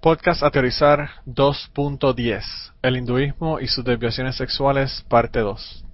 Podcast 0.00 0.42
a 0.42 0.50
teorizar 0.50 1.10
2.10 1.26 2.72
El 2.80 2.96
hinduismo 2.96 3.60
y 3.60 3.68
sus 3.68 3.84
desviaciones 3.84 4.34
sexuales, 4.34 5.04
parte 5.10 5.40
2. 5.40 5.84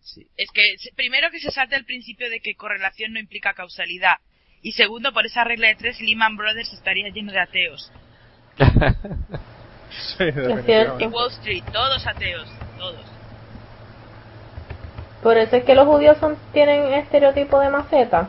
Sí. 0.00 0.28
Es 0.36 0.48
que 0.52 0.76
primero 0.94 1.28
que 1.32 1.40
se 1.40 1.50
salte 1.50 1.74
el 1.74 1.84
principio 1.84 2.30
de 2.30 2.38
que 2.38 2.54
correlación 2.54 3.14
no 3.14 3.18
implica 3.18 3.54
causalidad. 3.54 4.18
Y 4.62 4.72
segundo, 4.72 5.12
por 5.12 5.26
esa 5.26 5.42
regla 5.42 5.68
de 5.68 5.74
tres, 5.74 6.00
Lehman 6.00 6.36
Brothers 6.36 6.72
estaría 6.72 7.08
lleno 7.08 7.32
de 7.32 7.40
ateos. 7.40 7.90
sí, 10.18 10.24
y 11.00 11.06
Wall 11.06 11.32
Street, 11.32 11.64
todos 11.72 12.06
ateos, 12.06 12.48
todos. 12.78 13.06
Por 15.20 15.36
eso 15.36 15.56
es 15.56 15.64
que 15.64 15.74
los 15.74 15.88
judíos 15.88 16.16
son, 16.18 16.36
tienen 16.52 16.94
estereotipo 16.94 17.58
de 17.58 17.70
maceta. 17.70 18.28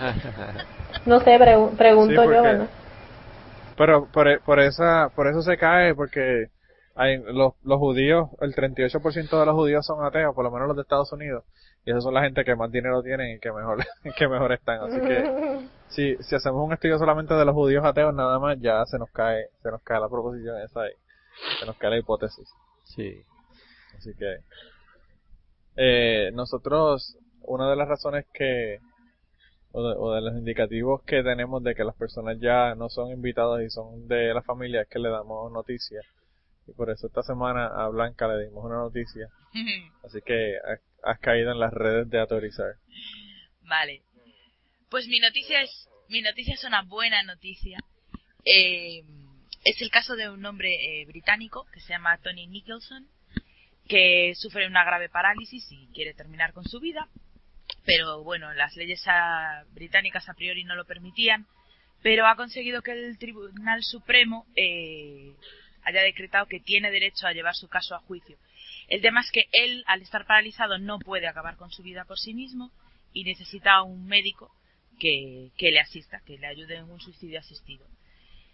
No 1.06 1.20
sé, 1.20 1.38
pregunto 1.76 2.24
yo, 2.24 2.42
¿verdad? 2.42 2.68
Pero 3.76 4.06
por, 4.12 4.40
por, 4.42 4.60
esa, 4.60 5.10
por 5.14 5.26
eso 5.26 5.42
se 5.42 5.56
cae, 5.56 5.94
porque 5.94 6.48
hay, 6.94 7.18
los, 7.18 7.54
los 7.62 7.78
judíos, 7.78 8.28
el 8.40 8.54
38% 8.54 9.40
de 9.40 9.46
los 9.46 9.54
judíos 9.54 9.84
son 9.84 10.04
ateos, 10.04 10.34
por 10.34 10.44
lo 10.44 10.50
menos 10.50 10.68
los 10.68 10.76
de 10.76 10.82
Estados 10.82 11.12
Unidos. 11.12 11.44
Y 11.84 11.90
esas 11.90 12.04
son 12.04 12.14
la 12.14 12.22
gente 12.22 12.44
que 12.44 12.54
más 12.54 12.70
dinero 12.70 13.02
tienen 13.02 13.36
y 13.36 13.40
que 13.40 13.52
mejor, 13.52 13.84
que 14.16 14.28
mejor 14.28 14.52
están. 14.52 14.80
Así 14.80 15.00
que, 15.00 15.68
si, 15.88 16.16
si 16.22 16.34
hacemos 16.34 16.64
un 16.64 16.72
estudio 16.72 16.98
solamente 16.98 17.34
de 17.34 17.44
los 17.44 17.54
judíos 17.54 17.84
ateos, 17.84 18.14
nada 18.14 18.38
más, 18.38 18.58
ya 18.60 18.84
se 18.86 18.98
nos 18.98 19.10
cae, 19.10 19.48
se 19.62 19.70
nos 19.70 19.82
cae 19.82 20.00
la 20.00 20.08
proposición 20.08 20.60
esa 20.62 20.82
ahí. 20.82 20.92
Se 21.60 21.66
nos 21.66 21.76
cae 21.76 21.90
la 21.90 21.98
hipótesis. 21.98 22.48
Sí. 22.84 23.22
Así 23.98 24.14
que, 24.14 24.36
eh, 25.76 26.30
nosotros, 26.32 27.18
una 27.42 27.68
de 27.68 27.76
las 27.76 27.88
razones 27.88 28.26
que, 28.32 28.78
o 29.76 30.14
de, 30.14 30.20
los 30.20 30.34
indicativos 30.34 31.02
que 31.02 31.22
tenemos 31.22 31.62
de 31.62 31.74
que 31.74 31.82
las 31.82 31.96
personas 31.96 32.38
ya 32.40 32.76
no 32.76 32.88
son 32.88 33.10
invitadas 33.10 33.60
y 33.64 33.70
son 33.70 34.06
de 34.06 34.32
la 34.32 34.42
familia 34.42 34.82
es 34.82 34.88
que 34.88 35.00
le 35.00 35.08
damos 35.08 35.50
noticias. 35.50 36.04
Y 36.66 36.72
por 36.72 36.90
eso 36.90 37.08
esta 37.08 37.22
semana 37.22 37.66
a 37.66 37.88
Blanca 37.88 38.28
le 38.28 38.44
dimos 38.44 38.64
una 38.64 38.76
noticia. 38.76 39.28
Así 40.04 40.20
que 40.24 40.56
has, 41.02 41.18
caído 41.18 41.50
en 41.50 41.58
las 41.58 41.72
redes 41.72 42.08
de 42.08 42.20
autorizar. 42.20 42.76
Vale. 43.62 44.02
Pues 44.90 45.08
mi 45.08 45.18
noticia 45.18 45.60
es, 45.62 45.88
mi 46.08 46.22
noticia 46.22 46.54
es 46.54 46.62
una 46.64 46.82
buena 46.82 47.24
noticia. 47.24 47.78
Eh, 48.44 49.02
es 49.64 49.82
el 49.82 49.90
caso 49.90 50.14
de 50.14 50.30
un 50.30 50.44
hombre 50.46 51.00
eh, 51.00 51.04
británico 51.06 51.66
que 51.72 51.80
se 51.80 51.88
llama 51.88 52.18
Tony 52.18 52.46
Nicholson, 52.46 53.08
que 53.88 54.34
sufre 54.36 54.68
una 54.68 54.84
grave 54.84 55.08
parálisis 55.08 55.66
y 55.70 55.88
quiere 55.88 56.14
terminar 56.14 56.52
con 56.52 56.64
su 56.64 56.78
vida 56.78 57.08
pero 57.84 58.22
bueno, 58.22 58.52
las 58.54 58.76
leyes 58.76 59.02
británicas 59.72 60.28
a 60.28 60.34
priori 60.34 60.64
no 60.64 60.74
lo 60.74 60.84
permitían, 60.84 61.46
pero 62.02 62.26
ha 62.26 62.36
conseguido 62.36 62.82
que 62.82 62.92
el 62.92 63.18
Tribunal 63.18 63.82
Supremo 63.82 64.46
eh, 64.56 65.34
haya 65.84 66.02
decretado 66.02 66.46
que 66.46 66.60
tiene 66.60 66.90
derecho 66.90 67.26
a 67.26 67.32
llevar 67.32 67.54
su 67.54 67.68
caso 67.68 67.94
a 67.94 68.00
juicio. 68.00 68.36
El 68.88 69.00
tema 69.00 69.20
es 69.20 69.30
que 69.30 69.46
él, 69.52 69.84
al 69.86 70.02
estar 70.02 70.26
paralizado, 70.26 70.78
no 70.78 70.98
puede 70.98 71.26
acabar 71.26 71.56
con 71.56 71.70
su 71.70 71.82
vida 71.82 72.04
por 72.04 72.18
sí 72.18 72.34
mismo 72.34 72.70
y 73.12 73.24
necesita 73.24 73.82
un 73.82 74.06
médico 74.06 74.50
que, 74.98 75.50
que 75.56 75.70
le 75.70 75.80
asista, 75.80 76.20
que 76.26 76.38
le 76.38 76.46
ayude 76.46 76.76
en 76.76 76.90
un 76.90 77.00
suicidio 77.00 77.40
asistido. 77.40 77.86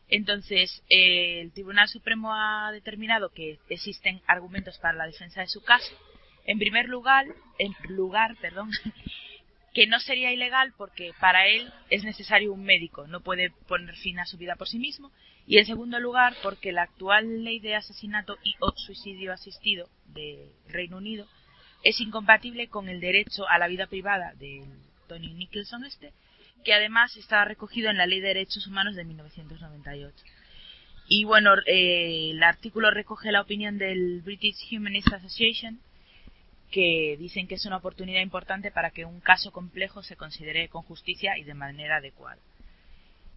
Entonces, 0.08 0.82
eh, 0.88 1.40
el 1.40 1.52
Tribunal 1.52 1.88
Supremo 1.88 2.34
ha 2.34 2.70
determinado 2.72 3.30
que 3.30 3.58
existen 3.68 4.20
argumentos 4.26 4.78
para 4.78 4.98
la 4.98 5.06
defensa 5.06 5.40
de 5.40 5.46
su 5.46 5.62
caso 5.62 5.96
en 6.46 6.58
primer 6.58 6.88
lugar, 6.88 7.26
en 7.58 7.74
lugar, 7.88 8.36
perdón, 8.40 8.70
que 9.74 9.86
no 9.86 10.00
sería 10.00 10.32
ilegal 10.32 10.72
porque 10.76 11.12
para 11.20 11.46
él 11.46 11.72
es 11.90 12.04
necesario 12.04 12.52
un 12.52 12.64
médico, 12.64 13.06
no 13.06 13.20
puede 13.20 13.50
poner 13.68 13.94
fin 13.96 14.18
a 14.18 14.26
su 14.26 14.36
vida 14.36 14.56
por 14.56 14.68
sí 14.68 14.78
mismo, 14.78 15.12
y 15.46 15.58
en 15.58 15.66
segundo 15.66 15.98
lugar 16.00 16.34
porque 16.42 16.72
la 16.72 16.82
actual 16.82 17.44
ley 17.44 17.60
de 17.60 17.76
asesinato 17.76 18.36
y 18.42 18.54
o 18.60 18.72
suicidio 18.76 19.32
asistido 19.32 19.88
del 20.06 20.50
Reino 20.68 20.96
Unido 20.96 21.26
es 21.82 22.00
incompatible 22.00 22.68
con 22.68 22.88
el 22.88 23.00
derecho 23.00 23.48
a 23.48 23.58
la 23.58 23.68
vida 23.68 23.86
privada 23.86 24.34
de 24.34 24.64
Tony 25.08 25.32
Nicholson 25.34 25.84
este, 25.84 26.12
que 26.64 26.74
además 26.74 27.16
está 27.16 27.44
recogido 27.44 27.90
en 27.90 27.96
la 27.96 28.06
Ley 28.06 28.20
de 28.20 28.28
Derechos 28.28 28.66
Humanos 28.66 28.94
de 28.96 29.04
1998. 29.04 30.16
Y 31.08 31.24
bueno, 31.24 31.54
eh, 31.66 32.30
el 32.30 32.42
artículo 32.42 32.90
recoge 32.90 33.32
la 33.32 33.40
opinion 33.40 33.78
del 33.78 34.20
British 34.22 34.72
Humanist 34.72 35.12
Association, 35.12 35.80
que 36.70 37.16
dicen 37.18 37.46
que 37.46 37.56
es 37.56 37.66
una 37.66 37.78
oportunidad 37.78 38.20
importante 38.20 38.70
para 38.70 38.90
que 38.90 39.04
un 39.04 39.20
caso 39.20 39.50
complejo 39.52 40.02
se 40.02 40.16
considere 40.16 40.68
con 40.68 40.82
justicia 40.82 41.36
y 41.36 41.44
de 41.44 41.54
manera 41.54 41.96
adecuada. 41.96 42.38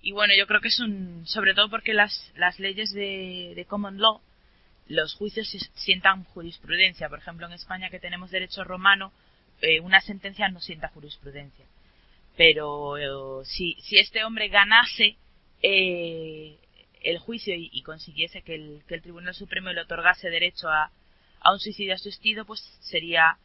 Y 0.02 0.12
bueno, 0.12 0.34
yo 0.38 0.46
creo 0.48 0.62
que 0.62 0.68
es 0.68 0.80
un, 0.80 1.26
sobre 1.26 1.54
todo 1.54 1.70
porque 1.70 1.94
las, 1.94 2.32
las 2.36 2.60
leyes 2.60 2.92
de, 2.94 3.66
common 3.70 4.00
law, 4.00 4.22
los 4.88 5.16
juicios 5.16 5.48
sientan 5.76 6.26
jurisprudencia. 6.26 7.10
Por 7.10 7.20
ejemplo, 7.20 7.48
en 7.48 7.54
España 7.54 7.90
que 7.90 8.00
tenemos 8.00 8.30
derecho 8.30 8.64
romano, 8.64 9.14
eh, 9.62 9.80
una 9.80 10.02
sentencia 10.02 10.50
no 10.50 10.60
sienta 10.60 10.90
jurisprudencia. 10.90 11.66
Pero 12.36 12.98
eh, 12.98 13.46
si, 13.46 13.76
si 13.82 13.98
este 13.98 14.26
hombre 14.26 14.50
ganase 14.50 15.16
eh, 15.62 16.58
el 17.02 17.18
juicio 17.20 17.56
y, 17.56 17.82
consiguiese 17.84 18.42
que 18.42 18.56
el, 18.56 18.82
que 18.88 18.96
el 18.96 19.02
Tribunal 19.02 19.34
Supremo 19.34 19.72
le 19.72 19.82
otorgase 19.82 20.30
derecho 20.30 20.68
a, 20.70 20.92
a 21.44 21.52
un 21.52 21.60
suicidio 21.60 21.94
asistido, 21.94 22.46
pues 22.46 22.62
sería 22.82 23.38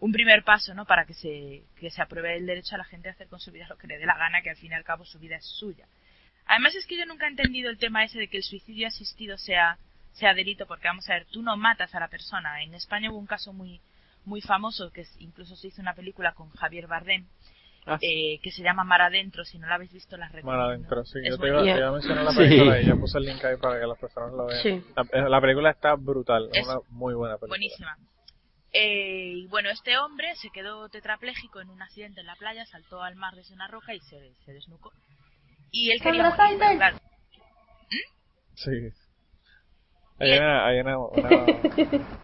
un 0.00 0.12
primer 0.12 0.44
paso, 0.44 0.74
¿no? 0.74 0.84
Para 0.84 1.06
que 1.06 1.14
se, 1.14 1.62
que 1.76 1.90
se 1.90 2.02
apruebe 2.02 2.36
el 2.36 2.46
derecho 2.46 2.74
a 2.74 2.78
la 2.78 2.84
gente 2.84 3.08
a 3.08 3.12
hacer 3.12 3.28
con 3.28 3.40
su 3.40 3.50
vida 3.52 3.66
lo 3.68 3.78
que 3.78 3.86
le 3.86 3.98
dé 3.98 4.04
la 4.04 4.18
gana, 4.18 4.42
que 4.42 4.50
al 4.50 4.56
fin 4.56 4.72
y 4.72 4.74
al 4.74 4.84
cabo 4.84 5.04
su 5.04 5.18
vida 5.18 5.36
es 5.36 5.46
suya. 5.46 5.86
Además 6.46 6.74
es 6.74 6.86
que 6.86 6.98
yo 6.98 7.06
nunca 7.06 7.26
he 7.26 7.30
entendido 7.30 7.70
el 7.70 7.78
tema 7.78 8.04
ese 8.04 8.18
de 8.18 8.28
que 8.28 8.36
el 8.38 8.42
suicidio 8.42 8.88
asistido 8.88 9.38
sea, 9.38 9.78
sea 10.12 10.34
delito, 10.34 10.66
porque 10.66 10.88
vamos 10.88 11.08
a 11.08 11.14
ver, 11.14 11.26
tú 11.26 11.42
no 11.42 11.56
matas 11.56 11.94
a 11.94 12.00
la 12.00 12.08
persona. 12.08 12.62
En 12.62 12.74
España 12.74 13.10
hubo 13.10 13.18
un 13.18 13.26
caso 13.26 13.52
muy, 13.52 13.80
muy 14.24 14.40
famoso, 14.40 14.90
que 14.90 15.06
incluso 15.20 15.56
se 15.56 15.68
hizo 15.68 15.80
una 15.80 15.94
película 15.94 16.32
con 16.32 16.50
Javier 16.50 16.86
Bardem, 16.86 17.26
ah. 17.86 17.98
eh, 18.00 18.38
que 18.42 18.50
se 18.50 18.62
llama 18.62 18.84
Mar 18.84 19.02
Adentro, 19.02 19.44
si 19.44 19.58
no 19.58 19.66
la 19.66 19.76
habéis 19.76 19.92
visto 19.92 20.16
las 20.16 20.32
recomiendo. 20.32 20.62
Mar 20.62 20.70
Adentro, 20.70 21.04
sí, 21.04 21.18
yo 21.28 21.38
te, 21.38 21.48
iba, 21.48 21.60
a 21.60 21.92
mencionar 21.92 22.24
la 22.24 22.32
película 22.32 22.80
y 22.80 22.86
ya 22.86 22.94
puse 22.96 23.18
el 23.18 23.24
link 23.24 23.44
ahí 23.44 23.56
para 23.56 23.80
que 23.80 23.86
las 23.86 23.98
personas 23.98 24.32
lo 24.32 24.46
vean. 24.46 24.84
La, 25.12 25.28
la, 25.28 25.40
película 25.40 25.70
está 25.70 25.94
brutal, 25.94 26.48
es 26.52 26.66
una 26.66 26.78
muy 26.90 27.14
buena 27.14 27.36
película. 27.36 27.58
Buenísima. 27.58 27.96
Eh, 28.76 29.34
y 29.36 29.46
bueno, 29.46 29.70
este 29.70 29.96
hombre 29.98 30.34
se 30.34 30.50
quedó 30.50 30.88
tetrapléjico 30.88 31.60
en 31.60 31.70
un 31.70 31.80
accidente 31.80 32.20
en 32.20 32.26
la 32.26 32.34
playa, 32.34 32.66
saltó 32.66 33.02
al 33.02 33.14
mar 33.14 33.34
desde 33.36 33.54
una 33.54 33.68
roca 33.68 33.94
y 33.94 34.00
se, 34.00 34.34
se 34.44 34.52
desnucó. 34.52 34.92
Y 35.70 35.92
él 35.92 36.00
quería 36.00 36.30
morir, 36.30 36.58
claro. 36.58 36.96
¿Mm? 36.96 38.54
Sí. 38.54 38.70
Hay, 40.18 40.38
una, 40.38 40.66
hay 40.66 40.80
una, 40.80 40.98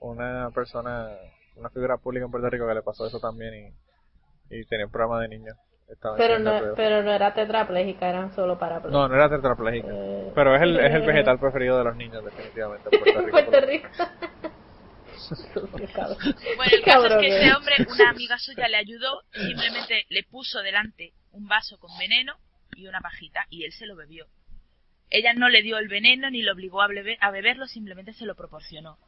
una, 0.00 0.50
persona, 0.50 1.08
una 1.56 1.68
figura 1.68 1.98
pública 1.98 2.24
en 2.24 2.30
Puerto 2.30 2.48
Rico 2.48 2.66
que 2.66 2.74
le 2.74 2.82
pasó 2.82 3.06
eso 3.06 3.20
también 3.20 3.54
y, 3.54 3.85
y 4.50 4.64
tenía 4.66 4.86
un 4.86 4.92
programa 4.92 5.20
de 5.22 5.28
niños. 5.28 5.56
pero 6.16 6.38
no, 6.38 6.74
pero 6.74 7.02
no 7.02 7.12
era 7.12 7.34
tetrapléjica, 7.34 8.08
eran 8.08 8.34
solo 8.34 8.58
parapléjicos. 8.58 8.92
No, 8.92 9.08
no 9.08 9.14
era 9.14 9.28
tetrapléjica. 9.28 9.88
Eh, 9.90 10.32
pero 10.34 10.56
es 10.56 10.62
el, 10.62 10.78
es 10.78 10.94
el 10.94 11.02
eh, 11.02 11.06
vegetal 11.06 11.38
preferido 11.38 11.78
de 11.78 11.84
los 11.84 11.96
niños, 11.96 12.24
definitivamente, 12.24 12.88
en 12.92 13.00
Puerto 13.00 13.20
Rico. 13.20 13.30
Puerto 13.30 13.60
Rico. 13.66 13.88
bueno, 16.56 16.72
el 16.72 16.82
caso 16.82 17.06
es 17.06 17.16
que 17.18 17.28
ese 17.28 17.54
hombre, 17.54 17.74
una 17.88 18.10
amiga 18.10 18.38
suya 18.38 18.68
le 18.68 18.76
ayudó, 18.76 19.22
simplemente 19.32 20.06
le 20.08 20.22
puso 20.24 20.60
delante 20.62 21.12
un 21.32 21.48
vaso 21.48 21.78
con 21.78 21.90
veneno 21.98 22.34
y 22.76 22.86
una 22.86 23.00
pajita 23.00 23.46
y 23.50 23.64
él 23.64 23.72
se 23.72 23.86
lo 23.86 23.96
bebió. 23.96 24.26
Ella 25.10 25.32
no 25.34 25.48
le 25.48 25.62
dio 25.62 25.78
el 25.78 25.88
veneno 25.88 26.30
ni 26.30 26.42
lo 26.42 26.52
obligó 26.52 26.82
a, 26.82 26.88
a 27.20 27.30
beberlo, 27.30 27.66
simplemente 27.66 28.12
se 28.12 28.26
lo 28.26 28.34
proporcionó. 28.34 28.98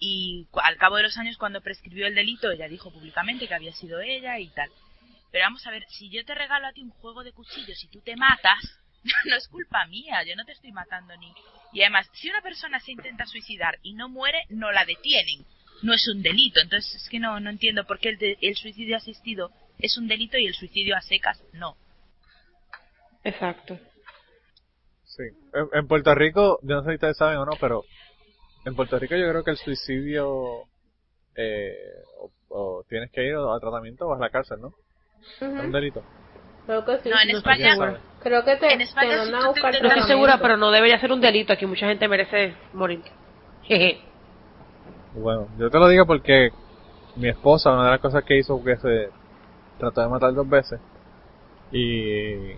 Y 0.00 0.48
al 0.54 0.78
cabo 0.78 0.96
de 0.96 1.04
los 1.04 1.18
años, 1.18 1.36
cuando 1.36 1.60
prescribió 1.60 2.06
el 2.06 2.14
delito, 2.14 2.50
ella 2.50 2.68
dijo 2.68 2.90
públicamente 2.90 3.46
que 3.46 3.54
había 3.54 3.72
sido 3.72 4.00
ella 4.00 4.38
y 4.38 4.48
tal. 4.48 4.70
Pero 5.30 5.44
vamos 5.44 5.64
a 5.66 5.70
ver, 5.70 5.84
si 5.88 6.10
yo 6.10 6.24
te 6.24 6.34
regalo 6.34 6.66
a 6.66 6.72
ti 6.72 6.82
un 6.82 6.90
juego 6.90 7.22
de 7.22 7.32
cuchillos 7.32 7.84
y 7.84 7.88
tú 7.88 8.00
te 8.00 8.16
matas, 8.16 8.58
no 9.26 9.36
es 9.36 9.46
culpa 9.48 9.86
mía, 9.86 10.24
yo 10.24 10.34
no 10.34 10.44
te 10.44 10.52
estoy 10.52 10.72
matando 10.72 11.14
ni. 11.18 11.32
Y 11.72 11.82
además, 11.82 12.08
si 12.14 12.30
una 12.30 12.40
persona 12.40 12.80
se 12.80 12.92
intenta 12.92 13.26
suicidar 13.26 13.78
y 13.82 13.92
no 13.92 14.08
muere, 14.08 14.44
no 14.48 14.72
la 14.72 14.84
detienen. 14.84 15.44
No 15.82 15.92
es 15.92 16.08
un 16.08 16.22
delito. 16.22 16.60
Entonces 16.60 16.94
es 16.94 17.08
que 17.08 17.20
no, 17.20 17.38
no 17.38 17.50
entiendo 17.50 17.86
por 17.86 18.00
qué 18.00 18.08
el, 18.08 18.38
el 18.40 18.56
suicidio 18.56 18.96
asistido 18.96 19.52
es 19.78 19.96
un 19.98 20.08
delito 20.08 20.38
y 20.38 20.46
el 20.46 20.54
suicidio 20.54 20.96
a 20.96 21.00
secas 21.00 21.42
no. 21.52 21.76
Exacto. 23.22 23.78
Sí. 25.04 25.24
En, 25.72 25.88
Puerto 25.88 26.14
Rico, 26.14 26.58
yo 26.62 26.76
no 26.76 26.82
sé 26.82 26.90
si 26.90 26.94
ustedes 26.94 27.16
saben 27.16 27.38
o 27.38 27.44
no, 27.44 27.52
pero 27.60 27.84
en 28.64 28.74
Puerto 28.74 28.98
Rico 28.98 29.16
yo 29.16 29.28
creo 29.28 29.44
que 29.44 29.52
el 29.52 29.56
suicidio 29.56 30.64
eh, 31.36 31.74
o, 32.48 32.84
tienes 32.88 33.10
que 33.10 33.24
ir 33.24 33.34
a 33.34 33.58
tratamiento 33.60 34.06
o 34.06 34.14
a 34.14 34.18
la 34.18 34.30
cárcel, 34.30 34.60
¿no? 34.60 34.72
Es 35.20 35.42
un 35.42 35.72
delito. 35.72 36.02
Creo 36.66 36.84
que 36.84 36.98
sí. 36.98 37.08
No, 37.08 37.16
en 37.20 37.30
España. 37.30 38.00
Creo 38.22 38.44
que 38.44 38.56
te, 38.56 38.72
en 38.72 38.80
España 38.82 39.24
te 39.24 39.30
no 39.30 39.52
estoy 39.52 40.02
segura, 40.02 40.38
pero 40.40 40.56
no 40.56 40.70
debería 40.70 41.00
ser 41.00 41.12
un 41.12 41.20
delito. 41.20 41.52
Aquí 41.52 41.66
mucha 41.66 41.86
gente 41.86 42.06
merece 42.08 42.54
morir. 42.72 43.02
bueno, 45.14 45.48
yo 45.58 45.70
te 45.70 45.78
lo 45.78 45.88
digo 45.88 46.06
porque 46.06 46.50
mi 47.16 47.28
esposa, 47.28 47.72
una 47.72 47.84
de 47.84 47.90
las 47.92 48.00
cosas 48.00 48.24
que 48.24 48.38
hizo 48.38 48.58
fue 48.58 48.74
que 48.74 48.80
se 48.80 49.10
trató 49.78 50.02
de 50.02 50.08
matar 50.08 50.34
dos 50.34 50.48
veces. 50.48 50.80
Y 51.72 52.54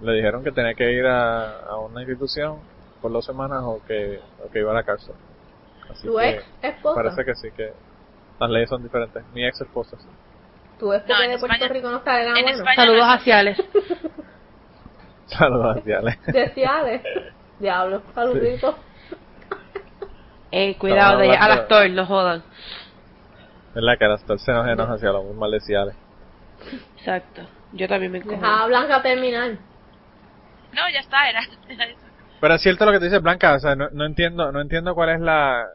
le 0.00 0.12
dijeron 0.14 0.42
que 0.42 0.52
tenía 0.52 0.74
que 0.74 0.92
ir 0.92 1.06
a, 1.06 1.60
a 1.60 1.78
una 1.78 2.00
institución 2.00 2.58
por 3.00 3.12
dos 3.12 3.24
semanas 3.24 3.62
o 3.64 3.80
que, 3.86 4.20
o 4.44 4.50
que 4.50 4.60
iba 4.60 4.70
a 4.72 4.74
la 4.74 4.82
cárcel. 4.82 5.14
Así 5.90 6.06
¿Tu 6.06 6.16
que 6.16 6.28
ex 6.30 6.44
esposa? 6.62 6.94
parece 7.02 7.24
que 7.24 7.34
sí, 7.34 7.48
que 7.56 7.72
las 8.40 8.50
leyes 8.50 8.68
son 8.68 8.82
diferentes. 8.82 9.22
Mi 9.32 9.44
ex 9.46 9.60
esposa, 9.60 9.96
sí. 9.98 10.06
¿Tu 10.78 10.92
ex 10.92 11.06
No, 11.08 11.18
de 11.20 11.38
Puerto 11.38 11.46
España- 11.54 11.68
Rico 11.72 11.90
no 11.90 12.02
sale 12.04 12.24
nada 12.26 12.38
en 12.38 12.44
bueno? 12.44 12.74
Saludos 12.74 12.98
no- 13.06 13.12
a 13.12 13.18
Ciales. 13.18 13.58
Saludos, 15.26 15.84
Diale. 15.84 16.18
Decíales. 16.26 17.02
Diablo, 17.58 18.02
saluditos. 18.14 18.74
Eh, 20.50 20.76
cuidado 20.78 21.18
de 21.18 21.26
Estamos 21.26 21.36
al 21.46 21.52
hablando- 21.52 21.62
actor, 21.76 21.90
no 21.90 22.06
jodan. 22.06 22.42
Es 23.74 23.82
la 23.82 23.96
cara, 23.98 24.14
estar 24.14 24.38
se 24.38 24.52
nos 24.52 24.66
enoja 24.66 24.94
hacia 24.94 25.10
los 25.12 25.24
maldeciales. 25.34 25.94
Exacto. 26.96 27.42
Yo 27.72 27.86
también 27.86 28.12
me 28.12 28.18
encojo. 28.18 28.36
Deja 28.36 28.62
a 28.62 28.66
Blanca 28.66 29.02
terminar. 29.02 29.50
No, 30.72 30.82
ya 30.92 31.00
está, 31.00 31.28
era, 31.28 31.40
era 31.68 31.84
eso. 31.84 32.06
Pero 32.40 32.54
es 32.54 32.62
cierto 32.62 32.84
lo 32.84 32.92
que 32.92 32.98
te 32.98 33.06
dice 33.06 33.18
Blanca, 33.18 33.54
o 33.54 33.58
sea, 33.58 33.74
no, 33.74 33.88
no 33.90 34.04
entiendo, 34.04 34.52
no 34.52 34.60
entiendo 34.60 34.94
cuál 34.94 35.10
es 35.10 35.20
la, 35.20 35.66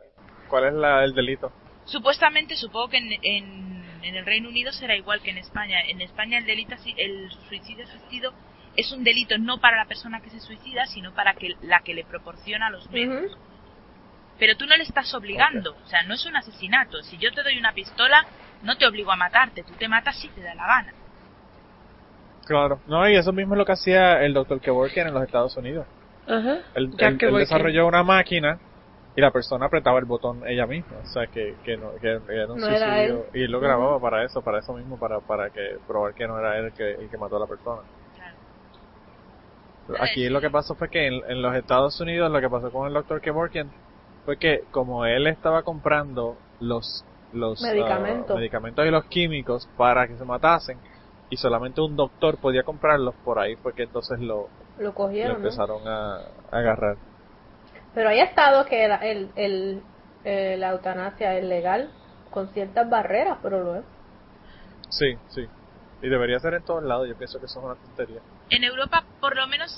cuál 0.47 0.65
es 0.65 0.73
la, 0.73 1.03
el 1.03 1.13
delito. 1.13 1.51
Supuestamente, 1.85 2.55
supongo 2.55 2.89
que 2.89 2.97
en, 2.97 3.11
en, 3.21 3.83
en 4.03 4.15
el 4.15 4.25
Reino 4.25 4.49
Unido 4.49 4.71
será 4.71 4.95
igual 4.95 5.21
que 5.21 5.31
en 5.31 5.37
España. 5.37 5.81
En 5.87 6.01
España 6.01 6.37
el 6.37 6.45
delito, 6.45 6.75
el 6.97 7.29
suicidio 7.49 7.83
asistido 7.83 8.33
es 8.75 8.91
un 8.91 9.03
delito 9.03 9.37
no 9.37 9.59
para 9.59 9.77
la 9.77 9.85
persona 9.85 10.21
que 10.21 10.29
se 10.29 10.39
suicida, 10.39 10.85
sino 10.85 11.13
para 11.13 11.33
que 11.33 11.55
la 11.61 11.81
que 11.81 11.93
le 11.93 12.05
proporciona 12.05 12.69
los 12.69 12.89
medios. 12.89 13.37
Pero 14.39 14.57
tú 14.57 14.65
no 14.65 14.75
le 14.75 14.83
estás 14.83 15.13
obligando, 15.13 15.75
o 15.83 15.87
sea, 15.87 16.03
no 16.03 16.15
es 16.15 16.25
un 16.25 16.35
asesinato. 16.35 17.01
Si 17.03 17.17
yo 17.17 17.31
te 17.33 17.43
doy 17.43 17.57
una 17.57 17.73
pistola, 17.73 18.25
no 18.63 18.77
te 18.77 18.87
obligo 18.87 19.11
a 19.11 19.15
matarte, 19.15 19.63
tú 19.63 19.73
te 19.73 19.87
matas 19.87 20.17
si 20.17 20.27
te 20.29 20.41
da 20.41 20.55
la 20.55 20.65
gana. 20.65 20.93
Claro. 22.45 22.79
No, 22.87 23.07
y 23.07 23.15
eso 23.15 23.31
mismo 23.31 23.53
es 23.53 23.59
lo 23.59 23.65
que 23.65 23.73
hacía 23.73 24.23
el 24.23 24.33
doctor 24.33 24.59
Kevorkian 24.59 25.07
en 25.07 25.13
los 25.13 25.23
Estados 25.23 25.55
Unidos. 25.55 25.85
Ajá. 26.27 26.59
Él, 26.75 26.89
él- 26.97 27.17
él 27.27 27.33
desarrolló 27.39 27.87
una 27.87 28.03
máquina 28.03 28.59
y 29.15 29.21
la 29.21 29.31
persona 29.31 29.65
apretaba 29.67 29.99
el 29.99 30.05
botón 30.05 30.41
ella 30.47 30.65
misma. 30.65 30.97
O 31.03 31.05
sea, 31.07 31.27
que, 31.27 31.55
que, 31.63 31.77
no, 31.77 31.91
que 32.01 32.07
era 32.07 32.51
un 32.51 32.59
No 32.59 32.67
era 32.67 33.03
él. 33.03 33.19
Y 33.33 33.47
lo 33.47 33.59
grababa 33.59 33.99
para 33.99 34.23
eso, 34.23 34.41
para 34.41 34.59
eso 34.59 34.73
mismo, 34.73 34.97
para, 34.97 35.19
para 35.19 35.49
que 35.49 35.77
probar 35.87 36.13
que 36.13 36.27
no 36.27 36.39
era 36.39 36.57
él 36.57 36.65
el 36.65 36.73
que, 36.73 36.91
el 36.93 37.09
que 37.09 37.17
mató 37.17 37.37
a 37.37 37.41
la 37.41 37.47
persona. 37.47 37.81
Claro. 39.87 40.03
Aquí 40.03 40.29
lo 40.29 40.39
que 40.41 40.49
pasó 40.49 40.75
fue 40.75 40.89
que 40.89 41.07
en, 41.07 41.21
en 41.29 41.41
los 41.41 41.53
Estados 41.55 41.99
Unidos 41.99 42.31
lo 42.31 42.39
que 42.39 42.49
pasó 42.49 42.71
con 42.71 42.87
el 42.87 42.93
doctor 42.93 43.19
Kevorkian 43.21 43.69
fue 44.25 44.37
que 44.37 44.63
como 44.71 45.05
él 45.05 45.27
estaba 45.27 45.63
comprando 45.63 46.37
los 46.59 47.03
los 47.33 47.63
ah, 47.65 47.67
Medicamentos. 47.73 48.35
medicamentos 48.37 48.85
y 48.85 48.91
los 48.91 49.05
químicos 49.05 49.67
para 49.75 50.07
que 50.07 50.15
se 50.15 50.23
matasen 50.23 50.77
y 51.33 51.37
solamente 51.37 51.81
un 51.81 51.95
doctor 51.95 52.37
podía 52.37 52.61
comprarlos 52.61 53.15
por 53.23 53.39
ahí 53.39 53.55
fue 53.55 53.73
que 53.73 53.83
entonces 53.83 54.19
lo, 54.19 54.49
Lo 54.77 54.83
lo 54.85 54.93
cogieron, 54.93 55.41
¿no? 55.41 55.47
empezaron 55.47 55.87
a, 55.87 56.17
a 56.51 56.57
agarrar. 56.59 56.95
Pero 57.95 58.09
hay 58.09 58.19
estados 58.19 58.67
que 58.67 58.87
la, 58.87 58.97
el, 58.97 59.29
el, 59.35 59.81
eh, 60.25 60.57
la 60.59 60.69
eutanasia 60.73 61.35
es 61.37 61.43
legal 61.43 61.89
con 62.29 62.49
ciertas 62.53 62.87
barreras, 62.87 63.39
pero 63.41 63.63
lo 63.63 63.75
es. 63.77 63.83
Sí, 64.89 65.15
sí. 65.29 65.41
Y 66.03 66.09
debería 66.09 66.37
ser 66.39 66.53
en 66.53 66.63
todos 66.63 66.83
lados. 66.83 67.07
Yo 67.07 67.17
pienso 67.17 67.39
que 67.39 67.45
eso 67.45 67.59
es 67.59 67.65
una 67.65 67.75
tontería. 67.75 68.21
En 68.51 68.63
Europa, 68.63 69.03
por 69.19 69.35
lo 69.35 69.47
menos, 69.47 69.71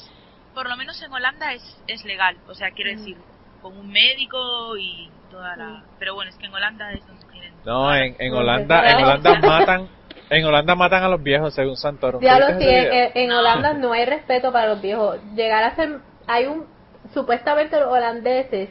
por 0.54 0.68
lo 0.69 0.75
menos 0.75 1.01
en 1.01 1.13
Holanda 1.13 1.54
es, 1.54 1.62
es 1.88 2.04
legal. 2.04 2.36
O 2.50 2.54
sea, 2.54 2.72
quiero 2.72 2.92
Mm. 2.92 2.98
decir, 2.98 3.18
con 3.62 3.78
un 3.78 3.90
médico 3.90 4.75
y 4.78 5.10
toda 5.31 5.56
la... 5.56 5.84
Pero 6.00 6.16
bueno, 6.16 6.31
es 6.31 6.38
que 6.38 6.48
en 6.48 6.54
Holanda 6.54 6.92
es 6.92 7.06
donde 7.08 7.25
tienen... 7.31 7.54
No, 7.66 7.96
en, 7.96 8.34
Holanda 8.34 9.40
matan, 9.42 9.88
en 10.30 10.45
Holanda 10.45 10.75
matan 10.75 11.04
a 11.04 11.10
los 11.10 11.22
viejos 11.22 11.54
según 11.54 11.77
Santoro. 11.77 12.19
Diablo, 12.19 12.48
¿Viste 12.57 13.12
sí, 13.13 13.19
en, 13.19 13.31
Holanda 13.31 13.74
no 13.74 13.94
hay 13.94 14.06
respeto 14.06 14.51
para 14.51 14.68
los 14.68 14.81
viejos. 14.81 15.19
Llegar 15.36 15.63
a 15.63 15.75
ser, 15.75 16.00
hay 16.27 16.45
un, 16.48 16.66
supuestamente 17.13 17.80
los 17.80 17.92
holandeses 17.92 18.69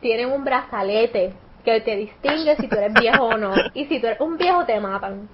tienen 0.00 0.30
un 0.30 0.44
brazalete 0.44 1.34
que 1.64 1.80
te 1.80 1.96
distingue 1.96 2.56
si 2.56 2.68
tú 2.68 2.76
eres 2.76 2.94
viejo 2.94 3.24
o 3.24 3.36
no. 3.36 3.52
Y 3.74 3.86
si 3.86 4.00
tú 4.00 4.06
eres 4.06 4.20
un 4.20 4.36
viejo 4.36 4.64
te 4.64 4.78
matan. 4.78 5.28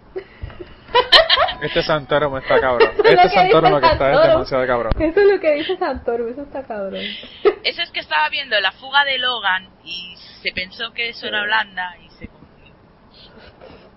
Este 1.61 1.83
Santoro 1.83 2.31
me 2.31 2.41
está 2.41 2.61
cabrón. 2.61 2.89
Lo 2.97 3.05
Este 3.05 3.23
que 3.23 3.29
Santoro 3.29 3.71
lo 3.71 3.81
que 3.81 3.87
está 3.87 4.13
es 4.13 4.29
demasiado 4.29 4.67
cabrón. 4.67 4.93
Eso 4.99 5.21
es 5.21 5.27
lo 5.27 5.41
que 5.41 5.53
dice 5.53 5.77
Santoro, 5.77 6.29
eso 6.29 6.43
está 6.43 6.63
cabrón. 6.65 7.03
Eso 7.63 7.83
es 7.83 7.91
que 7.91 8.01
estaba 8.01 8.29
viendo 8.31 8.59
la 8.61 8.73
fuga 8.73 9.05
de 9.05 9.19
Logan 9.19 9.69
y 9.85 10.17
se 10.43 10.53
pensó 10.53 10.93
que 10.93 11.11
eso 11.11 11.27
era 11.27 11.43
Holanda 11.43 11.97
y 12.05 12.11
se. 12.11 12.42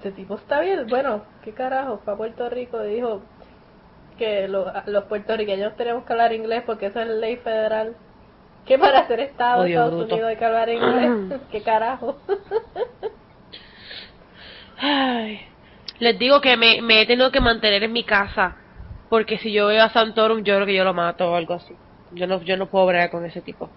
Este 0.05 0.17
tipo 0.21 0.35
está 0.35 0.59
bien, 0.61 0.85
bueno, 0.87 1.23
qué 1.43 1.51
carajo, 1.51 1.99
fue 2.05 2.13
a 2.13 2.15
Puerto 2.15 2.47
Rico 2.47 2.85
y 2.85 2.93
dijo 2.93 3.23
que 4.19 4.47
lo- 4.47 4.71
los 4.85 5.05
puertorriqueños 5.05 5.75
tenemos 5.77 6.05
que 6.05 6.13
hablar 6.13 6.31
inglés 6.31 6.61
porque 6.63 6.85
esa 6.85 7.01
es 7.01 7.07
la 7.07 7.15
ley 7.15 7.37
federal. 7.37 7.95
Que 8.67 8.77
para 8.77 9.07
ser 9.07 9.19
Estado 9.21 9.63
de 9.63 9.69
Odio 9.69 9.79
Estados 9.79 9.95
bruto. 10.01 10.13
Unidos 10.13 10.29
hay 10.29 10.35
que 10.37 10.45
hablar 10.45 10.69
inglés. 10.69 11.41
¿Qué 11.51 11.63
carajo? 11.63 12.17
Ay. 14.77 15.41
Les 15.97 16.19
digo 16.19 16.39
que 16.39 16.55
me, 16.55 16.83
me 16.83 17.01
he 17.01 17.07
tenido 17.07 17.31
que 17.31 17.39
mantener 17.41 17.81
en 17.81 17.91
mi 17.91 18.03
casa. 18.03 18.55
Porque 19.09 19.39
si 19.39 19.51
yo 19.51 19.65
veo 19.65 19.83
a 19.83 19.89
Santorum, 19.89 20.43
yo 20.43 20.53
creo 20.53 20.67
que 20.67 20.75
yo 20.75 20.83
lo 20.83 20.93
mato 20.93 21.31
o 21.31 21.35
algo 21.35 21.55
así. 21.55 21.73
Yo 22.11 22.27
no, 22.27 22.43
yo 22.43 22.57
no 22.57 22.67
puedo 22.67 22.85
bregar 22.85 23.09
con 23.09 23.25
ese 23.25 23.41
tipo. 23.41 23.71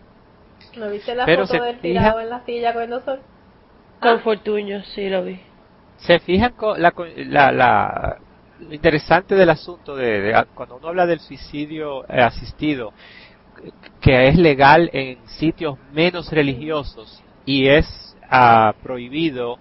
¿No 0.76 0.90
viste 0.90 1.14
la 1.14 1.24
Pero 1.24 1.46
foto 1.46 1.62
del 1.64 1.76
fija- 1.76 2.00
tirado 2.02 2.20
en 2.20 2.28
la 2.28 2.44
silla 2.44 2.74
cogiendo 2.74 3.00
sol? 3.00 3.20
Con 4.00 4.16
Ah. 4.16 4.18
Fortuño, 4.18 4.82
sí 4.94 5.08
lo 5.08 5.24
vi. 5.24 5.40
Se 5.98 6.18
fijan 6.20 6.52
con 6.52 6.80
la, 6.80 6.92
la, 7.26 7.52
la- 7.52 8.18
lo 8.60 8.74
interesante 8.74 9.34
del 9.36 9.50
asunto 9.50 9.94
de, 9.94 10.20
de- 10.20 10.44
cuando 10.54 10.76
uno 10.76 10.88
habla 10.88 11.06
del 11.06 11.20
suicidio 11.20 12.04
eh, 12.08 12.20
asistido 12.20 12.92
que 14.00 14.28
es 14.28 14.36
legal 14.36 14.88
en 14.92 15.26
sitios 15.28 15.76
menos 15.92 16.30
religiosos 16.32 17.22
y 17.44 17.68
es 17.68 18.16
ah, 18.30 18.74
prohibido 18.82 19.58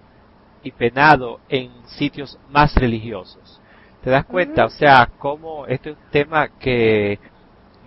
y 0.62 0.70
penado 0.72 1.40
en 1.48 1.70
sitios 1.86 2.38
más 2.50 2.74
religiosos 2.74 3.60
te 4.02 4.10
das 4.10 4.24
cuenta 4.24 4.64
o 4.64 4.70
sea 4.70 5.08
cómo 5.18 5.66
esto 5.66 5.90
es 5.90 5.96
un 5.96 6.10
tema 6.10 6.48
que 6.58 7.18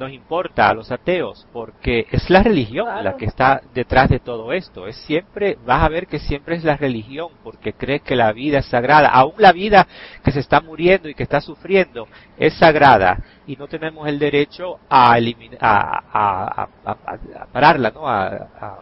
nos 0.01 0.11
importa 0.11 0.67
a 0.67 0.73
los 0.73 0.91
ateos 0.91 1.47
porque 1.53 2.07
es 2.11 2.29
la 2.29 2.43
religión 2.43 2.85
Claro. 2.87 3.03
la 3.03 3.15
que 3.17 3.25
está 3.25 3.61
detrás 3.73 4.09
de 4.09 4.19
todo 4.19 4.51
esto 4.51 4.87
es 4.87 4.95
siempre 5.05 5.57
vas 5.65 5.83
a 5.83 5.89
ver 5.89 6.07
que 6.07 6.19
siempre 6.19 6.55
es 6.55 6.63
la 6.63 6.75
religión 6.75 7.29
porque 7.43 7.73
cree 7.73 7.99
que 8.01 8.15
la 8.15 8.31
vida 8.33 8.59
es 8.59 8.65
sagrada 8.65 9.09
aún 9.09 9.35
la 9.37 9.51
vida 9.53 9.87
que 10.23 10.31
se 10.31 10.39
está 10.39 10.59
muriendo 10.59 11.07
y 11.07 11.13
que 11.15 11.23
está 11.23 11.39
sufriendo 11.39 12.07
es 12.37 12.53
sagrada 12.55 13.17
y 13.47 13.55
no 13.55 13.67
tenemos 13.67 14.07
el 14.07 14.17
derecho 14.19 14.79
a 14.89 15.17
eliminar 15.17 15.57
a, 15.61 15.99
a, 16.11 16.63
a- 16.63 16.69
a- 16.85 17.41
a 17.43 17.45
pararla 17.45 17.91
no 17.91 18.07
a, 18.07 18.25
a, 18.27 18.79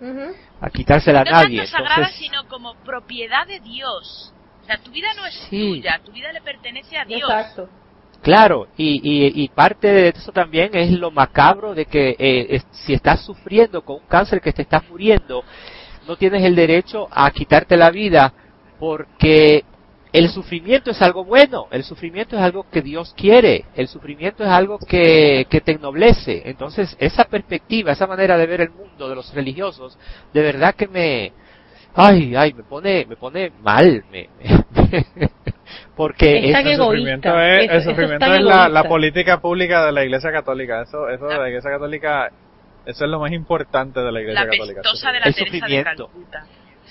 Ujú. 0.00 0.34
a 0.60 0.70
quitársela 0.70 1.20
a 1.20 1.24
no 1.24 1.30
nadie 1.30 1.58
tanto 1.58 1.70
sagrada, 1.72 1.94
entonces 1.96 2.18
sino 2.18 2.48
como 2.48 2.74
propiedad 2.84 3.46
de 3.46 3.60
Dios. 3.60 4.32
O 4.62 4.64
sea, 4.64 4.78
tu 4.78 4.90
vida 4.90 5.08
no 5.16 5.26
es 5.26 5.34
Sí. 5.50 5.68
tuya, 5.68 6.00
tu 6.04 6.12
vida 6.12 6.32
le 6.32 6.40
pertenece 6.40 6.96
a 6.96 7.04
Dios. 7.04 7.22
Exacto. 7.30 7.68
Claro, 8.22 8.68
y, 8.76 9.00
y, 9.02 9.42
y 9.42 9.48
parte 9.48 9.88
de 9.88 10.08
eso 10.10 10.30
también 10.30 10.70
es 10.74 10.92
lo 10.92 11.10
macabro 11.10 11.74
de 11.74 11.86
que 11.86 12.14
eh, 12.18 12.62
si 12.70 12.92
estás 12.92 13.24
sufriendo 13.24 13.82
con 13.84 13.96
un 13.96 14.06
cáncer 14.06 14.40
que 14.40 14.52
te 14.52 14.62
estás 14.62 14.88
muriendo, 14.88 15.42
no 16.06 16.16
tienes 16.16 16.44
el 16.44 16.54
derecho 16.54 17.08
a 17.10 17.28
quitarte 17.32 17.76
la 17.76 17.90
vida 17.90 18.32
porque 18.78 19.64
el 20.12 20.28
sufrimiento 20.28 20.92
es 20.92 21.02
algo 21.02 21.24
bueno, 21.24 21.66
el 21.72 21.82
sufrimiento 21.82 22.36
es 22.36 22.42
algo 22.42 22.64
que 22.70 22.80
Dios 22.82 23.12
quiere, 23.16 23.64
el 23.74 23.88
sufrimiento 23.88 24.44
es 24.44 24.50
algo 24.50 24.78
que, 24.78 25.46
que 25.50 25.60
te 25.60 25.72
ennoblece. 25.72 26.42
Entonces, 26.44 26.96
esa 27.00 27.24
perspectiva, 27.24 27.90
esa 27.90 28.06
manera 28.06 28.36
de 28.36 28.46
ver 28.46 28.60
el 28.60 28.70
mundo 28.70 29.08
de 29.08 29.16
los 29.16 29.34
religiosos, 29.34 29.98
de 30.32 30.42
verdad 30.42 30.76
que 30.76 30.86
me, 30.86 31.32
ay, 31.94 32.34
ay, 32.36 32.52
me 32.52 32.62
pone, 32.62 33.04
me 33.06 33.16
pone 33.16 33.50
mal, 33.62 34.04
me, 34.12 34.28
porque 35.96 36.50
Es 36.50 36.56
El 36.56 36.76
sufrimiento 36.76 37.40
es, 37.40 37.64
Eso- 37.64 37.72
el 37.72 37.78
es 37.78 37.84
sufrimiento 37.84 38.34
es 38.34 38.42
la, 38.42 38.84
política 38.84 39.40
pública 39.40 39.84
de 39.86 39.92
la 39.92 40.04
Iglesia 40.04 40.32
Católica. 40.32 40.82
Eso, 40.82 41.08
eso 41.08 41.26
de 41.26 41.38
la 41.38 41.48
Iglesia 41.48 41.70
Católica, 41.70 42.30
eso 42.86 43.04
es 43.04 43.10
lo 43.10 43.20
más 43.20 43.32
importante 43.32 44.00
de 44.00 44.12
la 44.12 44.20
Iglesia 44.20 44.44
La 44.44 44.50
Católica. 44.50 44.80
de 44.82 45.20
la 45.20 45.26
El 45.26 45.32
de 45.32 45.38
sufrimiento. 45.44 46.10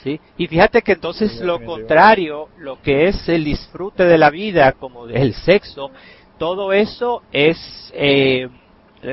¿sí? 0.03 0.19
Y 0.37 0.47
fíjate 0.47 0.81
que 0.81 0.93
entonces 0.93 1.31
Sí, 1.37 1.43
lo 1.43 1.63
contrario, 1.63 2.49
lo 2.57 2.81
que 2.81 3.07
es 3.07 3.29
el 3.29 3.43
disfrute 3.43 4.05
de 4.05 4.17
la 4.17 4.29
vida, 4.29 4.71
como 4.73 5.07
el 5.07 5.33
sexo, 5.33 5.91
todo 6.37 6.73
eso 6.73 7.21
es, 7.31 7.91
eh, 7.93 8.47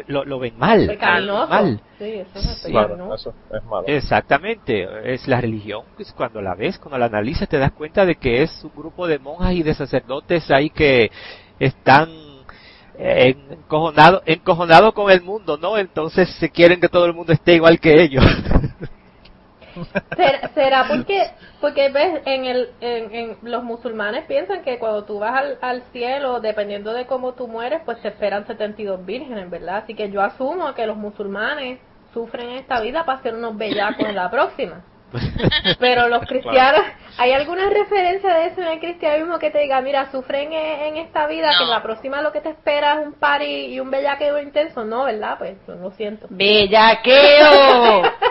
lo, 0.07 0.25
lo 0.25 0.39
ven 0.39 0.59
mal, 0.59 0.87
Pecaminoso. 0.87 1.49
mal. 1.49 1.81
Sí, 1.99 2.05
eso 2.05 2.39
es 2.39 2.63
Sí. 2.63 2.73
Eso 2.73 3.35
es 3.53 3.65
malo. 3.65 3.85
Exactamente, 3.87 4.87
es 5.13 5.27
la 5.27 5.41
religión, 5.41 5.85
pues 5.97 6.13
cuando 6.13 6.41
la 6.43 6.55
ves, 6.55 6.79
cuando 6.79 6.99
la 6.99 7.07
analizas 7.07 7.49
te 7.49 7.59
das 7.59 7.73
cuenta 7.73 8.05
de 8.05 8.17
que 8.17 8.43
es 8.43 8.65
un 8.65 8.73
grupo 8.77 9.07
de 9.07 9.19
monjas 9.19 9.53
y 9.53 9.63
de 9.63 9.75
sacerdotes 9.75 10.51
ahí 10.51 10.71
que 10.71 11.11
están 11.59 12.09
encojonados 12.99 14.23
encojonado 14.27 14.93
con 14.93 15.11
el 15.11 15.23
mundo, 15.23 15.57
¿no? 15.57 15.79
Entonces 15.79 16.29
se 16.39 16.51
quieren 16.51 16.81
que 16.81 16.89
todo 16.89 17.07
el 17.07 17.15
mundo 17.15 17.33
esté 17.33 17.55
igual 17.55 17.79
que 17.79 18.03
ellos. 18.03 18.25
¿Será, 20.17 20.49
será 20.55 20.85
porque, 20.89 21.31
porque 21.61 21.89
ves, 21.91 22.23
en, 22.25 22.45
el, 22.45 22.71
en, 22.81 23.15
en 23.15 23.39
los 23.43 23.63
musulmanes 23.63 24.25
piensan 24.27 24.63
que 24.63 24.79
cuando 24.79 25.05
tú 25.05 25.19
vas 25.19 25.35
al, 25.37 25.59
al 25.61 25.83
cielo, 25.93 26.41
dependiendo 26.41 26.93
de 26.93 27.07
cómo 27.07 27.35
tú 27.35 27.49
mueres, 27.49 27.83
pues 27.85 28.01
te 28.03 28.09
esperan 28.09 28.47
72 28.47 29.05
vírgenes, 29.05 29.51
¿verdad? 29.51 29.79
Así 29.79 29.95
que 29.95 30.11
yo 30.11 30.23
asumo 30.23 30.75
que 30.75 30.87
los 30.87 30.97
musulmanes 30.97 31.79
sufren 32.13 32.51
esta 32.51 32.81
vida 32.81 33.05
para 33.05 33.23
ser 33.23 33.35
unos 33.35 33.57
bellacos 33.57 34.07
en 34.07 34.15
la 34.15 34.31
próxima. 34.31 34.83
Pero 35.79 36.09
los 36.09 36.27
cristianos, 36.27 36.83
¿hay 37.17 37.33
alguna 37.33 37.71
referencia 37.71 38.35
de 38.35 38.47
eso 38.47 38.61
en 38.61 38.69
el 38.69 38.79
cristianismo 38.79 39.39
que 39.39 39.51
te 39.51 39.61
diga, 39.61 39.81
mira, 39.81 40.11
sufren 40.11 40.53
en, 40.53 40.81
en 40.81 40.97
esta 40.99 41.27
vida, 41.27 41.51
que 41.57 41.65
en 41.65 41.71
la 41.71 41.83
próxima 41.83 42.21
lo 42.21 42.33
que 42.33 42.41
te 42.41 42.51
espera 42.51 43.01
es 43.01 43.07
un 43.07 43.15
party 43.15 43.67
y 43.67 43.81
un 43.81 43.91
bellaqueo 43.91 44.39
intenso? 44.41 44.85
No, 44.85 45.05
¿verdad? 45.05 45.39
Pues 45.39 45.57
lo 45.67 45.91
siento. 45.93 46.27
¡Bellaqueo! 46.31 48.03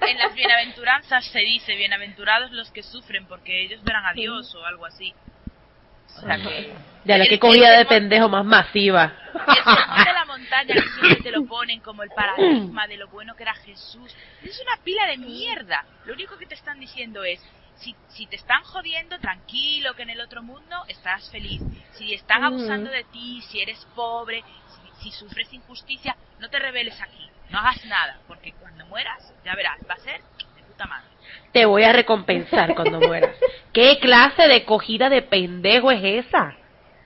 En 0.00 0.18
las 0.18 0.34
bienaventuranzas 0.34 1.24
se 1.26 1.40
dice, 1.40 1.74
bienaventurados 1.76 2.50
los 2.52 2.70
que 2.70 2.82
sufren 2.82 3.26
porque 3.26 3.62
ellos 3.62 3.82
verán 3.84 4.06
a 4.06 4.12
Dios 4.12 4.54
o 4.54 4.64
algo 4.64 4.86
así. 4.86 5.14
O 6.16 6.20
sea 6.20 6.36
que... 6.36 6.74
Ya 7.04 7.18
la 7.18 7.26
que 7.26 7.38
cogida 7.38 7.72
el 7.72 7.78
de 7.78 7.86
pendejo 7.86 8.28
más 8.28 8.44
masiva. 8.44 9.12
El 9.34 9.64
sermón 9.64 10.04
de 10.04 10.12
la 10.12 10.24
montaña 10.24 10.74
que 10.74 10.88
siempre 10.88 11.16
te 11.22 11.30
lo 11.30 11.46
ponen 11.46 11.80
como 11.80 12.02
el 12.02 12.10
paradigma 12.10 12.86
de 12.86 12.96
lo 12.96 13.08
bueno 13.08 13.34
que 13.36 13.42
era 13.44 13.54
Jesús. 13.54 14.14
Es 14.42 14.60
una 14.60 14.82
pila 14.82 15.06
de 15.06 15.18
mierda. 15.18 15.84
Lo 16.06 16.14
único 16.14 16.36
que 16.36 16.46
te 16.46 16.54
están 16.54 16.80
diciendo 16.80 17.24
es, 17.24 17.40
si, 17.76 17.94
si 18.08 18.26
te 18.26 18.36
están 18.36 18.62
jodiendo, 18.64 19.18
tranquilo, 19.18 19.94
que 19.94 20.02
en 20.02 20.10
el 20.10 20.20
otro 20.20 20.42
mundo 20.42 20.76
estarás 20.88 21.30
feliz. 21.30 21.62
Si 21.92 22.12
están 22.12 22.44
abusando 22.44 22.90
de 22.90 23.04
ti, 23.04 23.40
si 23.42 23.60
eres 23.60 23.86
pobre, 23.94 24.42
si, 25.02 25.10
sufres 25.12 25.52
injusticia, 25.52 26.16
no 26.38 26.48
te 26.50 26.58
rebeles 26.58 27.00
aquí. 27.00 27.28
No 27.50 27.58
hagas 27.58 27.84
nada, 27.86 28.18
porque 28.28 28.52
cuando 28.60 28.84
mueras, 28.86 29.32
ya 29.44 29.54
verás, 29.54 29.78
va 29.88 29.94
a 29.94 29.98
ser 29.98 30.20
de 30.56 30.62
puta 30.64 30.86
madre. 30.86 31.06
Te 31.52 31.64
voy 31.66 31.82
a 31.84 31.92
recompensar 31.92 32.74
cuando 32.74 33.00
mueras. 33.00 33.36
¿Qué 33.72 33.98
clase 34.00 34.48
de 34.48 34.64
cogida 34.64 35.08
de 35.08 35.22
pendejo 35.22 35.90
es 35.90 36.26
esa? 36.26 36.54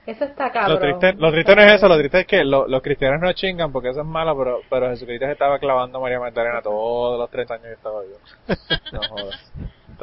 Eso 0.05 0.25
está 0.25 0.47
Lo 0.47 0.51
cabrón. 0.51 0.79
triste, 0.81 1.13
lo 1.17 1.31
triste 1.31 1.55
no 1.55 1.61
es 1.61 1.71
eso, 1.71 1.87
lo 1.87 1.97
triste 1.97 2.19
es 2.21 2.27
que 2.27 2.43
lo- 2.43 2.67
los 2.67 2.81
cristianos 2.81 3.21
no 3.21 3.31
chingan 3.31 3.71
porque 3.71 3.87
eso 3.89 4.01
es 4.01 4.05
malo, 4.05 4.37
pero, 4.37 4.61
pero 4.69 4.89
Jesucristo 4.89 5.25
se 5.27 5.31
estaba 5.31 5.59
clavando 5.59 5.97
a 5.97 6.01
María 6.01 6.19
Magdalena 6.19 6.61
todos 6.61 7.17
los 7.17 7.29
tres 7.31 7.49
años 7.51 7.67
que 7.67 7.73
estaba 7.73 8.01
vivo. 8.01 8.17
No 8.91 8.99
jodas. 9.07 9.51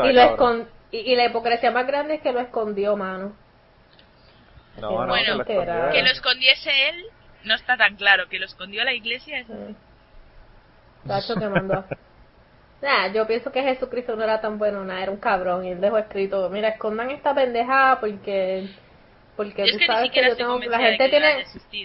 Y, 0.05 0.13
lo 0.15 0.21
cabrón. 0.37 0.61
escon- 0.63 0.69
y, 0.91 0.99
y 1.01 1.17
la 1.17 1.27
hipocresía 1.27 1.71
más 1.71 1.87
grande 1.87 2.15
es 2.15 2.23
que 2.23 2.33
lo 2.33 2.41
escondió, 2.41 2.97
mano. 2.97 3.35
No, 4.81 4.91
no, 4.91 5.07
Bueno, 5.09 5.37
lo 5.37 5.45
que. 5.45 5.53
Que 5.53 6.03
lo 6.03 6.09
escondiese 6.11 6.71
él, 6.89 7.05
no 7.45 7.55
está 7.55 7.77
tan 7.77 7.97
claro. 7.97 8.29
Que 8.29 8.39
lo 8.39 8.47
escondió 8.47 8.85
la 8.85 8.93
iglesia 8.95 9.41
es... 9.41 9.47
Sí. 9.47 9.77
Tacho 11.07 11.35
que 11.35 11.49
mandó. 11.49 11.85
Nah, 12.83 13.13
yo 13.13 13.27
pienso 13.27 13.53
que 13.53 13.63
Jesucristo 13.63 14.17
no 14.17 14.25
era 14.25 14.41
tan 14.41 14.57
bueno, 14.57 14.83
nada, 14.87 15.03
era 15.03 15.11
un 15.13 15.19
cabrón. 15.19 15.67
Y 15.67 15.71
él 15.73 15.83
dejó 15.83 15.99
escrito, 15.99 16.49
mira, 16.49 16.71
escondan 16.71 17.11
esta 17.11 17.35
pendejada 17.35 18.01
porque 18.01 18.69
porque 19.37 19.67
Yo 19.67 19.79
tú 19.79 19.85
sabes 19.85 20.11
que 20.11 20.23
yo 20.23 20.35
tengo 20.37 20.59
la 20.59 20.79
gente 20.79 21.09
tiene 21.11 21.45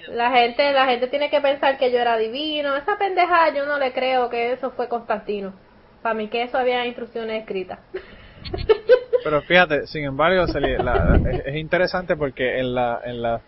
la 0.10 0.32
gente 0.32 0.72
la 0.74 0.86
gente 0.86 1.08
tiene 1.08 1.30
que 1.30 1.42
pensar 1.42 1.78
que 1.78 1.92
yo 1.92 2.00
era 2.00 2.16
divino. 2.18 2.78
Esa 2.78 2.98
pendejada 2.98 3.54
yo 3.54 3.66
no 3.66 3.78
le 3.78 3.92
creo 3.92 4.30
que 4.30 4.54
eso 4.54 4.72
fue 4.72 4.88
Constantino. 4.88 5.54
Para 6.02 6.16
mí 6.16 6.30
que 6.30 6.44
eso 6.44 6.58
había 6.58 6.86
instrucciones 6.86 7.42
escritas. 7.42 7.80
Pero 9.24 9.42
fíjate, 9.42 9.88
sin 9.88 10.06
embargo, 10.06 10.48
se 10.48 10.60
le- 10.62 10.78
la- 10.78 11.20
es, 11.30 11.46
es 11.48 11.56
interesante 11.56 12.16
porque 12.16 12.60
en 12.60 12.74
la 12.76 13.02
en 13.04 13.22
las 13.22 13.42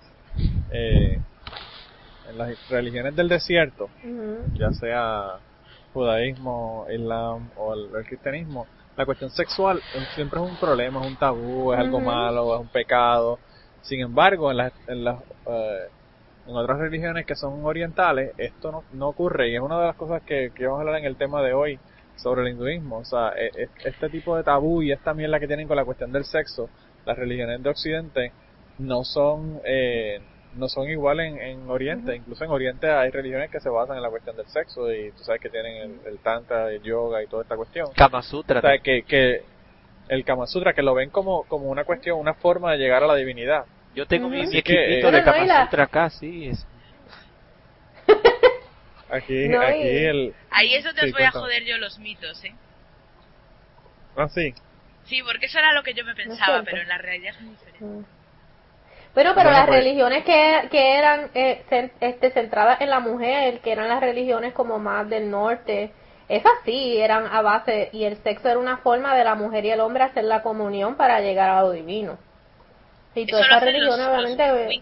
eh, 0.71 1.19
las 2.37 2.69
religiones 2.69 3.15
del 3.15 3.29
desierto, 3.29 3.89
ya 4.57 4.71
sea 4.71 5.39
judaísmo, 5.93 6.85
islam 6.89 7.49
o 7.55 7.73
el, 7.73 7.95
el 7.95 8.05
cristianismo, 8.05 8.67
la 8.95 9.05
cuestión 9.05 9.29
sexual 9.31 9.79
siempre 10.15 10.39
es 10.39 10.49
un 10.49 10.57
problema, 10.57 10.99
es 11.01 11.11
un 11.11 11.17
tabú, 11.17 11.73
es 11.73 11.79
algo 11.79 11.99
malo, 11.99 12.55
es 12.55 12.61
un 12.61 12.69
pecado. 12.69 13.39
Sin 13.81 14.01
embargo, 14.01 14.51
en 14.51 14.57
las, 14.57 14.73
en 14.87 15.03
las 15.03 15.21
eh, 15.45 15.87
en 16.47 16.55
otras 16.55 16.79
religiones 16.79 17.25
que 17.25 17.35
son 17.35 17.63
orientales, 17.65 18.33
esto 18.37 18.71
no, 18.71 18.83
no 18.93 19.09
ocurre 19.09 19.49
y 19.49 19.55
es 19.55 19.61
una 19.61 19.79
de 19.79 19.87
las 19.87 19.95
cosas 19.97 20.23
que, 20.23 20.51
que 20.55 20.65
vamos 20.65 20.79
a 20.79 20.81
hablar 20.81 20.99
en 20.99 21.05
el 21.05 21.17
tema 21.17 21.41
de 21.41 21.53
hoy 21.53 21.77
sobre 22.15 22.41
el 22.43 22.49
hinduismo. 22.53 22.99
O 22.99 23.05
sea, 23.05 23.33
e- 23.37 23.51
e- 23.63 23.69
este 23.83 24.09
tipo 24.09 24.35
de 24.35 24.43
tabú 24.43 24.81
y 24.81 24.91
esta 24.91 25.13
mierda 25.13 25.39
que 25.39 25.47
tienen 25.47 25.67
con 25.67 25.75
la 25.75 25.85
cuestión 25.85 26.11
del 26.11 26.23
sexo, 26.23 26.69
las 27.05 27.17
religiones 27.17 27.61
de 27.61 27.69
Occidente 27.69 28.31
no 28.79 29.03
son 29.03 29.59
eh, 29.65 30.21
no 30.57 30.67
son 30.67 30.89
iguales 30.89 31.31
en, 31.33 31.39
en 31.41 31.69
Oriente. 31.69 32.15
Incluso 32.15 32.43
en 32.43 32.51
Oriente 32.51 32.89
hay 32.89 33.11
religiones 33.11 33.49
que 33.51 33.59
se 33.59 33.69
basan 33.69 33.97
en 33.97 34.03
la 34.03 34.09
cuestión 34.09 34.35
del 34.35 34.47
sexo 34.47 34.91
y 34.93 35.11
tú 35.11 35.23
sabes 35.23 35.41
que 35.41 35.49
tienen 35.49 35.75
el, 35.77 35.99
el 36.07 36.19
tantra, 36.19 36.71
el 36.71 36.81
yoga 36.81 37.23
y 37.23 37.27
toda 37.27 37.43
esta 37.43 37.55
cuestión. 37.55 37.91
Kama 37.93 38.21
Sutra. 38.21 38.59
O 38.59 38.61
sea, 38.61 38.77
que, 38.79 39.03
que 39.03 39.43
el 40.09 40.23
Kama 40.25 40.47
Sutra, 40.47 40.73
que 40.73 40.81
lo 40.81 40.93
ven 40.93 41.09
como, 41.09 41.43
como 41.45 41.65
una 41.67 41.83
cuestión, 41.83 42.19
una 42.19 42.33
forma 42.33 42.71
de 42.71 42.77
llegar 42.79 43.03
a 43.03 43.07
la 43.07 43.15
divinidad. 43.15 43.65
Yo 43.93 44.05
tengo 44.05 44.29
mi, 44.29 44.41
Ujú. 44.41 44.51
mi 44.51 44.57
Así 44.57 44.63
que, 44.63 44.73
equipito 44.83 45.07
eh, 45.07 45.11
de 45.11 45.19
No, 45.19 45.25
no, 45.25 45.31
Kama 45.33 45.45
la- 45.45 45.65
Sutra 45.65 45.83
acá, 45.83 46.09
sí. 46.09 46.47
Es, 46.49 46.65
Aquí, 49.09 49.47
No, 49.47 49.61
aquí 49.61 49.87
el... 49.87 50.33
Ahí 50.51 50.73
es 50.73 50.83
donde 50.83 51.01
Sí, 51.01 51.07
os 51.07 51.13
voy 51.13 51.23
a 51.23 51.31
joder 51.31 51.63
yo 51.63 51.77
los 51.77 51.97
mitos, 51.99 52.43
¿eh? 52.43 52.53
Ah, 54.15 54.27
sí. 54.29 54.53
Sí, 55.05 55.21
porque 55.23 55.45
eso 55.45 55.59
era 55.59 55.71
lo 55.73 55.83
que 55.83 55.93
yo 55.93 56.03
me 56.03 56.15
pensaba, 56.15 56.63
pero 56.63 56.81
en 56.81 56.87
la 56.89 56.97
realidad 56.97 57.33
es 57.35 57.41
muy 57.41 57.51
diferente. 57.51 58.09
Bueno, 59.17 59.31
pero 59.33 59.45
Bueno, 59.49 59.57
las 59.57 59.65
pues- 59.67 59.79
religiones 59.79 60.23
que, 60.25 60.67
que 60.69 60.95
eran 60.99 61.31
eh, 61.33 61.65
cen- 61.71 61.91
este, 62.01 62.29
centradas 62.29 62.79
en 62.81 62.91
la 62.91 62.99
mujer, 62.99 63.61
que 63.61 63.71
eran 63.71 63.87
las 63.87 63.99
religiones 63.99 64.53
como 64.53 64.77
más 64.77 65.09
del 65.09 65.31
norte, 65.31 65.91
esas 66.29 66.51
sí 66.65 66.99
eran 67.01 67.25
a 67.25 67.41
base, 67.41 67.89
y 67.93 68.03
el 68.03 68.17
sexo 68.17 68.47
era 68.47 68.59
una 68.59 68.77
forma 68.77 69.15
de 69.15 69.23
la 69.23 69.33
mujer 69.33 69.65
y 69.65 69.71
el 69.71 69.79
hombre 69.79 70.03
hacer 70.03 70.23
la 70.23 70.43
comunión 70.43 70.97
para 70.97 71.19
llegar 71.19 71.49
a 71.49 71.63
lo 71.63 71.71
divino. 71.71 72.19
Y 73.15 73.25
todas 73.25 73.47
esas 73.47 73.55
los, 73.55 73.63
religiones, 73.73 74.05
los 74.05 74.07
obviamente, 74.15 74.81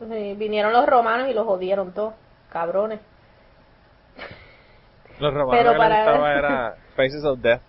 eh, 0.00 0.34
vinieron 0.38 0.72
los 0.72 0.86
romanos 0.86 1.28
y 1.28 1.34
los 1.34 1.44
jodieron 1.44 1.92
todos, 1.92 2.14
cabrones. 2.50 3.00
Los 5.18 5.34
romanos 5.34 5.56
Pero 5.62 5.72
que 5.72 5.76
para- 5.78 5.96
les 5.98 6.06
gustaba 6.06 6.34
era 6.38 6.74
Faces 6.96 7.22
of 7.24 7.38
Death, 7.40 7.60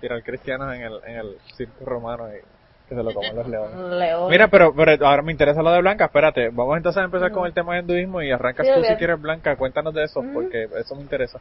tirar 0.00 0.20
cristianos 0.24 0.74
en 0.74 0.82
el, 0.82 1.00
en 1.06 1.16
el 1.18 1.38
circo 1.56 1.84
romano 1.84 2.26
y 2.34 2.40
que 2.88 2.94
se 2.94 3.02
lo 3.02 3.12
coman 3.12 3.36
los 3.36 3.48
leones. 3.48 4.30
Mira, 4.30 4.48
pero, 4.48 4.74
pero 4.74 5.06
ahora 5.06 5.22
me 5.22 5.32
interesa 5.32 5.62
lo 5.62 5.70
de 5.70 5.80
Blanca, 5.80 6.06
espérate, 6.06 6.48
vamos 6.50 6.76
entonces 6.76 7.00
a 7.00 7.04
empezar 7.04 7.32
con 7.32 7.46
el 7.46 7.52
tema 7.52 7.74
del 7.74 7.82
hinduismo 7.82 8.22
y 8.22 8.30
arrancas 8.30 8.66
Sí, 8.66 8.72
tú 8.74 8.84
si 8.84 8.94
quieres 8.94 9.20
Blanca, 9.20 9.56
cuéntanos 9.56 9.94
de 9.94 10.04
eso, 10.04 10.20
Ujú. 10.20 10.32
porque 10.32 10.68
eso 10.76 10.94
me 10.94 11.02
interesa. 11.02 11.40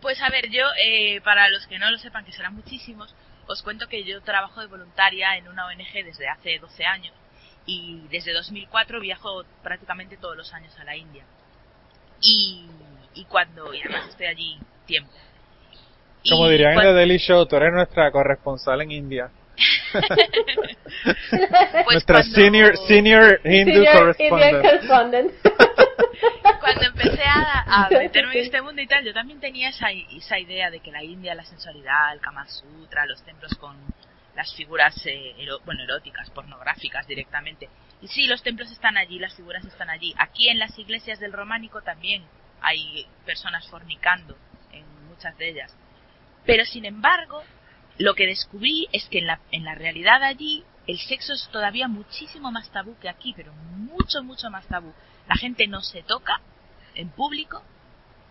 Pues 0.00 0.20
a 0.22 0.28
ver, 0.30 0.50
yo, 0.50 0.66
eh, 0.84 1.20
para 1.22 1.48
los 1.48 1.66
que 1.66 1.78
no 1.78 1.90
lo 1.90 1.98
sepan, 1.98 2.24
que 2.24 2.32
serán 2.32 2.54
muchísimos, 2.54 3.14
os 3.46 3.62
cuento 3.62 3.88
que 3.88 4.04
yo 4.04 4.20
trabajo 4.22 4.60
de 4.60 4.66
voluntaria 4.66 5.36
en 5.36 5.48
una 5.48 5.66
ONG 5.66 6.04
desde 6.04 6.28
hace 6.28 6.58
12 6.58 6.84
años 6.84 7.14
y 7.66 8.06
desde 8.10 8.32
2004 8.32 9.00
viajo 9.00 9.44
prácticamente 9.62 10.16
todos 10.16 10.36
los 10.36 10.52
años 10.52 10.78
a 10.78 10.84
la 10.84 10.96
India. 10.96 11.24
Y, 12.20 12.66
y 13.14 13.24
cuando, 13.24 13.72
y 13.74 13.80
además 13.80 14.08
estoy 14.08 14.26
allí 14.26 14.58
tiempo. 14.86 15.12
Y 16.22 16.30
Como 16.30 16.48
dirían 16.48 16.72
en 16.72 16.80
The 16.80 16.92
Daily 16.92 17.18
Show, 17.18 17.46
tú 17.46 17.56
eres 17.56 17.72
nuestra 17.72 18.10
corresponsal 18.10 18.80
en 18.80 18.90
India. 18.92 19.30
Pues 21.02 21.86
nuestra 21.92 22.20
cuando- 22.20 22.34
senior, 22.34 22.76
senior 22.88 23.40
Hindu 23.44 23.72
Senior 23.72 23.76
Indian 23.76 23.98
correspondent. 23.98 24.62
correspondent. 24.62 25.32
cuando 26.60 26.82
empecé 26.86 27.22
a, 27.24 27.84
a 27.84 27.88
meterme 27.90 28.38
en 28.38 28.44
este 28.44 28.62
mundo 28.62 28.80
y 28.82 28.86
tal, 28.86 29.04
yo 29.04 29.12
también 29.12 29.40
tenía 29.40 29.68
esa, 29.68 29.90
esa 29.90 30.38
idea 30.38 30.70
de 30.70 30.80
que 30.80 30.90
la 30.90 31.02
India, 31.02 31.34
la 31.34 31.44
sensualidad, 31.44 32.12
el 32.14 32.20
Kama 32.20 32.46
Sutra, 32.48 33.06
los 33.06 33.22
templos 33.24 33.54
con 33.56 33.76
las 34.34 34.52
figuras, 34.54 34.94
eh, 35.06 35.34
ero- 35.38 35.60
bueno, 35.64 35.82
eróticas, 35.84 36.30
pornográficas 36.30 37.06
directamente. 37.06 37.68
Y 38.02 38.08
sí, 38.08 38.26
los 38.26 38.42
templos 38.42 38.70
están 38.70 38.96
allí, 38.96 39.18
las 39.18 39.34
figuras 39.34 39.64
están 39.64 39.90
allí. 39.90 40.14
Aquí 40.18 40.48
en 40.48 40.58
las 40.58 40.76
iglesias 40.78 41.20
del 41.20 41.32
románico 41.32 41.82
también 41.82 42.24
hay 42.60 43.06
personas 43.24 43.68
fornicando, 43.68 44.36
en 44.72 44.84
muchas 45.08 45.36
de 45.38 45.50
ellas. 45.50 45.76
Pero 46.44 46.64
sin 46.64 46.84
embargo, 46.84 47.42
lo 47.98 48.14
que 48.14 48.26
descubrí 48.26 48.88
es 48.92 49.06
que 49.08 49.18
en 49.18 49.26
la, 49.26 49.40
en 49.50 49.64
la 49.64 49.74
realidad 49.74 50.22
allí 50.22 50.64
el 50.86 50.98
sexo 50.98 51.32
es 51.32 51.48
todavía 51.50 51.88
muchísimo 51.88 52.50
más 52.50 52.70
tabú 52.70 52.96
que 52.98 53.08
aquí, 53.08 53.32
pero 53.34 53.52
mucho, 53.52 54.22
mucho 54.22 54.50
más 54.50 54.66
tabú. 54.66 54.92
La 55.28 55.36
gente 55.36 55.66
no 55.66 55.80
se 55.80 56.02
toca 56.02 56.40
en 56.94 57.08
público. 57.10 57.62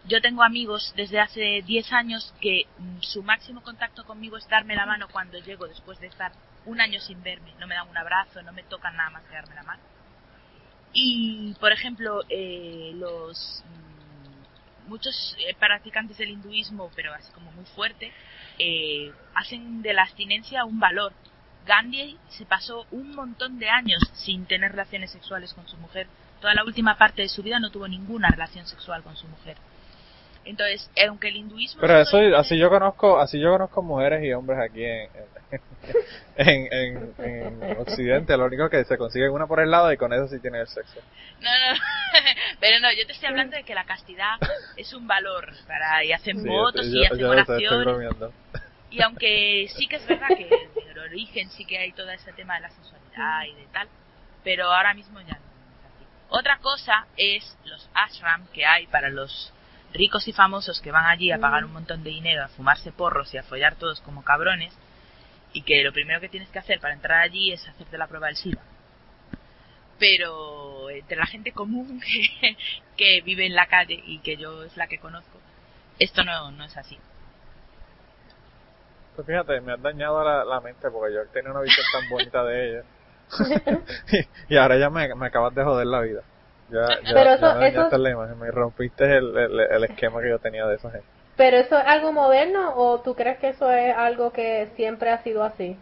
Yo 0.06 0.22
tengo 0.22 0.44
amigos 0.44 0.94
desde 0.96 1.20
hace 1.20 1.64
10 1.66 1.94
años 1.94 2.34
que 2.42 2.68
mm, 2.78 3.02
su 3.02 3.24
máximo 3.24 3.64
contacto 3.64 4.06
conmigo 4.06 4.38
es 4.38 4.48
darme 4.50 4.76
la 4.76 4.86
mano 4.86 5.08
cuando 5.12 5.40
llego 5.40 5.68
después 5.68 6.00
de 6.00 6.08
estar 6.08 6.34
un 6.66 6.82
año 6.82 7.00
sin 7.00 7.24
verme. 7.24 7.54
No 7.60 7.68
me 7.68 7.76
dan 7.76 7.88
un 7.88 7.98
abrazo, 7.98 8.42
no 8.44 8.52
me 8.52 8.64
tocan 8.64 8.96
nada 8.96 9.10
más 9.10 9.24
que 9.24 9.36
darme 9.36 9.56
la 9.56 9.64
mano. 9.64 9.82
Y, 10.92 11.56
por 11.60 11.72
ejemplo, 11.72 12.22
eh, 12.30 12.92
los 12.96 13.64
muchos 14.88 15.36
eh, 15.40 15.56
practicantes 15.60 16.18
del 16.18 16.30
hinduismo, 16.30 16.92
pero 16.96 17.14
así 17.14 17.32
como 17.32 17.52
muy 17.52 17.66
fuerte, 17.66 18.12
eh, 18.60 19.12
hacen 19.36 19.82
de 19.82 19.94
la 19.94 20.04
abstinencia 20.04 20.66
un 20.66 20.80
valor. 20.80 21.14
Gandhi 21.66 22.18
se 22.28 22.46
pasó 22.46 22.86
un 22.92 23.16
montón 23.16 23.58
de 23.58 23.70
años 23.70 24.02
sin 24.14 24.46
tener 24.46 24.72
relaciones 24.72 25.12
sexuales 25.12 25.54
con 25.54 25.68
su 25.68 25.78
mujer. 25.78 26.08
Toda 26.42 26.54
la 26.54 26.64
última 26.66 26.98
parte 26.98 27.22
de 27.22 27.30
su 27.30 27.42
vida 27.42 27.60
no 27.60 27.72
tuvo 27.72 27.88
ninguna 27.88 28.30
relación 28.30 28.66
sexual 28.66 29.02
con 29.02 29.16
su 29.16 29.28
mujer. 29.28 29.56
Entonces, 30.46 30.90
aunque 31.08 31.30
el 31.30 31.38
hinduismo... 31.38 31.80
Pero 31.80 32.02
eso, 32.02 32.18
así 32.36 32.58
yo 32.58 32.70
conozco, 32.70 33.20
así 33.20 33.40
yo 33.40 33.52
conozco 33.52 33.82
mujeres 33.82 34.24
y 34.24 34.34
hombres 34.34 34.60
aquí 34.60 34.84
en, 34.84 35.04
en, 35.04 35.33
en, 36.38 36.68
en, 36.74 37.14
en 37.20 37.78
Occidente. 37.80 38.36
Lo 38.38 38.46
único 38.46 38.70
que 38.70 38.84
se 38.86 38.98
consigue 38.98 39.30
una 39.30 39.48
por 39.48 39.60
el 39.60 39.70
lado 39.72 39.92
y 39.92 39.98
con 39.98 40.14
eso 40.14 40.28
sí 40.28 40.40
tienen 40.40 40.62
el 40.62 40.68
sexo. 40.68 41.00
No, 41.40 41.50
no, 41.50 41.80
pero 42.60 42.80
no, 42.80 42.92
yo 42.94 43.06
te 43.06 43.14
estoy 43.14 43.30
hablando 43.30 43.56
de 43.56 43.64
que 43.64 43.76
la 43.76 43.86
castidad 43.86 44.36
es 44.78 44.94
un 44.94 45.08
valor 45.08 45.52
para 45.68 46.04
y 46.04 46.14
hacen 46.14 46.42
Sí, 46.42 46.48
votos 46.48 46.86
yo- 46.88 47.02
y 47.02 47.06
hacen 47.06 47.26
oraciones. 47.26 48.16
Y 48.90 49.02
aunque 49.02 49.68
sí 49.76 49.88
que 49.88 49.96
es 49.96 50.06
verdad 50.08 50.28
que 50.28 50.48
en 50.48 50.90
el 50.90 51.00
origen 51.00 51.50
sí 51.50 51.66
que 51.66 51.78
hay 51.80 51.92
todo 51.94 52.10
ese 52.12 52.32
tema 52.34 52.56
de 52.56 52.62
la 52.62 52.70
sensualidad 52.70 53.44
y 53.46 53.56
de 53.56 53.66
tal, 53.74 53.88
pero 54.44 54.72
ahora 54.72 54.94
mismo 54.94 55.20
ya 55.22 55.34
no. 55.34 55.54
Otra 56.30 56.58
cosa 56.60 57.08
es 57.18 57.58
los 57.66 57.90
ashram 57.94 58.46
que 58.54 58.66
hay 58.66 58.88
para 58.88 59.10
los 59.10 59.52
ricos 59.94 60.28
y 60.28 60.34
famosos 60.34 60.80
que 60.82 60.92
van 60.92 61.06
allí 61.06 61.32
a 61.32 61.38
pagar 61.40 61.66
un 61.66 61.74
montón 61.74 62.04
de 62.04 62.10
dinero, 62.12 62.44
a 62.44 62.48
fumarse 62.50 62.92
porros 62.92 63.32
y 63.34 63.38
a 63.38 63.44
follar 63.44 63.76
todos 63.76 64.02
como 64.02 64.24
cabrones, 64.24 64.74
y 65.54 65.62
que 65.62 65.84
lo 65.84 65.94
primero 65.94 66.20
que 66.20 66.30
tienes 66.30 66.50
que 66.50 66.60
hacer 66.60 66.80
para 66.80 66.94
entrar 66.94 67.22
allí 67.22 67.52
es 67.52 67.68
hacerte 67.68 67.98
la 67.98 68.08
prueba 68.08 68.28
del 68.28 68.36
SIDA. 68.36 68.62
Pero 70.00 70.90
entre 70.90 71.18
la 71.18 71.26
gente 71.26 71.52
común 71.52 72.02
que, 72.42 72.58
que 72.98 73.22
vive 73.22 73.46
en 73.46 73.56
la 73.56 73.68
calle 73.68 74.02
y 74.06 74.20
que 74.20 74.36
yo 74.38 74.64
es 74.64 74.76
la 74.78 74.88
que 74.88 74.98
conozco, 75.00 75.40
esto 76.00 76.24
no, 76.24 76.52
no 76.52 76.66
es 76.66 76.76
así. 76.76 76.98
Pues 79.16 79.28
fíjate, 79.28 79.62
me 79.62 79.74
has 79.74 79.82
dañado 79.82 80.24
la, 80.24 80.44
la 80.44 80.60
mente 80.60 80.90
porque 80.90 81.14
yo 81.14 81.26
tenía 81.32 81.52
una 81.52 81.62
visión 81.62 81.86
tan 81.94 82.10
bonita 82.10 82.44
de 82.44 82.70
ella. 82.72 82.84
y, 84.48 84.54
y 84.56 84.58
ahora 84.58 84.78
ya 84.78 84.90
me, 84.90 85.14
me 85.16 85.28
acabas 85.28 85.54
de 85.54 85.64
joder 85.64 85.86
la 85.86 86.02
vida. 86.02 86.22
Ya, 86.70 86.88
ya, 87.04 87.14
Pero 87.14 87.24
ya 87.26 87.34
eso- 87.36 87.56
me 87.60 87.68
eso- 87.68 87.98
la 88.00 88.10
imagen, 88.10 88.40
me 88.40 88.50
rompiste 88.50 89.04
el, 89.18 89.38
el, 89.38 89.60
el 89.60 89.84
esquema 89.84 90.20
que 90.22 90.30
yo 90.30 90.40
tenía 90.40 90.66
de 90.66 90.76
esa 90.78 90.90
gente. 90.90 91.06
¿Pero 91.36 91.58
eso 91.58 91.78
es 91.78 91.86
algo 91.86 92.12
moderno 92.12 92.74
o 92.76 93.02
tú 93.02 93.16
crees 93.16 93.40
que 93.40 93.50
eso 93.50 93.72
es 93.72 93.96
algo 93.96 94.32
que 94.32 94.70
siempre 94.76 95.10
ha 95.10 95.24
sido 95.24 95.44
así? 95.44 95.76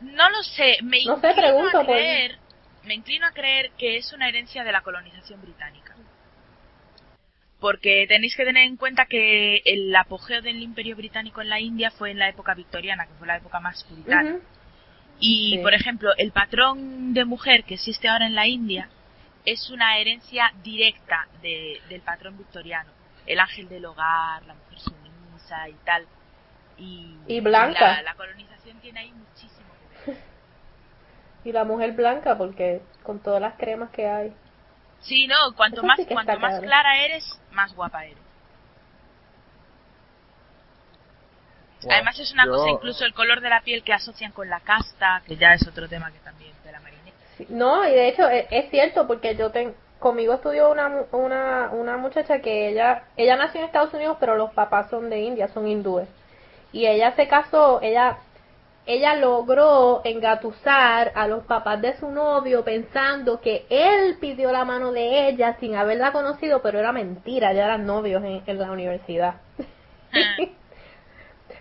No 0.00 0.28
lo 0.28 0.42
sé, 0.42 0.76
me 0.82 1.02
No 1.04 1.20
sé, 1.20 1.28
inclino 1.28 1.40
pregunto, 1.40 1.78
a 1.80 1.84
pues. 1.84 1.86
creer, 1.86 2.36
me 2.84 2.94
inclino 2.94 3.26
a 3.26 3.32
creer 3.32 3.70
que 3.78 3.96
es 3.96 4.12
una 4.12 4.28
herencia 4.28 4.64
de 4.64 4.72
la 4.72 4.82
colonización 4.82 5.40
británica. 5.40 5.94
Porque 7.58 8.04
tenéis 8.06 8.36
que 8.36 8.44
tener 8.44 8.64
en 8.64 8.76
cuenta 8.76 9.06
que 9.06 9.62
el 9.64 9.94
apogeo 9.96 10.42
del 10.42 10.60
imperio 10.60 10.94
británico 10.94 11.40
en 11.40 11.48
la 11.48 11.58
India 11.58 11.90
fue 11.90 12.10
en 12.10 12.18
la 12.18 12.28
época 12.28 12.52
victoriana, 12.54 13.06
que 13.06 13.14
fue 13.14 13.26
la 13.26 13.38
época 13.38 13.60
más 13.60 13.82
puritana. 13.84 14.36
Y, 15.18 15.56
Sí. 15.56 15.62
por 15.62 15.72
ejemplo, 15.72 16.10
el 16.18 16.32
patrón 16.32 17.14
de 17.14 17.24
mujer 17.24 17.64
que 17.64 17.74
existe 17.74 18.08
ahora 18.08 18.26
en 18.26 18.34
la 18.34 18.46
India 18.46 18.90
es 19.46 19.70
una 19.70 19.96
herencia 19.98 20.52
directa 20.62 21.26
de- 21.40 21.80
del 21.88 22.02
patrón 22.02 22.36
victoriano. 22.36 22.95
El 23.26 23.40
ángel 23.40 23.68
del 23.68 23.84
hogar, 23.84 24.44
la 24.46 24.54
mujer 24.54 24.78
sumisa 24.78 25.68
y 25.68 25.74
tal. 25.84 26.06
Y, 26.78 27.16
Y 27.26 27.40
blanca. 27.40 27.96
La, 27.96 28.02
la 28.02 28.14
colonización 28.14 28.78
tiene 28.80 29.00
ahí 29.00 29.12
muchísimo 29.12 29.66
que 30.04 30.10
ver. 30.12 30.20
Y 31.44 31.52
la 31.52 31.62
mujer 31.64 31.92
blanca, 31.92 32.36
porque 32.36 32.82
con 33.04 33.20
todas 33.20 33.40
las 33.40 33.54
cremas 33.54 33.90
que 33.90 34.08
hay. 34.08 34.32
Sí, 35.00 35.26
no, 35.28 35.54
cuanto 35.54 35.78
Eso 35.78 35.86
más, 35.86 35.96
sí 35.96 36.06
cuanto 36.06 36.32
más 36.40 36.52
claro. 36.54 36.62
clara 36.66 36.96
eres, 37.04 37.40
más 37.52 37.72
guapa 37.74 38.04
eres. 38.04 38.18
Wow. 41.82 41.92
Además 41.92 42.18
es 42.18 42.32
una 42.32 42.46
Yo- 42.46 42.52
cosa, 42.52 42.70
incluso 42.70 43.04
el 43.04 43.14
color 43.14 43.40
de 43.40 43.50
la 43.50 43.60
piel 43.60 43.82
que 43.84 43.92
asocian 43.92 44.32
con 44.32 44.48
la 44.50 44.60
casta, 44.60 45.22
que 45.26 45.36
ya 45.36 45.52
es 45.54 45.66
otro 45.68 45.88
tema 45.88 46.10
que 46.10 46.18
también 46.20 46.52
te 46.64 46.72
la 46.72 46.80
mariné. 46.80 47.12
Sí, 47.36 47.46
No, 47.50 47.86
y 47.86 47.92
de 47.92 48.08
hecho 48.08 48.28
es, 48.28 48.46
es 48.50 48.70
cierto 48.70 49.06
porque 49.06 49.36
yo 49.36 49.50
ten, 49.50 49.74
conmigo 50.06 50.34
estudió 50.34 50.70
una, 50.70 51.04
una, 51.10 51.70
una 51.72 51.96
muchacha 51.96 52.38
que 52.38 52.68
ella, 52.68 53.06
ella 53.16 53.34
nació 53.34 53.60
en 53.60 53.66
Estados 53.66 53.92
Unidos 53.92 54.16
pero 54.20 54.36
los 54.36 54.52
papás 54.52 54.88
son 54.88 55.10
de 55.10 55.18
India, 55.18 55.48
son 55.48 55.66
hindúes. 55.66 56.08
Y 56.70 56.86
ella 56.86 57.16
se 57.16 57.26
casó, 57.26 57.80
ella, 57.82 58.18
ella 58.86 59.16
logró 59.16 60.02
engatusar 60.04 61.10
a 61.16 61.26
los 61.26 61.42
papás 61.44 61.80
de 61.80 61.96
su 61.96 62.08
novio 62.08 62.62
pensando 62.62 63.40
que 63.40 63.66
él 63.68 64.16
pidió 64.20 64.52
la 64.52 64.64
mano 64.64 64.92
de 64.92 65.28
ella 65.28 65.56
sin 65.58 65.74
haberla 65.74 66.12
conocido, 66.12 66.62
pero 66.62 66.78
era 66.78 66.92
mentira, 66.92 67.52
ya 67.52 67.64
eran 67.64 67.84
novios 67.84 68.22
en, 68.22 68.42
en 68.46 68.58
la 68.60 68.70
universidad. 68.70 69.34
Ah. 70.12 70.44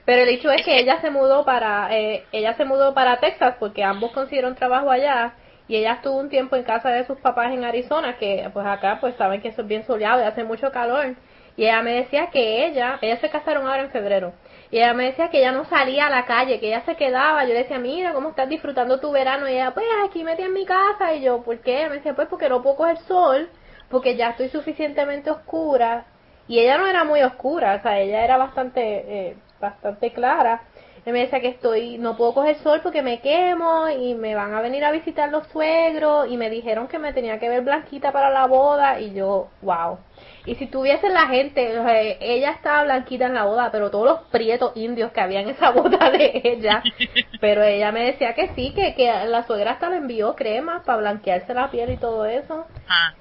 Pero 0.06 0.22
el 0.22 0.30
hecho 0.30 0.52
es 0.52 0.64
que 0.64 0.78
ella 0.78 1.02
se 1.02 1.10
mudó 1.10 1.46
para 1.46 1.90
eh, 1.98 2.26
ella 2.32 2.54
se 2.54 2.64
mudó 2.64 2.94
para 2.94 3.20
Texas 3.20 3.56
porque 3.60 3.84
ambos 3.84 4.12
consiguieron 4.12 4.54
trabajo 4.54 4.92
allá 4.92 5.34
y 5.68 5.76
ella 5.78 5.94
estuvo 5.94 6.18
un 6.18 6.30
tiempo 6.30 6.56
en 6.56 6.64
casa 6.64 6.90
de 6.90 7.06
sus 7.06 7.20
papás 7.20 7.52
en 7.52 7.64
Arizona 7.64 8.18
que 8.18 8.50
pues 8.54 8.66
acá 8.66 9.00
pues 9.02 9.16
saben 9.16 9.42
que 9.42 9.50
eso 9.50 9.62
es 9.62 9.68
bien 9.68 9.86
soleado 9.86 10.22
y 10.22 10.26
hace 10.26 10.44
mucho 10.44 10.72
calor. 10.72 11.16
Y 11.58 11.64
ella 11.64 11.82
me 11.82 11.94
decía 11.94 12.28
que 12.32 12.66
ella 12.66 13.00
ellas 13.02 13.20
se 13.22 13.30
casaron 13.30 13.68
ahora 13.68 13.84
en 13.84 13.92
febrero. 13.92 14.34
Y 14.72 14.78
ella 14.78 14.94
me 14.94 15.06
decía 15.06 15.30
que 15.30 15.40
ella 15.40 15.52
no 15.52 15.66
salía 15.66 16.08
a 16.08 16.10
la 16.10 16.26
calle 16.26 16.60
que 16.60 16.68
ella 16.68 16.82
se 16.86 16.96
quedaba. 16.96 17.44
Yo 17.46 17.54
le 17.54 17.60
decía 17.60 17.80
mira 17.80 18.14
cómo 18.14 18.30
estás 18.30 18.50
disfrutando 18.50 19.00
tu 19.00 19.12
verano 19.12 19.48
y 19.50 19.54
ella 19.54 19.74
pues 19.74 19.86
aquí 20.06 20.24
metí 20.24 20.44
en 20.44 20.54
mi 20.54 20.66
casa 20.66 21.14
y 21.14 21.22
yo 21.24 21.44
¿por 21.44 21.60
qué? 21.60 21.80
Ella 21.80 21.90
me 21.90 21.96
decía 21.96 22.16
pues 22.16 22.28
porque 22.28 22.50
no 22.50 22.62
puedo 22.62 22.76
coger 22.78 22.98
sol 23.00 23.50
porque 23.90 24.16
ya 24.16 24.30
estoy 24.32 24.50
suficientemente 24.50 25.32
oscura 25.32 26.06
y 26.48 26.60
ella 26.60 26.78
no 26.78 26.88
era 26.88 27.04
muy 27.04 27.22
oscura, 27.24 27.76
o 27.76 27.82
sea, 27.82 28.00
ella 28.00 28.24
era 28.24 28.38
bastante, 28.38 28.82
eh, 28.82 29.38
bastante 29.60 30.12
clara. 30.14 30.62
Y 31.08 31.12
me 31.12 31.20
decía 31.20 31.40
que 31.40 31.50
estoy, 31.50 32.00
no 32.00 32.18
puedo 32.18 32.34
coger 32.34 32.56
sol 32.64 32.80
porque 32.82 33.04
me 33.04 33.20
quemo 33.22 33.88
y 33.90 34.16
me 34.16 34.34
van 34.34 34.56
a 34.56 34.62
venir 34.62 34.84
a 34.84 34.90
visitar 34.92 35.30
los 35.30 35.46
suegros 35.50 36.28
y 36.30 36.36
me 36.36 36.50
dijeron 36.50 36.88
que 36.88 36.98
me 36.98 37.14
tenía 37.14 37.38
que 37.40 37.48
ver 37.48 37.62
blanquita 37.62 38.12
para 38.12 38.32
la 38.32 38.48
boda 38.48 39.00
y 39.00 39.14
yo, 39.14 39.50
wow. 39.62 40.00
Y 40.48 40.56
si 40.56 40.66
tuviese 40.66 41.10
la 41.10 41.28
gente, 41.28 41.78
o 41.78 41.84
sea, 41.84 42.02
ella 42.02 42.50
estaba 42.52 42.84
blanquita 42.86 43.28
en 43.28 43.36
la 43.36 43.44
boda, 43.46 43.70
pero 43.72 43.92
todos 43.92 44.06
los 44.06 44.20
prietos 44.32 44.72
indios 44.76 45.12
que 45.12 45.22
había 45.22 45.42
en 45.42 45.50
esa 45.50 45.70
boda 45.72 46.10
de 46.10 46.42
ella, 46.44 46.82
pero 47.40 47.62
ella 47.62 47.92
me 47.92 48.06
decía 48.06 48.34
que 48.34 48.50
sí, 48.56 48.74
que, 48.74 48.96
que 48.96 49.12
la 49.28 49.44
suegra 49.44 49.74
hasta 49.74 49.90
le 49.90 49.98
envió 49.98 50.36
cremas 50.36 50.82
para 50.86 50.98
blanquearse 50.98 51.54
la 51.54 51.70
piel 51.70 51.92
y 51.92 51.98
todo 51.98 52.26
eso. 52.26 52.66
Ah, 52.90 53.14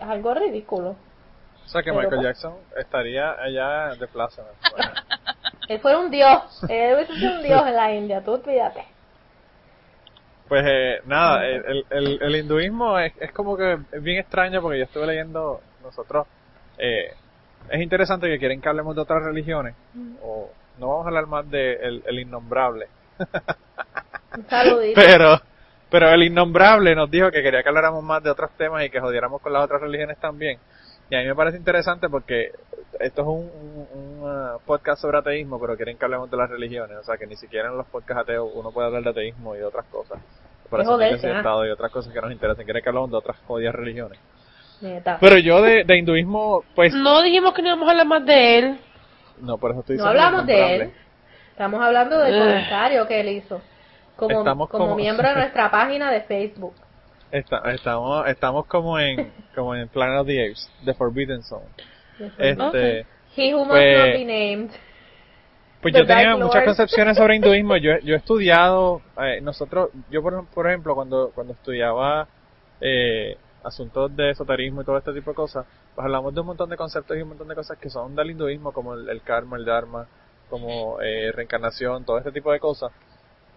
Es 0.00 0.08
algo 0.08 0.32
ridículo. 0.32 0.96
O 1.66 1.68
sea 1.68 1.82
que 1.82 1.90
Pero 1.90 1.96
Michael 1.96 2.14
pues- 2.22 2.22
Jackson 2.28 2.54
estaría 2.78 3.32
allá 3.32 3.94
de 3.96 4.06
plaza. 4.06 4.42
Él 5.68 5.80
fuera 5.80 5.98
un 5.98 6.10
dios, 6.10 6.64
él 6.68 6.94
hubiese 6.94 7.14
sido 7.14 7.36
un 7.36 7.42
dios 7.42 7.66
en 7.66 7.76
la 7.76 7.92
India, 7.92 8.22
tú 8.24 8.34
olvídate. 8.34 8.84
Pues 10.48 10.64
eh, 10.64 11.00
nada, 11.06 11.44
el, 11.44 11.64
el, 11.64 11.86
el, 11.90 12.22
el 12.22 12.36
hinduismo 12.36 12.98
es, 13.00 13.12
es 13.20 13.32
como 13.32 13.56
que 13.56 13.78
es 13.90 14.02
bien 14.02 14.18
extraño 14.18 14.62
porque 14.62 14.78
yo 14.78 14.84
estuve 14.84 15.06
leyendo, 15.06 15.60
nosotros, 15.82 16.28
eh, 16.78 17.12
es 17.68 17.80
interesante 17.80 18.28
que 18.28 18.38
quieren 18.38 18.60
que 18.60 18.68
hablemos 18.68 18.94
de 18.94 19.02
otras 19.02 19.24
religiones, 19.24 19.74
o 20.22 20.50
no 20.78 20.88
vamos 20.88 21.06
a 21.06 21.08
hablar 21.08 21.26
más 21.26 21.50
de 21.50 21.72
el, 21.74 22.02
el 22.06 22.18
innombrable, 22.20 22.86
pero 24.94 25.40
pero 25.90 26.10
el 26.10 26.22
innombrable 26.24 26.94
nos 26.94 27.10
dijo 27.10 27.30
que 27.30 27.42
quería 27.42 27.62
que 27.62 27.68
habláramos 27.68 28.02
más 28.02 28.22
de 28.22 28.30
otros 28.30 28.50
temas 28.56 28.84
y 28.84 28.90
que 28.90 29.00
jodiéramos 29.00 29.40
con 29.40 29.52
las 29.52 29.64
otras 29.64 29.80
religiones 29.80 30.18
también. 30.18 30.58
Y 31.10 31.14
a 31.14 31.20
mí 31.20 31.26
me 31.26 31.34
parece 31.34 31.56
interesante 31.56 32.08
porque 32.08 32.50
esto 32.98 33.22
es 33.22 33.26
un, 33.28 33.50
un- 33.50 33.88
un, 33.94 34.22
uh, 34.28 34.58
podcast 34.66 35.00
sobre 35.00 35.18
ateísmo, 35.18 35.60
pero 35.60 35.76
quieren 35.76 35.96
que 35.96 36.04
hablemos 36.04 36.30
de 36.30 36.36
las 36.36 36.50
religiones. 36.50 36.96
O 36.98 37.04
sea, 37.04 37.16
que 37.16 37.26
ni 37.26 37.36
siquiera 37.36 37.68
en 37.68 37.76
los 37.76 37.86
podcasts 37.86 38.22
ateos 38.22 38.50
uno 38.54 38.70
puede 38.72 38.88
hablar 38.88 39.02
de 39.04 39.10
ateísmo 39.10 39.54
y 39.54 39.58
de 39.58 39.64
otras 39.64 39.84
cosas. 39.86 40.18
Por 40.68 40.80
Es 40.80 40.86
eso 40.86 41.00
y 41.00 41.04
¿eh? 41.04 41.36
Estado 41.36 41.64
y 41.66 41.70
otras 41.70 41.92
cosas 41.92 42.12
que 42.12 42.20
nos 42.20 42.32
interesan. 42.32 42.64
Quieren 42.64 42.82
que 42.82 42.88
hablemos 42.88 43.10
de 43.10 43.16
otras 43.18 43.36
jodidas 43.46 43.74
religiones. 43.74 44.18
Neta. 44.80 45.18
Pero 45.20 45.38
yo 45.38 45.62
de, 45.62 45.84
de 45.84 45.96
hinduismo, 45.96 46.64
pues, 46.74 46.92
No 46.92 47.22
dijimos 47.22 47.54
que 47.54 47.62
no 47.62 47.68
íbamos 47.68 47.86
a 47.88 47.92
hablar 47.92 48.06
más 48.06 48.26
de 48.26 48.58
él. 48.58 48.78
no, 49.40 49.58
por 49.58 49.70
eso 49.70 49.80
estoy 49.80 49.96
No 49.96 50.04
diciendo 50.04 50.24
hablamos 50.26 50.46
de 50.46 50.74
él. 50.76 50.92
Estamos 51.52 51.80
hablando 51.80 52.18
del 52.18 52.38
comentario 52.38 53.06
que 53.06 53.20
él 53.20 53.28
hizo. 53.28 53.60
Como, 54.16 54.68
como- 54.68 54.96
miembro 54.96 55.28
de 55.28 55.34
nuestra 55.36 55.70
página 55.70 56.10
de 56.10 56.22
Facebook. 56.22 56.74
Está- 57.30 57.62
estamos, 57.72 58.26
estamos 58.28 58.66
como 58.66 58.98
en, 58.98 59.32
como 59.54 59.74
en 59.74 59.88
Planet 59.88 60.20
of 60.20 60.26
the 60.26 60.44
Apes, 60.44 60.70
The 60.84 60.94
Forbidden 60.94 61.42
Zone. 61.42 61.66
Este, 62.38 63.06
He 63.36 63.52
who 63.54 63.60
must 63.64 63.70
pues- 63.70 63.98
not 63.98 64.06
be 64.14 64.24
named. 64.24 64.70
Pues 65.82 65.92
The 65.92 66.00
yo 66.00 66.06
tenía 66.06 66.36
muchas 66.36 66.64
concepciones 66.64 67.16
sobre 67.16 67.36
hinduismo. 67.36 67.76
Yo, 67.76 67.98
yo 67.98 68.14
he 68.14 68.18
estudiado, 68.18 69.02
eh, 69.20 69.40
nosotros, 69.42 69.90
yo 70.10 70.22
por, 70.22 70.46
por 70.46 70.66
ejemplo, 70.68 70.94
cuando, 70.94 71.30
cuando 71.34 71.52
estudiaba 71.52 72.26
eh, 72.80 73.36
asuntos 73.62 74.14
de 74.16 74.30
esoterismo 74.30 74.82
y 74.82 74.84
todo 74.84 74.96
este 74.98 75.12
tipo 75.12 75.30
de 75.30 75.34
cosas, 75.36 75.66
pues 75.94 76.04
hablamos 76.04 76.32
de 76.34 76.40
un 76.40 76.46
montón 76.46 76.70
de 76.70 76.76
conceptos 76.76 77.16
y 77.16 77.22
un 77.22 77.28
montón 77.28 77.48
de 77.48 77.54
cosas 77.54 77.76
que 77.78 77.90
son 77.90 78.14
del 78.16 78.30
hinduismo, 78.30 78.72
como 78.72 78.94
el, 78.94 79.08
el 79.08 79.20
karma, 79.22 79.56
el 79.56 79.64
dharma, 79.64 80.06
como 80.48 81.00
eh, 81.02 81.30
reencarnación, 81.32 82.04
todo 82.04 82.18
este 82.18 82.32
tipo 82.32 82.50
de 82.52 82.60
cosas. 82.60 82.90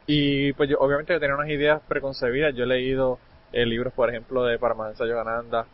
Y 0.06 0.54
pues 0.54 0.70
yo, 0.70 0.78
obviamente 0.80 1.14
yo 1.14 1.20
tenía 1.20 1.36
unas 1.36 1.50
ideas 1.50 1.82
preconcebidas. 1.88 2.54
Yo 2.56 2.64
he 2.64 2.68
leído 2.68 3.20
eh, 3.52 3.66
libros, 3.66 3.94
por 3.94 4.10
ejemplo, 4.10 4.44
de 4.44 4.60
Paramahansa 4.60 5.06
Yogananda 5.06 5.66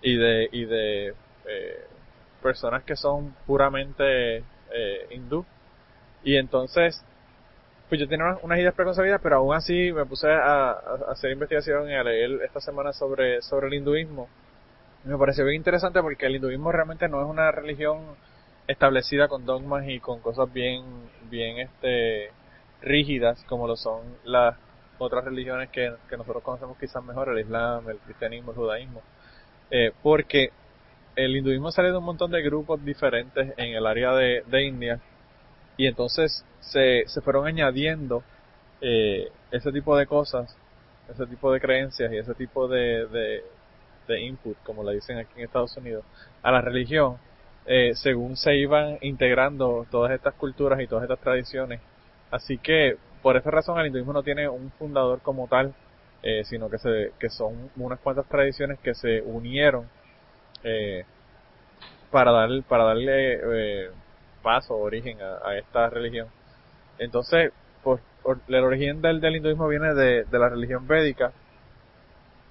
y 0.00 0.16
de, 0.16 0.48
y 0.52 0.64
de 0.64 1.14
eh, 1.46 1.84
personas 2.42 2.82
que 2.84 2.96
son 2.96 3.34
puramente 3.46 4.38
eh, 4.38 5.06
hindú. 5.10 5.44
Y 6.24 6.36
entonces, 6.36 7.04
pues 7.88 8.00
yo 8.00 8.08
tenía 8.08 8.38
unas, 8.42 8.58
ideas 8.58 8.74
preconcebidas, 8.74 9.20
pero 9.22 9.36
aún 9.36 9.54
así 9.54 9.92
me 9.92 10.04
puse 10.06 10.28
a, 10.30 10.70
a 10.70 10.76
hacer 11.10 11.30
investigación 11.30 11.90
y 11.90 11.94
a 11.94 12.04
leer 12.04 12.42
esta 12.44 12.60
semana 12.60 12.92
sobre, 12.92 13.42
sobre 13.42 13.68
el 13.68 13.74
hinduismo. 13.74 14.28
Me 15.04 15.16
pareció 15.18 15.44
bien 15.44 15.56
interesante 15.56 16.00
porque 16.00 16.26
el 16.26 16.36
hinduismo 16.36 16.70
realmente 16.70 17.08
no 17.08 17.20
es 17.20 17.28
una 17.28 17.50
religión 17.50 18.00
establecida 18.68 19.28
con 19.28 19.44
dogmas 19.44 19.88
y 19.88 20.00
con 20.00 20.20
cosas 20.20 20.52
bien, 20.52 20.84
bien 21.28 21.58
este, 21.58 22.30
rígidas 22.80 23.42
como 23.48 23.66
lo 23.66 23.76
son 23.76 24.00
las 24.24 24.56
otras 25.02 25.24
religiones 25.24 25.70
que, 25.70 25.92
que 26.08 26.16
nosotros 26.16 26.42
conocemos 26.42 26.76
quizás 26.78 27.02
mejor, 27.04 27.28
el 27.30 27.40
Islam, 27.40 27.88
el 27.90 27.98
cristianismo, 27.98 28.52
el 28.52 28.56
judaísmo. 28.56 29.02
Eh, 29.70 29.92
porque 30.02 30.50
el 31.16 31.36
hinduismo 31.36 31.70
sale 31.70 31.90
de 31.90 31.98
un 31.98 32.04
montón 32.04 32.30
de 32.30 32.42
grupos 32.42 32.84
diferentes 32.84 33.52
en 33.56 33.74
el 33.74 33.86
área 33.86 34.12
de, 34.14 34.42
de 34.46 34.64
India 34.64 35.00
y 35.76 35.86
entonces 35.86 36.44
se, 36.60 37.04
se 37.06 37.20
fueron 37.20 37.46
añadiendo 37.46 38.22
eh, 38.80 39.30
ese 39.50 39.72
tipo 39.72 39.96
de 39.96 40.06
cosas, 40.06 40.56
ese 41.08 41.26
tipo 41.26 41.52
de 41.52 41.60
creencias 41.60 42.12
y 42.12 42.18
ese 42.18 42.34
tipo 42.34 42.68
de, 42.68 43.06
de, 43.06 43.44
de 44.08 44.20
input, 44.20 44.56
como 44.64 44.84
le 44.84 44.94
dicen 44.94 45.18
aquí 45.18 45.32
en 45.36 45.44
Estados 45.44 45.76
Unidos, 45.76 46.04
a 46.42 46.50
la 46.50 46.60
religión, 46.60 47.18
eh, 47.66 47.92
según 47.94 48.36
se 48.36 48.56
iban 48.56 48.98
integrando 49.02 49.86
todas 49.90 50.12
estas 50.12 50.34
culturas 50.34 50.80
y 50.80 50.86
todas 50.86 51.04
estas 51.04 51.20
tradiciones. 51.20 51.80
Así 52.30 52.58
que, 52.58 52.96
por 53.22 53.36
esa 53.36 53.50
razón, 53.50 53.78
el 53.78 53.86
hinduismo 53.86 54.12
no 54.12 54.22
tiene 54.22 54.48
un 54.48 54.70
fundador 54.72 55.20
como 55.20 55.48
tal, 55.48 55.74
eh, 56.22 56.44
sino 56.44 56.68
que, 56.70 56.78
se, 56.78 57.12
que 57.18 57.30
son 57.30 57.70
unas 57.76 58.00
cuantas 58.00 58.26
tradiciones 58.28 58.78
que 58.80 58.94
se 58.94 59.22
unieron 59.22 59.88
eh, 60.64 61.04
para, 62.10 62.32
dar, 62.32 62.50
para 62.68 62.84
darle 62.84 63.40
eh, 63.86 63.90
paso, 64.42 64.76
origen 64.76 65.18
a, 65.20 65.56
esta 65.56 65.88
religión. 65.90 66.28
Entonces, 66.98 67.52
por, 67.82 68.00
el 68.48 68.64
origen 68.64 69.02
del, 69.02 69.20
del 69.20 69.36
hinduismo 69.36 69.68
viene 69.68 69.94
de, 69.94 70.24
de 70.24 70.38
la 70.38 70.48
religión 70.48 70.86
védica, 70.86 71.32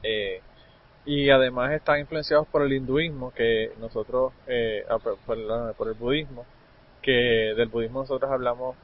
eh, 0.03 0.41
y 1.05 1.29
además 1.29 1.71
están 1.71 1.99
influenciados 1.99 2.47
por 2.47 2.61
el 2.61 2.73
hinduismo 2.73 3.31
que 3.31 3.71
nosotros 3.79 4.33
eh, 4.47 4.85
ah, 4.89 4.99
por, 4.99 5.17
por, 5.75 5.87
el 5.87 5.93
budismo 5.95 6.45
que 7.01 7.11
del 7.57 7.69
budismo 7.69 8.01
nosotros 8.01 8.31
hablamos 8.31 8.75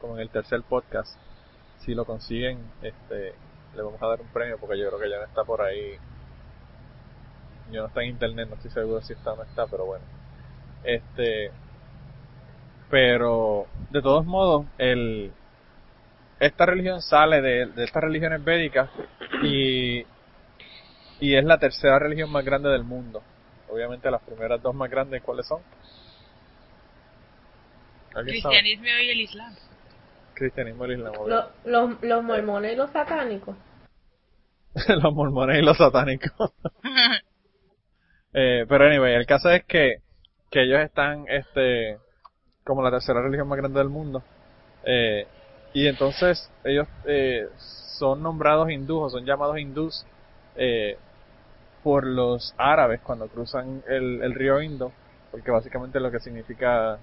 como 0.00 0.14
en 0.16 0.22
el 0.22 0.30
tercer 0.30 0.62
podcast 0.62 1.18
si 1.78 1.94
lo 1.94 2.04
consiguen 2.04 2.58
este 2.82 3.34
le 3.74 3.82
vamos 3.82 4.02
a 4.02 4.06
dar 4.06 4.20
un 4.20 4.28
premio 4.28 4.58
porque 4.58 4.78
yo 4.78 4.88
creo 4.88 5.00
que 5.00 5.10
ya 5.10 5.18
no 5.18 5.24
está 5.24 5.44
por 5.44 5.62
ahí 5.62 5.96
yo 7.70 7.82
no 7.82 7.88
está 7.88 8.02
en 8.02 8.10
internet 8.10 8.48
no 8.48 8.56
estoy 8.56 8.70
seguro 8.70 9.00
si 9.02 9.12
está 9.12 9.32
o 9.32 9.36
no 9.36 9.42
está 9.42 9.66
pero 9.66 9.84
bueno 9.84 10.04
este 10.84 11.50
pero 12.90 13.66
de 13.90 14.02
todos 14.02 14.24
modos 14.24 14.66
el 14.78 15.32
esta 16.40 16.66
religión 16.66 17.02
sale 17.02 17.40
de, 17.42 17.84
estas 17.84 18.02
religiones 18.02 18.44
védicas 18.44 18.88
y 19.42 20.04
y 21.20 21.34
es 21.34 21.44
la 21.44 21.58
tercera 21.58 21.98
religión 21.98 22.30
más 22.30 22.44
grande 22.44 22.68
del 22.68 22.84
mundo. 22.84 23.22
Obviamente 23.68 24.10
las 24.10 24.22
primeras 24.22 24.62
dos 24.62 24.74
más 24.74 24.88
grandes, 24.88 25.22
¿cuáles 25.22 25.46
son? 25.46 25.60
Cristianismo 28.12 28.86
sabe? 28.86 29.04
y 29.04 29.10
el 29.10 29.20
Islam. 29.20 29.54
Cristianismo 30.38 30.86
y 30.86 30.92
el 30.92 30.98
Islam. 30.98 31.14
Lo, 31.26 31.50
los, 31.64 32.02
los 32.02 32.24
mormones 32.24 32.72
y 32.72 32.76
los 32.76 32.90
satánicos. 32.90 33.56
los 34.88 35.14
mormones 35.14 35.58
y 35.58 35.62
los 35.62 35.76
satánicos. 35.76 36.52
eh, 38.32 38.64
pero 38.68 38.86
anyway, 38.86 39.14
el 39.14 39.26
caso 39.26 39.50
es 39.50 39.64
que, 39.64 40.02
que 40.50 40.62
ellos 40.62 40.80
están, 40.80 41.26
este, 41.28 41.98
como 42.64 42.82
la 42.82 42.90
tercera 42.90 43.22
religión 43.22 43.48
más 43.48 43.58
grande 43.58 43.78
del 43.78 43.88
mundo. 43.88 44.22
Eh, 44.84 45.26
y 45.74 45.86
entonces 45.86 46.50
ellos 46.64 46.86
eh, 47.04 47.48
son 47.98 48.22
nombrados 48.22 48.70
hindús 48.70 49.02
o 49.02 49.10
son 49.10 49.26
llamados 49.26 49.58
hindús 49.58 50.06
eh, 50.56 50.96
por 51.82 52.06
los 52.06 52.54
árabes 52.56 53.00
cuando 53.00 53.28
cruzan 53.28 53.82
el, 53.88 54.22
el 54.22 54.34
río 54.34 54.60
Indo, 54.60 54.92
porque 55.30 55.50
básicamente 55.50 56.00
lo 56.00 56.10
que 56.10 56.20
significa 56.20 56.98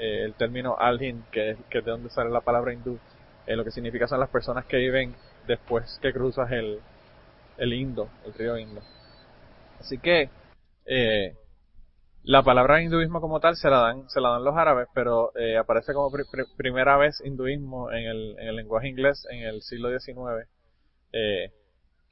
eh, 0.00 0.24
el 0.24 0.34
término 0.34 0.76
al-Hind, 0.78 1.30
que, 1.30 1.56
que 1.68 1.78
es 1.78 1.84
de 1.84 1.90
donde 1.90 2.10
sale 2.10 2.30
la 2.30 2.40
palabra 2.40 2.72
hindú, 2.72 2.98
eh, 3.46 3.56
lo 3.56 3.64
que 3.64 3.70
significa 3.70 4.06
son 4.06 4.20
las 4.20 4.30
personas 4.30 4.64
que 4.66 4.78
viven 4.78 5.14
después 5.46 5.98
que 6.00 6.12
cruzas 6.12 6.50
el, 6.52 6.80
el 7.58 7.72
Indo, 7.72 8.08
el 8.24 8.34
río 8.34 8.56
Indo. 8.56 8.80
Así 9.80 9.98
que 9.98 10.30
eh, 10.86 11.34
la 12.22 12.42
palabra 12.42 12.82
hinduismo 12.82 13.20
como 13.20 13.40
tal 13.40 13.56
se 13.56 13.70
la 13.70 13.78
dan 13.78 14.08
se 14.10 14.20
la 14.20 14.30
dan 14.30 14.44
los 14.44 14.56
árabes, 14.56 14.88
pero 14.94 15.32
eh, 15.36 15.56
aparece 15.56 15.94
como 15.94 16.10
pr 16.10 16.24
pr 16.30 16.44
primera 16.56 16.96
vez 16.96 17.20
hinduismo 17.24 17.90
en 17.90 18.04
el, 18.06 18.36
en 18.38 18.48
el 18.48 18.56
lenguaje 18.56 18.88
inglés 18.88 19.26
en 19.30 19.42
el 19.42 19.62
siglo 19.62 19.88
XIX. 19.98 20.48
Eh, 21.12 21.52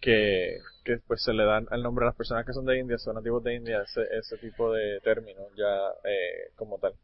que, 0.00 0.58
que 0.84 0.98
pues 1.06 1.22
se 1.22 1.32
le 1.32 1.44
dan 1.44 1.66
el 1.72 1.82
nombre 1.82 2.04
a 2.04 2.08
las 2.08 2.16
personas 2.16 2.46
que 2.46 2.52
son 2.52 2.64
de 2.66 2.78
India, 2.78 2.98
son 2.98 3.16
nativos 3.16 3.42
de 3.42 3.54
India, 3.56 3.82
ese, 3.82 4.02
ese 4.16 4.38
tipo 4.38 4.72
de 4.72 5.00
término 5.00 5.42
ya 5.56 5.92
como 6.56 6.78
tal. 6.78 6.94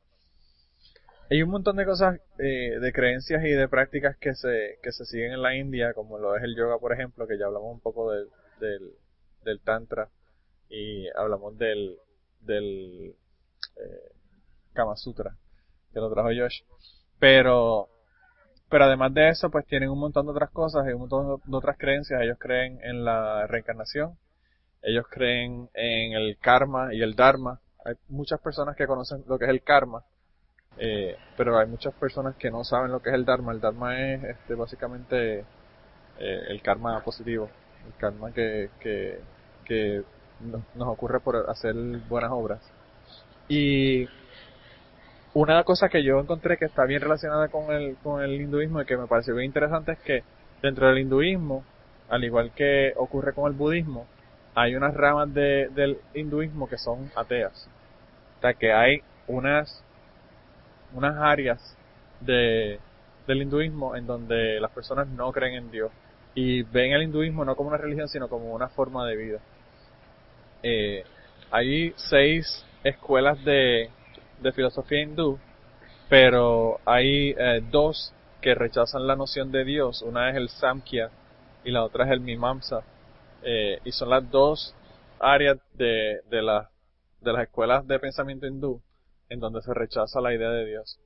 Hay 1.30 1.42
un 1.42 1.50
montón 1.50 1.76
de 1.76 1.87
cosas, 1.87 2.20
eh, 2.38 2.78
de 2.80 2.92
creencias 2.92 3.42
y 3.44 3.50
de 3.50 3.68
prácticas 3.68 4.16
que 4.18 4.34
se, 4.34 4.78
que 4.82 4.92
se 4.92 5.04
siguen 5.06 5.32
en 5.32 5.42
la 5.42 5.56
India, 5.56 5.94
como 5.94 6.18
lo 6.18 6.37
es 6.37 6.42
el 6.42 6.54
yoga, 6.54 6.78
por 6.78 6.92
ejemplo, 6.92 7.26
que 7.26 7.38
ya 7.38 7.46
hablamos 7.46 7.72
un 7.72 7.80
poco 7.80 8.12
del, 8.12 8.28
del, 8.60 8.92
del 9.44 9.60
tantra 9.60 10.08
y 10.68 11.08
hablamos 11.16 11.56
del, 11.56 11.96
del 12.40 13.14
eh, 13.76 14.12
Kama 14.74 14.96
Sutra, 14.96 15.37
que 15.92 16.00
lo 16.00 16.12
trajo 16.12 16.28
Josh. 16.28 16.62
Pero 17.18 17.88
pero 18.68 18.87
además 18.87 19.14
de 19.14 19.28
eso, 19.28 19.50
pues 19.50 19.66
tienen 19.66 19.88
un 19.88 20.00
montón 20.00 20.26
de 20.26 20.32
otras 20.32 20.50
cosas 20.50 20.84
y 20.88 20.92
un 20.92 21.00
montón 21.00 21.40
de 21.44 21.56
otras 21.56 21.78
creencias. 21.78 22.20
Ellos 22.20 22.38
creen 22.40 22.80
en 22.82 23.04
la 23.04 23.46
reencarnación, 23.46 24.18
ellos 24.82 25.06
creen 25.08 25.70
en 25.74 26.12
el 26.14 26.37
karma 26.38 26.92
y 26.92 27.00
el 27.00 27.14
dharma. 27.14 27.60
Hay 27.84 27.94
muchas 28.08 28.40
personas 28.40 28.74
que 28.74 28.87
conocen 28.87 29.22
lo 29.28 29.38
que 29.38 29.44
es 29.44 29.50
el 29.50 29.62
karma, 29.62 30.02
eh, 30.78 31.16
pero 31.37 31.58
hay 31.58 31.66
muchas 31.66 31.94
personas 31.94 32.34
que 32.37 32.50
no 32.50 32.64
saben 32.64 32.92
lo 32.92 33.00
que 33.00 33.10
es 33.10 33.14
el 33.14 33.24
dharma. 33.24 33.52
El 33.52 33.60
dharma 33.60 34.00
es 34.00 34.24
este, 34.24 34.54
básicamente 34.54 35.44
eh, 36.18 36.40
el 36.48 36.62
karma 36.62 37.00
positivo, 37.00 37.48
el 37.87 37.94
karma 37.98 38.32
que, 38.32 38.70
que, 38.80 39.20
que 39.64 40.02
nos, 40.40 40.88
ocurre 40.88 41.20
por 41.20 41.37
hacer 41.48 41.74
buenas 42.08 42.30
obras. 42.32 42.60
Y 43.48 44.08
una 45.34 45.64
cosa 45.64 45.88
que 45.88 46.02
yo 46.02 46.18
encontré 46.20 46.56
que 46.56 46.66
está 46.66 46.84
bien 46.84 47.00
relacionada 47.00 47.48
con 47.48 47.72
el, 47.72 47.96
con 48.02 48.22
el 48.22 48.40
hinduismo 48.40 48.80
y 48.80 48.87
que 48.87 48.96
me 48.96 49.06
pareció 49.06 49.34
bien 49.34 49.46
interesante 49.46 49.92
es 49.92 49.98
que 50.00 50.22
dentro 50.62 50.88
del 50.88 50.98
hinduismo, 50.98 51.64
al 52.08 52.24
igual 52.24 52.52
que 52.54 52.92
ocurre 52.96 53.32
con 53.32 53.50
el 53.50 53.56
budismo, 53.56 54.06
hay 54.54 54.76
unas 54.76 54.94
ramas 54.94 55.32
de, 55.34 55.68
del 55.74 55.98
hinduismo 56.14 56.68
que 56.68 56.78
son 56.78 57.10
ateas. 57.16 57.68
O 58.38 58.40
sea 58.40 58.54
que 58.54 58.72
hay 58.72 59.02
unas, 59.26 59.82
unas 60.94 61.16
áreas 61.16 61.76
de, 62.20 62.78
del 63.26 63.42
hinduismo 63.42 63.96
en 63.96 64.07
donde 64.07 64.61
las 64.61 64.70
personas 64.70 65.09
no 65.09 65.33
creen 65.33 65.54
en 65.54 65.70
Dios 65.70 65.90
y 66.35 66.62
ven 66.62 66.92
el 66.92 67.02
hinduismo 67.02 67.44
no 67.44 67.54
como 67.57 67.68
una 67.68 67.78
religión 67.78 68.09
sino 68.09 68.28
como 68.28 68.54
una 68.54 68.68
forma 68.68 69.07
de 69.07 69.16
vida. 69.16 69.38
Eh, 70.62 71.04
hay 71.50 71.92
seis 71.96 72.64
escuelas 72.83 73.42
de, 73.44 73.90
de 74.40 74.52
filosofía 74.52 75.02
hindú, 75.02 75.38
pero 76.09 76.80
hay 76.85 77.35
eh, 77.38 77.62
dos 77.70 78.12
que 78.40 78.54
rechazan 78.54 79.07
la 79.07 79.16
noción 79.16 79.52
de 79.52 79.64
Dios. 79.64 80.02
Una 80.02 80.30
es 80.30 80.37
el 80.37 80.48
Samkhya 80.48 81.11
y 81.64 81.70
la 81.70 81.85
otra 81.85 82.04
es 82.04 82.11
el 82.11 82.20
Mimamsa. 82.20 82.83
Eh, 83.42 83.78
y 83.85 83.92
son 83.92 84.11
las 84.11 84.28
dos 84.30 84.74
áreas 85.20 85.59
de, 85.74 86.20
de, 86.30 86.42
la, 86.42 86.70
de 87.20 87.33
las 87.33 87.42
escuelas 87.44 87.87
de 87.87 87.98
pensamiento 87.98 88.46
hindú 88.46 88.80
en 89.28 89.40
donde 89.40 89.62
se 89.62 89.74
rechaza 89.74 90.20
la 90.20 90.34
idea 90.34 90.50
de 90.50 90.66
Dios. 90.66 91.00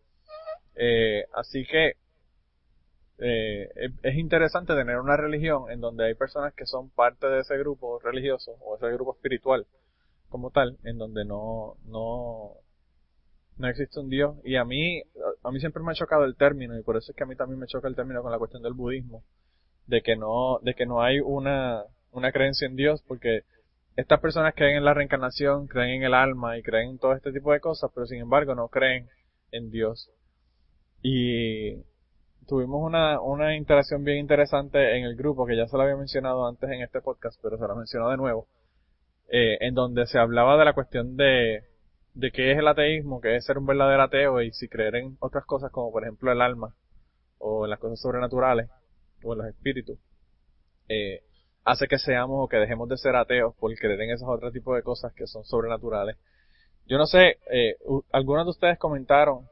Eh, 0.74 1.24
así 1.35 1.64
que 1.66 1.94
eh, 3.18 3.68
es 4.02 4.14
interesante 4.16 4.74
tener 4.74 4.98
una 4.98 5.16
religión 5.16 5.70
en 5.70 5.81
donde 5.81 6.07
hay 6.07 6.14
personas 6.14 6.54
que 6.54 6.66
son 6.66 6.90
parte 6.90 7.26
de 7.26 7.40
ese 7.40 7.59
grupo 7.59 7.98
religioso 7.98 8.52
o 8.61 8.76
ese 8.76 8.87
grupo 8.92 9.14
espiritual 9.14 9.66
como 10.28 10.50
tal, 10.50 10.78
en 10.85 10.98
donde 10.98 11.24
no, 11.24 11.76
no, 11.87 12.52
no 13.57 13.68
existe 13.68 13.98
un 13.98 14.09
Dios. 14.09 14.37
Y 14.44 14.57
a 14.57 14.64
mí, 14.64 15.02
a 15.42 15.50
mí 15.50 15.61
siempre 15.61 15.83
me 15.83 15.92
ha 15.92 15.94
chocado 15.94 16.24
el 16.24 16.37
término, 16.37 16.78
y 16.78 16.83
por 16.83 16.96
eso 16.96 17.11
es 17.11 17.16
que 17.16 17.24
a 17.24 17.26
mí 17.26 17.35
también 17.35 17.59
me 17.59 17.66
choca 17.66 17.88
el 17.88 17.96
término 17.96 18.22
con 18.22 18.31
la 18.31 18.38
cuestión 18.38 18.62
del 18.62 18.74
budismo, 18.74 19.24
de 19.87 20.02
que 20.02 20.16
no, 20.16 20.59
de 20.62 20.74
que 20.74 20.87
no 20.87 21.02
hay 21.02 21.20
una, 21.20 21.83
una 22.12 22.31
creencia 22.31 22.66
en 22.66 22.76
Dios, 22.76 23.02
porque 23.07 23.42
estas 23.98 24.20
personas 24.20 24.54
creen 24.54 24.76
en 24.76 24.84
la 24.84 24.94
reencarnación, 24.94 25.66
creen 25.66 25.96
en 25.96 26.02
el 26.04 26.14
alma 26.14 26.56
y 26.56 26.62
creen 26.62 26.90
en 26.90 26.98
todo 27.00 27.14
este 27.14 27.32
tipo 27.32 27.52
de 27.52 27.58
cosas, 27.58 27.90
pero 27.92 28.06
sin 28.06 28.20
embargo 28.20 28.54
no 28.54 28.68
creen 28.68 29.08
en 29.50 29.72
Dios. 29.72 30.08
Y 31.02 31.82
tuvimos 32.46 32.80
una, 32.80 33.20
una 33.20 33.56
interacción 33.56 34.04
bien 34.04 34.18
interesante 34.18 34.96
en 34.96 35.04
el 35.04 35.16
grupo, 35.16 35.46
que 35.46 35.56
ya 35.56 35.66
se 35.66 35.76
lo 35.76 35.82
había 35.82 35.96
mencionado 35.96 36.46
antes 36.46 36.70
en 36.70 36.82
este 36.82 37.00
podcast, 37.00 37.40
pero 37.42 37.58
se 37.58 37.66
lo 37.66 37.74
mencionó 37.74 38.08
de 38.11 38.16
nuevo, 38.16 38.46
eh, 39.30 39.58
en 39.62 39.74
donde 39.74 40.06
se 40.06 40.20
hablaba 40.20 40.56
de 40.56 40.64
la 40.64 40.74
cuestión 40.74 41.16
de, 41.16 41.64
de 42.14 42.30
qué 42.30 42.52
es 42.52 42.58
el 42.58 42.68
ateísmo, 42.68 43.20
qué 43.20 43.34
es 43.34 43.44
ser 43.46 43.58
un 43.58 43.66
verdadero 43.66 44.04
ateo 44.04 44.42
y 44.42 44.52
si 44.52 44.68
creer 44.68 44.94
en 44.94 45.16
otras 45.18 45.44
cosas 45.44 45.72
como 45.72 45.90
por 45.90 46.04
ejemplo 46.04 46.30
el 46.30 46.40
alma 46.40 46.72
o 47.38 47.64
en 47.64 47.70
las 47.70 47.80
cosas 47.80 48.00
sobrenaturales 48.00 48.70
o 49.24 49.32
en 49.32 49.38
los 49.38 49.48
espíritus. 49.48 49.98
Eh, 50.88 51.24
hace 51.68 51.87
que 51.87 51.98
seamos 51.98 52.44
o 52.44 52.48
que 52.48 52.57
dejemos 52.57 52.88
de 52.88 52.96
ser 52.96 53.14
ateos 53.14 53.54
por 53.57 53.74
creer 53.74 54.00
en 54.00 54.11
esos 54.11 54.26
otros 54.26 54.52
tipos 54.52 54.74
de 54.74 54.83
cosas 54.83 55.12
que 55.12 55.26
son 55.26 55.44
sobrenaturales. 55.44 56.16
Yo 56.87 56.96
no 56.96 57.07
sé, 57.07 57.38
eh, 57.50 57.76
algunos 58.11 58.46
de 58.46 58.50
ustedes 58.50 58.78
comentaron 58.78 59.46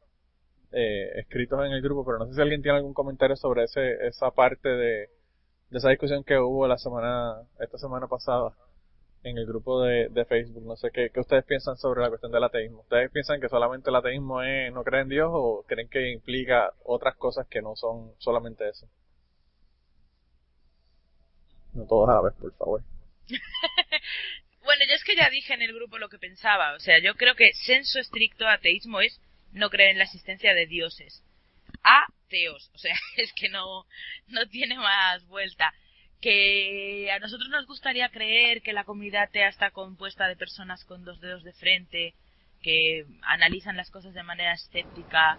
eh, 0.73 1.21
escritos 1.21 1.65
en 1.67 1.73
el 1.73 1.83
grupo, 1.83 2.07
pero 2.07 2.19
no 2.19 2.27
sé 2.27 2.35
si 2.35 2.41
alguien 2.41 2.63
tiene 2.63 2.79
algún 2.79 2.95
comentario 2.95 3.37
sobre 3.37 3.65
ese, 3.65 4.07
esa 4.07 4.31
parte 4.31 4.69
de, 4.69 5.11
de 5.71 5.79
esa 5.79 5.91
discusión 5.91 6.25
que 6.25 6.39
hubo 6.39 6.67
la 6.67 6.79
semana, 6.79 7.43
esta 7.61 7.77
semana 7.77 8.07
pasada 8.07 8.55
en 9.23 9.37
el 9.37 9.45
grupo 9.45 9.83
de, 9.83 10.09
de 10.09 10.25
Facebook. 10.25 10.65
No 10.65 10.77
sé 10.77 10.91
¿qué, 10.93 11.11
qué 11.11 11.21
ustedes 11.21 11.45
piensan 11.45 11.77
sobre 11.77 12.01
la 12.01 12.09
cuestión 12.09 12.33
del 12.33 12.45
ateísmo. 12.45 12.81
¿Ustedes 12.81 13.11
piensan 13.11 13.43
que 13.43 13.51
solamente 13.51 13.91
el 13.91 13.97
ateísmo 13.97 14.41
es 14.41 14.73
no 14.73 14.85
creer 14.85 15.03
en 15.03 15.09
Dios 15.11 15.31
o 15.33 15.65
creen 15.67 15.89
que 15.89 16.13
implica 16.13 16.73
otras 16.85 17.15
cosas 17.17 17.47
que 17.47 17.61
no 17.61 17.77
son 17.77 18.13
solamente 18.19 18.67
eso? 18.67 18.87
No 21.77 21.85
todos 21.85 22.09
a 22.09 22.15
la 22.15 22.23
vez, 22.23 22.35
por 22.41 22.57
favor. 22.57 22.83
bueno, 24.65 24.85
yo 24.89 24.95
es 24.95 25.05
que 25.05 25.15
ya 25.15 25.29
dije 25.29 25.53
en 25.53 25.63
el 25.63 25.75
grupo 25.75 25.99
lo 25.99 26.09
que 26.09 26.19
pensaba. 26.19 26.75
O 26.75 26.81
sea, 26.81 26.99
yo 26.99 27.15
creo 27.15 27.35
que 27.35 27.53
senso 27.53 27.99
estricto 27.99 28.49
ateísmo 28.49 29.01
es 29.01 29.21
no 29.53 29.69
creer 29.69 29.91
en 29.91 29.99
la 29.99 30.05
existencia 30.05 30.55
de 30.55 30.67
dioses. 30.67 31.23
Ateos. 31.83 32.71
O 32.75 32.79
sea, 32.79 32.97
es 33.19 33.33
que 33.35 33.51
no, 33.51 33.85
no 34.29 34.47
tiene 34.49 34.77
más 34.77 35.27
vuelta. 35.27 35.75
Que 36.23 37.11
a 37.13 37.19
nosotros 37.19 37.51
nos 37.51 37.67
gustaría 37.67 38.09
creer 38.09 38.63
que 38.63 38.73
la 38.73 38.85
comunidad 38.85 39.25
atea 39.25 39.49
está 39.49 39.71
compuesta 39.71 40.27
de 40.29 40.37
personas 40.37 40.83
con 40.87 41.05
dos 41.05 41.21
dedos 41.21 41.45
de 41.45 41.53
frente, 41.53 42.15
que 42.63 43.05
analizan 43.21 43.77
las 43.77 43.91
cosas 43.91 44.15
de 44.15 44.23
manera 44.23 44.55
escéptica 44.55 45.39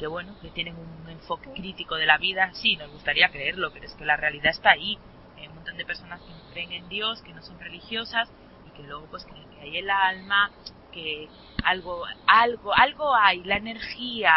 que 0.00 0.06
bueno, 0.06 0.34
que 0.40 0.48
tienen 0.48 0.76
un 0.76 1.10
enfoque 1.10 1.50
crítico 1.52 1.96
de 1.96 2.06
la 2.06 2.16
vida, 2.16 2.54
sí, 2.54 2.74
nos 2.74 2.90
gustaría 2.90 3.28
creerlo, 3.28 3.70
pero 3.70 3.84
es 3.84 3.92
que 3.92 4.06
la 4.06 4.16
realidad 4.16 4.46
está 4.46 4.70
ahí. 4.70 4.98
Hay 5.36 5.46
un 5.46 5.56
montón 5.56 5.76
de 5.76 5.84
personas 5.84 6.22
que 6.22 6.30
no 6.30 6.50
creen 6.52 6.72
en 6.72 6.88
Dios, 6.88 7.20
que 7.20 7.34
no 7.34 7.42
son 7.42 7.60
religiosas 7.60 8.26
y 8.66 8.70
que 8.70 8.82
luego 8.84 9.06
pues 9.10 9.26
creen 9.26 9.46
que 9.50 9.60
hay 9.60 9.76
el 9.76 9.90
alma, 9.90 10.50
que 10.90 11.28
algo, 11.64 12.06
algo, 12.26 12.74
algo 12.74 13.14
hay, 13.14 13.44
la 13.44 13.56
energía, 13.56 14.32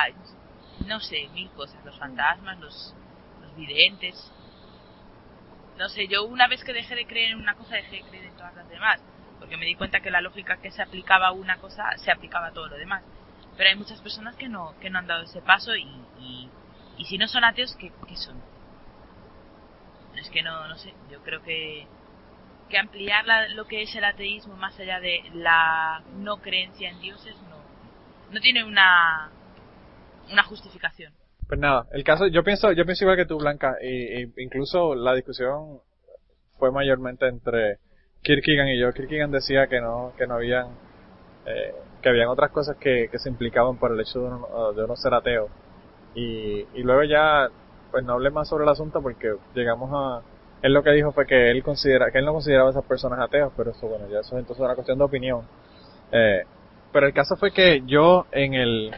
no 0.86 0.99
sé, 0.99 1.30
mil 1.34 1.49
cosas, 1.52 1.84
los 1.86 1.97
fantasmas, 1.97 2.60
los, 2.60 2.93
los 3.41 3.56
videntes. 3.56 4.34
No 5.78 5.88
sé, 5.88 6.10
yo 6.10 6.26
una 6.26 6.49
vez 6.49 6.62
que 6.65 6.73
dejé 6.73 6.93
de 6.93 7.08
creer 7.08 7.32
en 7.32 7.38
una 7.38 7.56
cosa, 7.56 7.76
dejé 7.76 8.04
de 8.04 8.10
creer 8.10 8.26
en 8.26 8.36
todas 8.36 8.54
las 8.54 8.67
demás, 8.67 8.99
porque 9.39 9.56
me 9.56 9.65
di 9.65 9.76
cuenta 9.76 10.02
que 10.02 10.12
la 10.12 10.19
lógica 10.19 10.58
que 10.58 10.71
se 10.71 10.82
aplicaba 10.82 11.28
a 11.28 11.32
una 11.32 11.56
cosa 11.56 11.86
se 11.99 12.12
aplicaba 12.12 12.47
a 12.47 12.52
todo 12.52 12.67
lo 12.67 12.76
demás. 12.76 13.02
Pero 13.58 13.70
hay 13.70 13.76
muchas 13.76 14.02
personas 14.02 14.36
que 14.36 14.50
no, 14.50 14.74
que 14.80 14.89
no 14.89 15.00
han 15.00 15.08
dado 15.08 15.24
ese 15.24 15.42
paso 15.42 15.76
y, 15.76 15.84
y, 16.20 16.50
y 16.98 17.06
si 17.06 17.18
no 17.18 17.28
son 17.28 17.44
ateos, 17.44 17.76
¿qué, 17.80 17.92
¿qué 18.08 18.16
son? 18.16 18.42
Es 20.16 20.30
que 20.30 20.42
no, 20.42 20.68
no 20.68 20.76
sé, 20.78 20.94
yo 21.12 21.22
creo 21.22 21.42
que 21.44 21.88
que 22.70 22.80
ampliar 22.80 23.26
lo 23.56 23.66
que 23.66 23.84
es 23.84 23.96
el 23.96 24.04
ateísmo 24.04 24.56
más 24.56 24.80
allá 24.80 25.00
de 25.00 25.22
la 25.34 26.02
no 26.18 26.38
creencia 26.38 26.89
en 26.89 27.00
dioses 27.02 27.36
no, 27.50 27.58
no 28.32 28.39
tiene 28.42 28.63
una, 28.63 29.30
una 30.32 30.44
justificación. 30.44 31.13
Pues 31.48 31.60
nada, 31.60 31.86
el 31.92 32.04
caso, 32.04 32.26
yo 32.28 32.44
pienso, 32.44 32.72
yo 32.72 32.86
pienso 32.86 33.04
igual 33.04 33.18
que 33.18 33.28
tú, 33.28 33.38
Blanca, 33.38 33.76
y, 33.80 34.42
incluso 34.42 34.96
la 34.96 35.13
discusión 35.13 35.82
fue 36.58 36.72
mayormente 36.72 37.28
entre 37.28 37.78
Kierkegaard 38.24 38.70
y 38.70 38.80
yo. 38.80 38.92
Kierkegaard 38.92 39.30
decía 39.30 39.68
que 39.68 39.80
no, 39.80 40.13
que 40.18 40.26
no 40.26 40.36
habían, 40.36 40.68
eh, 41.46 41.76
que 42.04 42.10
habían 42.10 42.28
otras 42.28 42.52
cosas 42.52 42.78
que, 42.78 43.08
que 43.10 43.18
se 43.18 43.30
implicaban 43.30 43.78
por 43.78 43.92
el 43.92 44.00
hecho 44.00 44.20
de 44.20 44.28
uno, 44.28 44.74
de 44.74 44.84
uno 44.84 44.96
ser 44.96 45.13
ateo. 45.16 45.48
Y, 46.13 46.68
y 46.76 46.84
luego 46.84 47.04
ya, 47.04 47.50
pues 47.89 48.04
no 48.04 48.13
hablé 48.13 48.30
más 48.30 48.48
sobre 48.48 48.66
el 48.66 48.70
asunto 48.70 49.02
porque 49.02 49.34
llegamos 49.56 49.89
a, 49.92 50.22
él 50.63 50.74
lo 50.74 50.82
que 50.82 50.92
dijo 50.92 51.12
fue 51.12 51.26
que 51.26 51.52
él 51.52 51.62
considera 51.62 52.10
que 52.10 52.20
él 52.20 52.26
no 52.26 52.32
consideraba 52.32 52.70
a 52.70 52.72
esas 52.72 52.86
personas 52.86 53.20
ateos, 53.20 53.52
pero 53.56 53.72
eso 53.72 53.86
bueno, 53.88 54.08
ya 54.08 54.20
eso 54.20 54.36
es 54.36 54.42
entonces 54.42 54.63
una 54.63 54.76
cuestión 54.76 54.98
de 54.98 55.04
opinión. 55.04 55.42
Eh, 56.12 56.44
pero 56.92 57.06
el 57.06 57.13
caso 57.13 57.36
fue 57.36 57.52
que 57.52 57.82
yo 57.86 58.28
en 58.32 58.54
el 58.54 58.96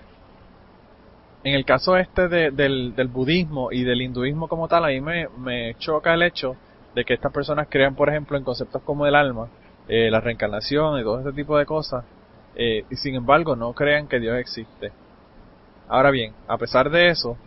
en 1.44 1.54
el 1.54 1.66
caso 1.66 1.98
este 1.98 2.28
de, 2.28 2.52
del, 2.52 2.96
del 2.96 3.08
budismo 3.08 3.72
y 3.72 3.84
del 3.84 4.02
hinduismo 4.02 4.48
como 4.48 4.68
tal, 4.68 4.86
a 4.86 4.88
mí 4.90 5.02
me, 5.02 5.28
me 5.38 5.76
choca 5.78 6.14
el 6.14 6.22
hecho 6.24 6.56
de 6.94 7.04
que 7.04 7.16
estas 7.16 7.32
personas 7.32 7.68
crean, 7.70 7.96
por 7.96 8.10
ejemplo, 8.10 8.38
en 8.38 8.44
conceptos 8.44 8.82
como 8.84 9.06
el 9.06 9.16
alma, 9.16 9.50
eh, 9.88 10.10
la 10.10 10.22
reencarnación 10.22 11.00
y 11.00 11.04
todo 11.04 11.20
ese 11.20 11.34
tipo 11.34 11.58
de 11.58 11.66
cosas, 11.66 12.06
eh, 12.56 12.86
y 12.90 12.96
sin 12.96 13.16
embargo 13.16 13.56
no 13.56 13.74
crean 13.74 14.08
que 14.08 14.20
Dios 14.20 14.38
existe. 14.38 14.92
Ahora 15.88 16.12
bien, 16.12 16.34
a 16.48 16.58
pesar 16.58 16.90
de 16.90 17.10
eso, 17.10 17.38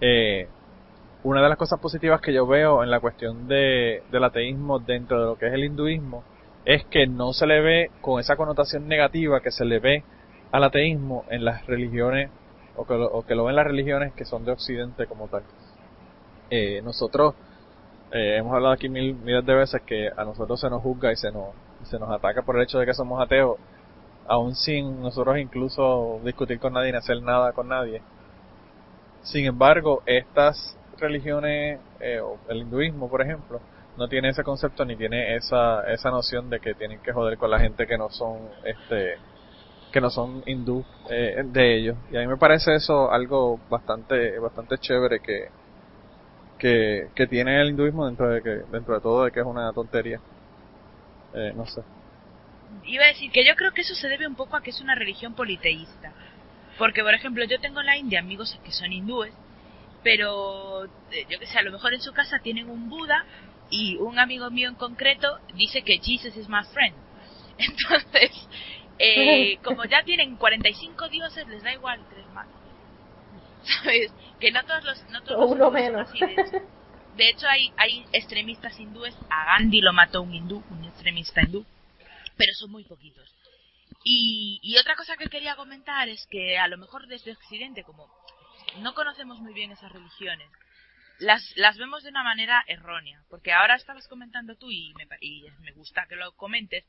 eh, 0.00 0.48
una 1.22 1.42
de 1.42 1.48
las 1.48 1.58
cosas 1.58 1.80
positivas 1.80 2.20
que 2.20 2.32
yo 2.32 2.46
veo 2.46 2.82
en 2.82 2.90
la 2.90 3.00
cuestión 3.00 3.48
de, 3.48 4.02
del 4.10 4.24
ateísmo 4.24 4.78
dentro 4.78 5.20
de 5.20 5.26
lo 5.26 5.36
que 5.36 5.46
es 5.46 5.54
el 5.54 5.64
hinduismo 5.64 6.22
es 6.64 6.84
que 6.86 7.06
no 7.06 7.32
se 7.32 7.46
le 7.46 7.60
ve 7.60 7.90
con 8.00 8.20
esa 8.20 8.36
connotación 8.36 8.88
negativa 8.88 9.40
que 9.40 9.50
se 9.50 9.64
le 9.64 9.78
ve 9.78 10.04
al 10.52 10.64
ateísmo 10.64 11.24
en 11.30 11.44
las 11.44 11.66
religiones 11.66 12.30
o 12.76 12.84
que 12.84 12.94
lo, 12.94 13.06
o 13.06 13.24
que 13.24 13.34
lo 13.34 13.44
ven 13.44 13.56
las 13.56 13.66
religiones 13.66 14.12
que 14.14 14.24
son 14.24 14.44
de 14.44 14.52
occidente 14.52 15.06
como 15.06 15.28
tal. 15.28 15.42
Eh, 16.50 16.80
nosotros 16.82 17.34
eh, 18.12 18.36
hemos 18.36 18.54
hablado 18.54 18.74
aquí 18.74 18.88
mil, 18.88 19.14
miles 19.14 19.44
de 19.44 19.54
veces 19.54 19.82
que 19.82 20.08
a 20.14 20.24
nosotros 20.24 20.60
se 20.60 20.70
nos 20.70 20.82
juzga 20.82 21.12
y 21.12 21.16
se 21.16 21.32
nos, 21.32 21.54
se 21.84 21.98
nos 21.98 22.10
ataca 22.10 22.42
por 22.42 22.56
el 22.56 22.62
hecho 22.62 22.78
de 22.78 22.86
que 22.86 22.94
somos 22.94 23.20
ateos, 23.20 23.58
aún 24.28 24.54
sin 24.54 25.00
nosotros 25.02 25.38
incluso 25.38 26.20
discutir 26.24 26.58
con 26.58 26.72
nadie 26.72 26.92
ni 26.92 26.98
hacer 26.98 27.22
nada 27.22 27.52
con 27.52 27.68
nadie. 27.68 28.02
Sin 29.22 29.44
embargo, 29.46 30.02
estas 30.06 30.76
religiones, 30.98 31.80
eh, 32.00 32.20
el 32.48 32.56
hinduismo, 32.58 33.08
por 33.08 33.22
ejemplo, 33.22 33.60
no 33.96 34.08
tiene 34.08 34.28
ese 34.28 34.44
concepto 34.44 34.84
ni 34.84 34.96
tiene 34.96 35.36
esa, 35.36 35.90
esa 35.92 36.10
noción 36.10 36.50
de 36.50 36.60
que 36.60 36.74
tienen 36.74 37.00
que 37.00 37.12
joder 37.12 37.38
con 37.38 37.50
la 37.50 37.58
gente 37.58 37.86
que 37.86 37.98
no 37.98 38.10
son, 38.10 38.38
este, 38.64 39.16
que 39.92 40.00
no 40.00 40.10
son 40.10 40.42
hindú 40.46 40.84
eh, 41.10 41.42
de 41.44 41.76
ellos. 41.76 41.96
Y 42.10 42.16
a 42.16 42.20
mí 42.20 42.26
me 42.26 42.36
parece 42.36 42.74
eso 42.74 43.10
algo 43.10 43.58
bastante, 43.70 44.38
bastante 44.38 44.78
chévere 44.78 45.20
que, 45.20 45.48
que, 46.58 47.08
que 47.14 47.26
tiene 47.26 47.60
el 47.60 47.70
hinduismo 47.70 48.06
dentro 48.06 48.28
de 48.28 48.42
que, 48.42 48.50
dentro 48.70 48.94
de 48.94 49.00
todo 49.00 49.24
de 49.24 49.32
que 49.32 49.40
es 49.40 49.46
una 49.46 49.72
tontería. 49.72 50.20
Eh, 51.34 51.52
no 51.54 51.66
sé. 51.66 51.82
Iba 52.84 53.04
a 53.04 53.08
decir 53.08 53.30
que 53.30 53.44
yo 53.44 53.54
creo 53.56 53.72
que 53.72 53.82
eso 53.82 53.94
se 53.94 54.08
debe 54.08 54.26
un 54.26 54.36
poco 54.36 54.56
a 54.56 54.62
que 54.62 54.70
es 54.70 54.80
una 54.80 54.94
religión 54.94 55.34
politeísta. 55.34 56.12
Porque, 56.78 57.02
por 57.02 57.14
ejemplo, 57.14 57.44
yo 57.44 57.58
tengo 57.60 57.80
en 57.80 57.86
la 57.86 57.96
India 57.96 58.20
amigos 58.20 58.58
que 58.64 58.72
son 58.72 58.92
hindúes 58.92 59.32
pero 60.06 60.84
eh, 60.84 61.26
yo 61.28 61.40
que 61.40 61.46
sé, 61.46 61.58
a 61.58 61.62
lo 61.62 61.72
mejor 61.72 61.92
en 61.92 62.00
su 62.00 62.12
casa 62.12 62.38
tienen 62.38 62.70
un 62.70 62.88
Buda 62.88 63.24
y 63.70 63.96
un 63.96 64.20
amigo 64.20 64.48
mío 64.52 64.68
en 64.68 64.76
concreto 64.76 65.40
dice 65.54 65.82
que 65.82 65.98
Jesus 65.98 66.36
is 66.36 66.48
my 66.48 66.62
friend. 66.72 66.94
Entonces, 67.58 68.30
eh, 69.00 69.58
como 69.64 69.84
ya 69.84 70.04
tienen 70.04 70.36
45 70.36 71.08
dioses, 71.08 71.48
les 71.48 71.60
da 71.64 71.72
igual 71.72 72.00
tres 72.08 72.24
más. 72.32 72.46
¿Sabes? 73.64 74.14
Que 74.38 74.52
no 74.52 74.64
todos 74.64 74.84
los... 74.84 75.10
No 75.10 75.22
todos 75.24 75.50
Uno 75.50 75.72
menos. 75.72 76.08
de, 77.16 77.28
hecho, 77.28 77.48
hay, 77.48 77.72
hay 77.76 78.06
extremistas 78.12 78.78
hindúes. 78.78 79.16
A 79.28 79.56
Gandhi 79.56 79.80
lo 79.80 79.92
mató 79.92 80.22
un 80.22 80.32
hindú, 80.32 80.62
un 80.70 80.84
extremista 80.84 81.42
hindú. 81.42 81.66
Pero 82.36 82.52
son 82.54 82.70
muy 82.70 82.84
poquitos. 82.84 83.34
Y, 84.04 84.60
y 84.62 84.78
otra 84.78 84.96
cosa 84.96 85.16
que 85.16 85.28
quería 85.28 85.56
comentar 85.56 86.08
es 86.08 86.26
que 86.26 86.58
a 86.58 86.68
lo 86.68 86.78
mejor 86.78 87.06
desde 87.06 87.32
Occidente, 87.32 87.82
como 87.82 88.08
no 88.80 88.94
conocemos 88.94 89.40
muy 89.40 89.54
bien 89.54 89.72
esas 89.72 89.92
religiones. 89.92 90.48
Las, 91.18 91.56
las 91.56 91.78
vemos 91.78 92.02
de 92.02 92.10
una 92.10 92.22
manera 92.22 92.62
errónea, 92.66 93.22
porque 93.30 93.52
ahora 93.52 93.76
estabas 93.76 94.06
comentando 94.06 94.56
tú 94.56 94.70
y 94.70 94.92
me, 94.94 95.06
y 95.20 95.46
me 95.60 95.72
gusta 95.72 96.06
que 96.06 96.16
lo 96.16 96.32
comentes, 96.32 96.84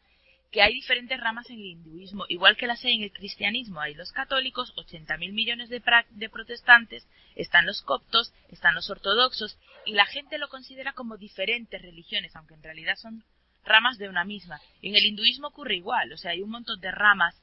que 0.52 0.62
hay 0.62 0.74
diferentes 0.74 1.20
ramas 1.20 1.50
en 1.50 1.60
el 1.60 1.66
hinduismo, 1.66 2.26
igual 2.28 2.58
que 2.58 2.68
las 2.68 2.84
hay 2.84 2.96
en 2.96 3.04
el 3.04 3.12
cristianismo. 3.12 3.80
Hay 3.80 3.94
los 3.94 4.12
católicos, 4.12 4.74
80 4.76 5.18
mil 5.18 5.34
millones 5.34 5.70
de, 5.70 5.82
de, 6.12 6.30
protestantes, 6.30 7.08
están 7.36 7.66
los 7.66 7.82
coptos, 7.82 8.34
están 8.50 8.76
los 8.76 8.90
ortodoxos, 8.90 9.58
y 9.86 9.94
la 9.94 10.06
gente 10.06 10.38
lo 10.38 10.50
considera 10.50 10.94
como 10.94 11.18
diferentes 11.18 11.82
religiones, 11.82 12.36
aunque 12.36 12.54
en 12.54 12.64
realidad 12.64 12.96
son 12.98 13.24
ramas 13.68 13.98
de 13.98 14.10
una 14.10 14.24
misma. 14.24 14.60
En 14.82 14.96
el 14.96 15.06
hinduismo 15.06 15.48
ocurre 15.48 15.76
igual, 15.76 16.12
o 16.14 16.18
sea, 16.18 16.32
hay 16.32 16.42
un 16.42 16.50
montón 16.50 16.80
de 16.80 16.92
ramas 16.92 17.36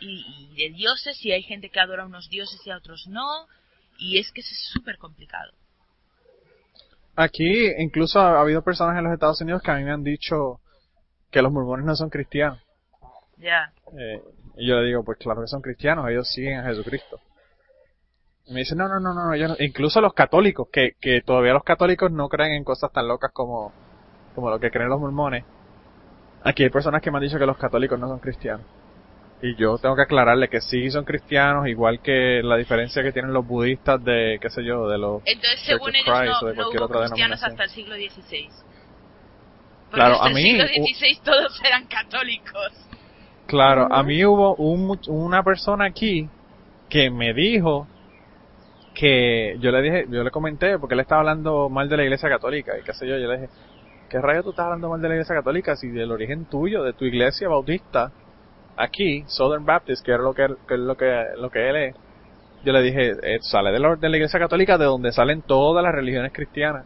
y, 0.00 0.24
y 0.50 0.56
de 0.56 0.74
dioses, 0.74 1.24
y 1.24 1.32
hay 1.32 1.42
gente 1.42 1.70
que 1.70 1.80
adora 1.80 2.02
a 2.02 2.06
unos 2.06 2.28
dioses 2.28 2.60
y 2.66 2.70
a 2.70 2.76
otros 2.76 3.06
no, 3.06 3.46
y 3.98 4.18
es 4.18 4.30
que 4.32 4.40
es 4.40 4.68
súper 4.72 4.98
complicado. 4.98 5.52
Aquí 7.16 7.70
incluso 7.78 8.20
ha 8.20 8.40
habido 8.40 8.62
personas 8.62 8.98
en 8.98 9.04
los 9.04 9.12
Estados 9.14 9.40
Unidos 9.40 9.62
que 9.62 9.70
a 9.70 9.76
mí 9.76 9.84
me 9.84 9.92
han 9.92 10.04
dicho 10.04 10.60
que 11.30 11.40
los 11.40 11.50
mormones 11.50 11.86
no 11.86 11.96
son 11.96 12.10
cristianos. 12.10 12.62
Ya. 13.38 13.72
Eh, 13.98 14.22
y 14.58 14.68
yo 14.68 14.76
le 14.76 14.86
digo, 14.86 15.02
pues 15.02 15.18
claro 15.18 15.40
que 15.40 15.48
son 15.48 15.62
cristianos, 15.62 16.08
ellos 16.08 16.28
siguen 16.28 16.60
a 16.60 16.64
Jesucristo. 16.64 17.20
Y 18.46 18.52
me 18.52 18.60
dicen, 18.60 18.78
no, 18.78 18.86
no, 18.86 19.00
no, 19.00 19.14
no, 19.14 19.34
no. 19.34 19.56
incluso 19.58 20.00
los 20.00 20.12
católicos, 20.12 20.68
que, 20.70 20.92
que 21.00 21.22
todavía 21.22 21.52
los 21.52 21.64
católicos 21.64 22.12
no 22.12 22.28
creen 22.28 22.52
en 22.52 22.64
cosas 22.64 22.92
tan 22.92 23.08
locas 23.08 23.32
como, 23.32 23.72
como 24.34 24.50
lo 24.50 24.60
que 24.60 24.70
creen 24.70 24.90
los 24.90 25.00
mormones. 25.00 25.44
Aquí 26.46 26.62
hay 26.62 26.70
personas 26.70 27.02
que 27.02 27.10
me 27.10 27.18
han 27.18 27.24
dicho 27.24 27.40
que 27.40 27.44
los 27.46 27.56
católicos 27.58 27.98
no 27.98 28.06
son 28.06 28.20
cristianos. 28.20 28.64
Y 29.42 29.56
yo 29.56 29.78
tengo 29.78 29.96
que 29.96 30.02
aclararle 30.02 30.48
que 30.48 30.60
sí 30.60 30.88
son 30.92 31.04
cristianos, 31.04 31.66
igual 31.66 31.98
que 32.00 32.40
la 32.42 32.56
diferencia 32.56 33.02
que 33.02 33.10
tienen 33.10 33.32
los 33.32 33.44
budistas 33.44 34.02
de, 34.04 34.38
qué 34.40 34.48
sé 34.48 34.64
yo, 34.64 34.88
de 34.88 34.96
los... 34.96 35.22
Entonces, 35.24 35.60
según 35.64 35.94
ellos, 35.96 36.06
no, 36.42 36.52
no 36.54 36.70
hubo 36.70 36.88
cristianos 36.88 37.42
hasta 37.42 37.64
el 37.64 37.70
siglo 37.70 37.96
XVI. 37.96 38.48
Porque 39.90 39.90
Claro, 39.90 40.14
hasta 40.14 40.26
a 40.26 40.30
mí- 40.30 40.50
el 40.50 40.68
siglo 40.68 40.86
XVI 40.86 41.20
todos 41.24 41.60
eran 41.66 41.86
católicos. 41.86 42.72
Claro, 43.48 43.88
a 43.92 44.02
mí 44.04 44.24
hubo 44.24 44.54
un, 44.54 44.98
una 45.08 45.42
persona 45.42 45.86
aquí 45.86 46.28
que 46.88 47.10
me 47.10 47.34
dijo 47.34 47.88
que 48.94 49.56
yo 49.58 49.72
le 49.72 49.82
dije, 49.82 50.06
yo 50.10 50.22
le 50.22 50.30
comenté, 50.30 50.78
porque 50.78 50.94
él 50.94 51.00
estaba 51.00 51.20
hablando 51.22 51.68
mal 51.68 51.88
de 51.88 51.96
la 51.96 52.04
iglesia 52.04 52.28
católica 52.28 52.78
y 52.78 52.82
qué 52.82 52.94
sé 52.94 53.06
yo, 53.06 53.18
yo 53.18 53.26
le 53.28 53.40
dije, 53.40 53.48
¿qué 54.08 54.20
rayo 54.20 54.42
tú 54.42 54.50
estás 54.50 54.64
hablando 54.66 54.88
mal 54.90 55.00
de 55.00 55.08
la 55.08 55.14
iglesia 55.14 55.34
católica 55.34 55.76
si 55.76 55.88
del 55.88 56.12
origen 56.12 56.46
tuyo, 56.46 56.82
de 56.82 56.92
tu 56.92 57.04
iglesia 57.04 57.48
bautista, 57.48 58.10
aquí, 58.76 59.24
Southern 59.26 59.64
Baptist, 59.64 60.04
que 60.04 60.12
era 60.12 60.22
lo 60.22 60.34
que, 60.34 60.44
él- 60.44 60.56
que 60.68 60.74
es 60.74 60.80
lo 60.80 60.96
que, 60.96 61.24
lo 61.38 61.50
que 61.50 61.68
él 61.70 61.76
es, 61.76 61.94
yo 62.64 62.72
le 62.72 62.82
dije, 62.82 63.12
eh, 63.22 63.38
sale 63.42 63.70
de 63.70 63.78
la, 63.78 63.96
de 63.96 64.08
la 64.08 64.16
iglesia 64.16 64.40
católica 64.40 64.76
de 64.78 64.86
donde 64.86 65.12
salen 65.12 65.42
todas 65.42 65.82
las 65.84 65.94
religiones 65.94 66.32
cristianas. 66.32 66.84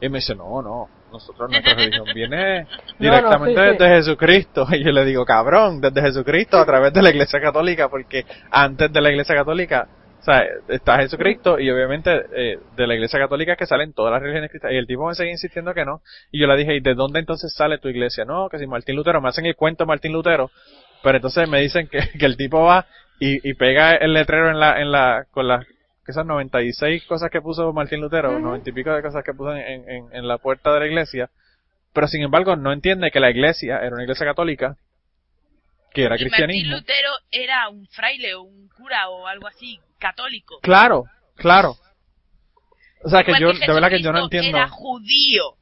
Y 0.00 0.08
me 0.08 0.18
dice, 0.18 0.34
no, 0.34 0.62
no, 0.62 0.88
nosotros 1.10 1.50
nuestra 1.50 1.74
religión 1.74 2.06
viene 2.14 2.66
directamente 2.98 3.60
sí. 3.60 3.70
desde 3.72 3.88
Jesucristo. 3.96 4.66
Y 4.72 4.84
yo 4.84 4.92
le 4.92 5.04
digo, 5.04 5.24
cabrón, 5.24 5.80
desde 5.80 6.00
Jesucristo 6.02 6.58
a 6.58 6.66
través 6.66 6.92
de 6.92 7.02
la 7.02 7.10
iglesia 7.10 7.40
católica, 7.40 7.88
porque 7.88 8.24
antes 8.50 8.92
de 8.92 9.00
la 9.00 9.10
iglesia 9.10 9.34
católica, 9.34 9.88
o 10.18 10.22
sea, 10.22 10.44
está 10.68 10.98
Jesucristo 10.98 11.58
y 11.60 11.70
obviamente 11.70 12.26
eh, 12.34 12.58
de 12.76 12.86
la 12.86 12.94
iglesia 12.94 13.18
católica 13.18 13.52
es 13.52 13.58
que 13.58 13.66
salen 13.66 13.92
todas 13.92 14.12
las 14.12 14.20
religiones 14.20 14.50
cristianas. 14.50 14.74
Y 14.74 14.78
el 14.78 14.86
tipo 14.86 15.06
me 15.06 15.14
seguía 15.14 15.32
insistiendo 15.32 15.72
que 15.74 15.84
no. 15.84 16.00
Y 16.32 16.40
yo 16.40 16.46
le 16.46 16.56
dije, 16.56 16.74
¿y 16.74 16.80
de 16.80 16.94
dónde 16.94 17.20
entonces 17.20 17.52
sale 17.54 17.78
tu 17.78 17.88
iglesia? 17.88 18.24
No, 18.24 18.48
que 18.48 18.58
si 18.58 18.66
Martín 18.66 18.96
Lutero, 18.96 19.20
me 19.20 19.28
hacen 19.28 19.46
el 19.46 19.56
cuento 19.56 19.84
de 19.84 19.88
Martín 19.88 20.12
Lutero, 20.12 20.50
pero 21.02 21.16
entonces 21.16 21.48
me 21.48 21.60
dicen 21.60 21.88
que, 21.88 22.00
que 22.18 22.26
el 22.26 22.36
tipo 22.36 22.62
va 22.62 22.86
y, 23.20 23.48
y 23.48 23.54
pega 23.54 23.94
el 23.94 24.12
letrero 24.12 24.50
en 24.50 24.58
la, 24.58 24.80
en 24.80 24.90
la, 24.90 25.26
con 25.30 25.48
las, 25.48 25.64
que 25.66 26.12
esas 26.12 26.26
96 26.26 27.04
cosas 27.04 27.30
que 27.30 27.40
puso 27.40 27.72
Martín 27.72 28.00
Lutero, 28.00 28.30
Ujú. 28.30 28.40
90 28.40 28.70
y 28.70 28.72
pico 28.72 28.92
de 28.92 29.02
cosas 29.02 29.24
que 29.24 29.34
puso 29.34 29.54
en, 29.54 29.88
en, 29.88 30.08
en 30.12 30.28
la 30.28 30.38
puerta 30.38 30.72
de 30.72 30.80
la 30.80 30.86
iglesia, 30.86 31.30
pero 31.92 32.08
sin 32.08 32.22
embargo 32.22 32.56
no 32.56 32.72
entiende 32.72 33.10
que 33.10 33.20
la 33.20 33.30
iglesia 33.30 33.78
era 33.78 33.94
una 33.94 34.02
iglesia 34.02 34.26
católica, 34.26 34.76
que 35.96 36.04
era 36.04 36.16
y 36.16 36.18
Martín 36.18 36.28
cristianismo. 36.28 36.76
Lutero 36.76 37.10
era 37.30 37.68
un 37.70 37.86
fraile 37.86 38.34
o 38.34 38.42
un 38.42 38.68
cura 38.68 39.08
o 39.08 39.26
algo 39.26 39.48
así, 39.48 39.80
católico. 39.98 40.58
Claro, 40.60 41.04
claro. 41.36 41.76
O 43.02 43.08
sea 43.08 43.24
que 43.24 43.32
Igual 43.32 43.54
yo, 43.54 43.66
de 43.66 43.72
verdad 43.72 43.88
que 43.88 44.02
yo 44.02 44.12
no 44.12 44.24
entiendo. 44.24 44.58
Era 44.58 44.68
judío. 44.68 45.54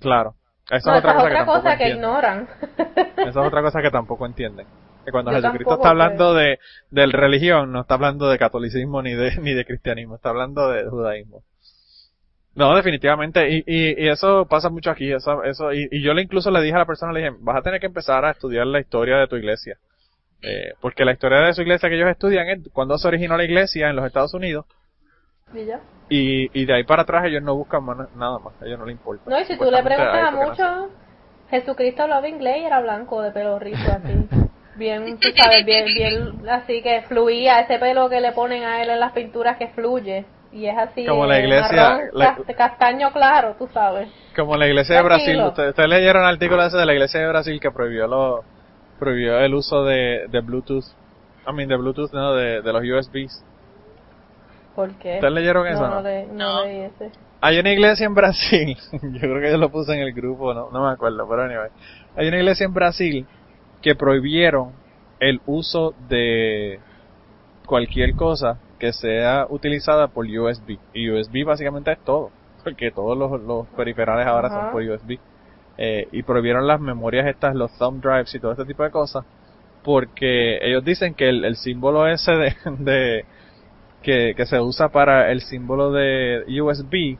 Claro. 0.00 0.34
Esa 0.68 0.90
No, 0.90 0.98
es 0.98 1.04
otra 1.04 1.12
esa 1.12 1.14
cosa 1.14 1.22
es 1.22 1.28
que 1.28 1.34
otra 1.34 1.38
tampoco 1.38 1.62
cosa 1.62 1.78
que 1.78 1.88
ignoran. 1.88 2.48
Esa 3.16 3.28
es 3.28 3.36
otra 3.36 3.62
cosa 3.62 3.82
que 3.82 3.90
tampoco 3.90 4.26
entienden. 4.26 4.66
Que 5.04 5.12
cuando 5.12 5.30
Yo 5.30 5.36
Jesucristo 5.40 5.74
está 5.74 5.90
hablando 5.90 6.34
de, 6.34 6.58
de 6.90 7.06
religión, 7.06 7.72
no 7.72 7.82
está 7.82 7.94
hablando 7.94 8.28
de 8.28 8.38
catolicismo 8.38 9.02
ni 9.02 9.14
de, 9.14 9.36
ni 9.40 9.54
de 9.54 9.64
cristianismo, 9.64 10.16
está 10.16 10.30
hablando 10.30 10.68
de 10.70 10.88
judaísmo. 10.88 11.44
No, 12.58 12.74
definitivamente, 12.74 13.48
y, 13.48 13.62
y, 13.64 14.04
y 14.04 14.08
eso 14.08 14.44
pasa 14.46 14.68
mucho 14.68 14.90
aquí, 14.90 15.12
eso, 15.12 15.44
eso, 15.44 15.72
y, 15.72 15.86
y 15.92 16.02
yo 16.02 16.12
le 16.12 16.22
incluso 16.22 16.50
le 16.50 16.60
dije 16.60 16.74
a 16.74 16.80
la 16.80 16.86
persona, 16.86 17.12
le 17.12 17.20
dije, 17.20 17.36
vas 17.38 17.56
a 17.56 17.62
tener 17.62 17.78
que 17.78 17.86
empezar 17.86 18.24
a 18.24 18.32
estudiar 18.32 18.66
la 18.66 18.80
historia 18.80 19.16
de 19.18 19.28
tu 19.28 19.36
iglesia. 19.36 19.76
Eh, 20.42 20.72
porque 20.80 21.04
la 21.04 21.12
historia 21.12 21.38
de 21.38 21.54
su 21.54 21.62
iglesia 21.62 21.88
que 21.88 21.94
ellos 21.94 22.10
estudian 22.10 22.48
es 22.48 22.58
cuando 22.72 22.98
se 22.98 23.06
originó 23.06 23.36
la 23.36 23.44
iglesia 23.44 23.88
en 23.88 23.94
los 23.94 24.04
Estados 24.04 24.34
Unidos, 24.34 24.66
Y 25.54 25.66
ya. 25.66 25.78
y, 26.08 26.64
de 26.64 26.74
ahí 26.74 26.82
para 26.82 27.02
atrás 27.02 27.26
ellos 27.26 27.44
no 27.44 27.54
buscan 27.54 27.84
más- 27.84 28.12
nada 28.16 28.40
más, 28.40 28.60
a 28.60 28.66
ellos 28.66 28.80
no 28.80 28.86
les 28.86 28.96
importa. 28.96 29.22
No, 29.30 29.40
y 29.40 29.44
si 29.44 29.56
tú 29.56 29.70
le 29.70 29.80
preguntas 29.80 30.26
a 30.26 30.30
muchos, 30.32 30.90
Jesucristo 31.50 32.02
hablaba 32.02 32.28
inglés 32.28 32.56
y 32.60 32.64
era 32.64 32.80
blanco, 32.80 33.22
de 33.22 33.30
pelo 33.30 33.60
rizo, 33.60 33.78
así. 33.88 34.28
Bien, 34.74 35.16
tú 35.18 35.28
sabes, 35.36 35.64
bien, 35.64 35.86
bien, 35.86 36.48
así 36.48 36.82
que 36.82 37.02
fluía, 37.02 37.60
ese 37.60 37.78
pelo 37.78 38.08
que 38.08 38.20
le 38.20 38.32
ponen 38.32 38.64
a 38.64 38.82
él 38.82 38.90
en 38.90 38.98
las 38.98 39.12
pinturas 39.12 39.58
que 39.58 39.68
fluye. 39.68 40.24
Y 40.52 40.66
es 40.66 40.78
así, 40.78 41.04
Como 41.06 41.26
la 41.26 41.38
iglesia- 41.40 41.90
marrón, 41.90 42.08
la- 42.14 42.36
castaño 42.56 43.12
claro, 43.12 43.54
tú 43.58 43.68
sabes. 43.72 44.08
Como 44.34 44.56
la 44.56 44.66
iglesia 44.66 44.96
de 44.96 45.02
Brasil, 45.02 45.40
ustedes, 45.42 45.70
ustedes 45.70 45.88
leyeron 45.90 46.22
el 46.22 46.28
artículo 46.30 46.64
ese 46.64 46.76
de 46.78 46.86
la 46.86 46.92
iglesia 46.94 47.20
de 47.20 47.28
Brasil 47.28 47.60
que 47.60 47.70
prohibió 47.70 48.06
lo, 48.06 48.44
prohibió 48.98 49.38
el 49.40 49.54
uso 49.54 49.84
de, 49.84 50.26
de 50.28 50.40
Bluetooth, 50.40 50.84
I 51.46 51.52
mean 51.52 51.68
de 51.68 51.76
Bluetooth 51.76 52.12
no, 52.12 52.34
de, 52.34 52.62
de 52.62 52.72
los 52.72 52.82
USBs. 52.82 53.44
¿Por 54.74 54.90
qué? 54.98 55.14
¿Ustedes 55.16 55.32
leyeron 55.34 55.66
eso? 55.66 55.82
No, 55.82 55.88
no? 55.88 55.94
no, 55.96 56.02
le- 56.02 56.26
no 56.26 56.34
No. 56.54 56.64
leí 56.64 56.80
ese. 56.82 57.10
Hay 57.40 57.58
una 57.58 57.70
iglesia 57.70 58.06
en 58.06 58.14
Brasil, 58.14 58.76
yo 58.92 59.20
creo 59.20 59.40
que 59.40 59.50
yo 59.50 59.58
lo 59.58 59.70
puse 59.70 59.92
en 59.92 60.00
el 60.00 60.12
grupo, 60.12 60.54
no, 60.54 60.70
no 60.70 60.86
me 60.86 60.92
acuerdo, 60.92 61.26
pero 61.28 61.42
anyway. 61.42 61.68
Hay 62.16 62.26
una 62.28 62.38
iglesia 62.38 62.64
en 62.64 62.74
Brasil 62.74 63.26
que 63.82 63.94
prohibieron 63.94 64.72
el 65.20 65.40
uso 65.46 65.94
de 66.08 66.80
cualquier 67.66 68.14
cosa 68.14 68.58
que 68.78 68.92
sea 68.92 69.46
utilizada 69.48 70.08
por 70.08 70.26
USB. 70.26 70.78
Y 70.92 71.10
USB 71.10 71.44
básicamente 71.44 71.92
es 71.92 71.98
todo, 72.04 72.30
porque 72.64 72.90
todos 72.90 73.16
los, 73.16 73.40
los 73.42 73.66
periferales 73.68 74.26
ahora 74.26 74.48
son 74.48 74.70
por 74.70 74.82
USB. 74.82 75.18
Eh, 75.76 76.08
y 76.10 76.22
prohibieron 76.24 76.66
las 76.66 76.80
memorias 76.80 77.26
estas, 77.26 77.54
los 77.54 77.70
thumb 77.78 78.02
drives 78.02 78.34
y 78.34 78.40
todo 78.40 78.52
este 78.52 78.64
tipo 78.64 78.82
de 78.82 78.90
cosas, 78.90 79.24
porque 79.84 80.58
ellos 80.60 80.84
dicen 80.84 81.14
que 81.14 81.28
el, 81.28 81.44
el 81.44 81.54
símbolo 81.54 82.08
ese 82.08 82.32
de, 82.32 82.56
de 82.78 83.24
que, 84.02 84.34
que 84.36 84.46
se 84.46 84.58
usa 84.58 84.88
para 84.88 85.30
el 85.30 85.40
símbolo 85.40 85.92
de 85.92 86.44
USB 86.60 87.18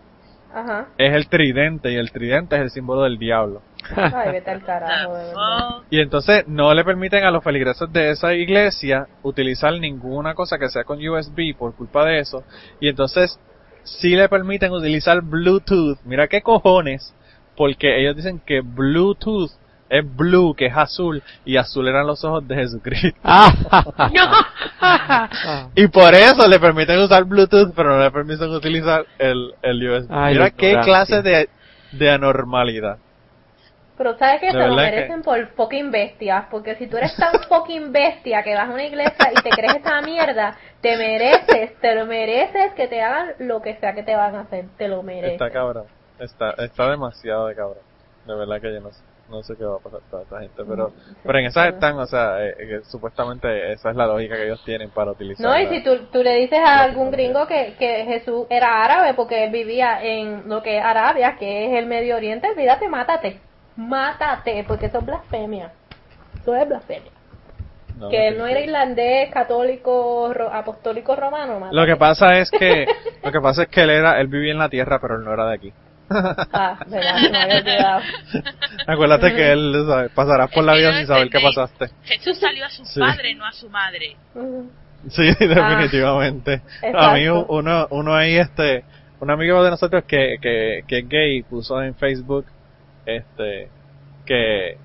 Ajá. 0.52 0.88
es 0.98 1.14
el 1.14 1.28
tridente 1.28 1.92
y 1.92 1.96
el 1.96 2.10
tridente 2.10 2.56
es 2.56 2.62
el 2.62 2.70
símbolo 2.70 3.02
del 3.02 3.18
diablo. 3.18 3.62
Ay, 3.94 4.32
vete 4.32 4.50
al 4.50 4.60
The 4.60 4.66
carajo, 4.66 5.14
de 5.14 5.24
verdad. 5.24 5.32
fuck? 5.34 5.84
Y 5.90 6.00
entonces 6.00 6.44
no 6.46 6.74
le 6.74 6.84
permiten 6.84 7.24
a 7.24 7.30
los 7.30 7.42
feligreses 7.44 7.92
de 7.92 8.10
esa 8.10 8.34
iglesia 8.34 9.06
utilizar 9.22 9.72
ninguna 9.72 10.34
cosa 10.34 10.58
que 10.58 10.68
sea 10.68 10.84
con 10.84 10.98
USB 11.06 11.56
por 11.56 11.74
culpa 11.74 12.04
de 12.04 12.20
eso. 12.20 12.44
Y 12.80 12.88
entonces 12.88 13.38
sí 13.84 14.16
le 14.16 14.28
permiten 14.28 14.72
utilizar 14.72 15.20
Bluetooth. 15.22 15.98
Mira 16.04 16.28
qué 16.28 16.42
cojones. 16.42 17.14
Porque 17.56 18.00
ellos 18.00 18.14
dicen 18.14 18.40
que 18.46 18.60
Bluetooth 18.60 19.50
es 19.90 20.16
blue, 20.16 20.54
que 20.54 20.66
es 20.66 20.76
azul, 20.76 21.22
y 21.44 21.56
azul 21.56 21.88
eran 21.88 22.06
los 22.06 22.22
ojos 22.24 22.46
de 22.46 22.54
Jesucristo. 22.54 23.18
Ah, 23.24 23.50
Y 25.74 25.88
por 25.88 26.14
eso 26.14 26.46
le 26.46 26.60
permiten 26.60 26.98
usar 27.00 27.24
Bluetooth, 27.24 27.72
pero 27.74 27.96
no 27.96 28.04
le 28.04 28.10
permiten 28.10 28.50
utilizar 28.50 29.06
el, 29.18 29.54
el 29.62 29.90
USB. 29.90 30.06
Ay, 30.10 30.34
Mira 30.34 30.50
qué 30.50 30.78
clase 30.84 31.22
de, 31.22 31.48
de 31.92 32.10
anormalidad. 32.10 32.98
Pero 33.98 34.16
sabes 34.16 34.40
que 34.40 34.50
se 34.52 34.56
lo 34.56 34.74
merecen 34.76 35.18
que- 35.18 35.24
por 35.24 35.46
fucking 35.48 35.90
bestias, 35.90 36.46
porque 36.50 36.76
si 36.76 36.86
tú 36.86 36.96
eres 36.96 37.14
tan 37.16 37.32
fucking 37.48 37.92
bestia 37.92 38.42
que 38.44 38.54
vas 38.54 38.68
a 38.70 38.72
una 38.72 38.84
iglesia 38.84 39.30
y 39.32 39.42
te 39.42 39.50
crees 39.50 39.74
esta 39.76 40.00
mierda, 40.00 40.56
te 40.80 40.96
mereces, 40.96 41.78
te 41.80 41.94
lo 41.96 42.06
mereces 42.06 42.72
que 42.74 42.86
te 42.88 43.02
hagan 43.02 43.34
lo 43.40 43.60
que 43.60 43.74
sea 43.76 43.92
que 43.94 44.04
te 44.04 44.14
van 44.14 44.36
a 44.36 44.40
hacer, 44.42 44.66
te 44.78 44.86
lo 44.88 45.02
mereces. 45.02 45.32
Está 45.32 45.50
cabrón. 45.50 45.84
Está, 46.18 46.50
está 46.58 46.90
demasiado 46.90 47.48
de 47.48 47.54
cabrón. 47.54 47.82
De 48.24 48.34
verdad 48.34 48.60
que 48.60 48.72
yo 48.72 48.80
no 48.80 48.90
sé, 48.92 49.02
no 49.30 49.42
sé 49.42 49.56
qué 49.56 49.64
va 49.64 49.76
a 49.76 49.78
pasar 49.78 50.00
con 50.10 50.22
esta 50.22 50.40
gente. 50.40 50.62
Pero, 50.68 50.92
pero 51.24 51.38
en 51.38 51.44
esas 51.46 51.62
claro. 51.64 51.74
están, 51.74 51.98
o 51.98 52.06
sea, 52.06 52.44
eh, 52.46 52.54
que 52.58 52.80
supuestamente 52.84 53.72
esa 53.72 53.90
es 53.90 53.96
la 53.96 54.06
lógica 54.06 54.36
que 54.36 54.44
ellos 54.44 54.62
tienen 54.64 54.90
para 54.90 55.12
utilizar. 55.12 55.46
No, 55.46 55.58
y 55.58 55.64
la- 55.64 55.70
si 55.70 55.82
tú, 55.82 55.96
tú 56.12 56.22
le 56.22 56.34
dices 56.36 56.58
a 56.58 56.82
algún 56.82 57.10
gringo 57.10 57.46
que, 57.46 57.74
que 57.78 58.04
Jesús 58.04 58.46
era 58.50 58.84
árabe 58.84 59.14
porque 59.14 59.44
él 59.44 59.50
vivía 59.50 60.02
en 60.02 60.48
lo 60.48 60.62
que 60.62 60.78
es 60.78 60.84
Arabia, 60.84 61.36
que 61.38 61.66
es 61.66 61.78
el 61.78 61.86
Medio 61.86 62.16
Oriente, 62.16 62.48
olvídate, 62.50 62.88
mátate. 62.88 63.40
Mátate, 63.78 64.64
porque 64.66 64.86
eso 64.86 64.98
es 64.98 65.06
blasfemia. 65.06 65.70
Eso 66.42 66.54
es 66.56 66.68
blasfemia. 66.68 67.12
no, 67.96 68.08
que 68.10 68.28
él 68.28 68.36
no 68.38 68.46
era 68.46 68.60
irlandés, 68.60 69.30
católico, 69.32 70.32
ro- 70.34 70.52
apostólico 70.52 71.14
romano, 71.16 71.60
mátate. 71.60 71.76
Lo 71.76 71.86
que 71.86 71.96
pasa 71.96 72.38
es 72.38 72.50
que, 72.50 72.86
lo 73.24 73.30
que 73.32 73.40
pasa 73.40 73.62
es 73.62 73.68
que 73.68 73.82
él 73.82 73.90
era, 73.90 74.20
él 74.20 74.26
vivía 74.26 74.52
en 74.52 74.58
la 74.58 74.68
tierra, 74.68 74.98
pero 75.00 75.16
él 75.16 75.24
no 75.24 75.32
era 75.32 75.46
de 75.46 75.54
aquí. 75.54 75.72
Ah, 76.10 76.78
verdad, 76.86 77.16
había 77.42 77.58
olvidado. 77.58 78.00
Acuérdate 78.86 79.34
que 79.34 79.52
él, 79.52 79.84
¿sabes? 79.86 80.10
pasarás 80.12 80.50
por 80.50 80.64
la 80.64 80.74
vida 80.74 80.96
sin 80.98 81.06
saber 81.06 81.28
qué 81.30 81.38
pasaste. 81.40 81.90
Jesús 82.04 82.38
salió 82.38 82.64
a 82.64 82.70
su 82.70 82.84
Sí. 82.84 82.98
padre, 82.98 83.34
no 83.34 83.46
a 83.46 83.52
su 83.52 83.68
madre. 83.70 84.16
Sí, 85.10 85.22
definitivamente. 85.38 86.60
a 86.92 87.12
mí 87.14 87.28
uno, 87.28 87.86
uno 87.90 88.16
ahí, 88.16 88.36
este, 88.36 88.82
un 89.20 89.30
amigo 89.30 89.62
de 89.62 89.70
nosotros 89.70 90.02
que, 90.04 90.38
que, 90.42 90.80
que 90.88 90.98
es 90.98 91.08
gay 91.08 91.42
puso 91.44 91.80
en 91.80 91.94
Facebook, 91.94 92.44
este, 93.08 93.70
que, 94.26 94.76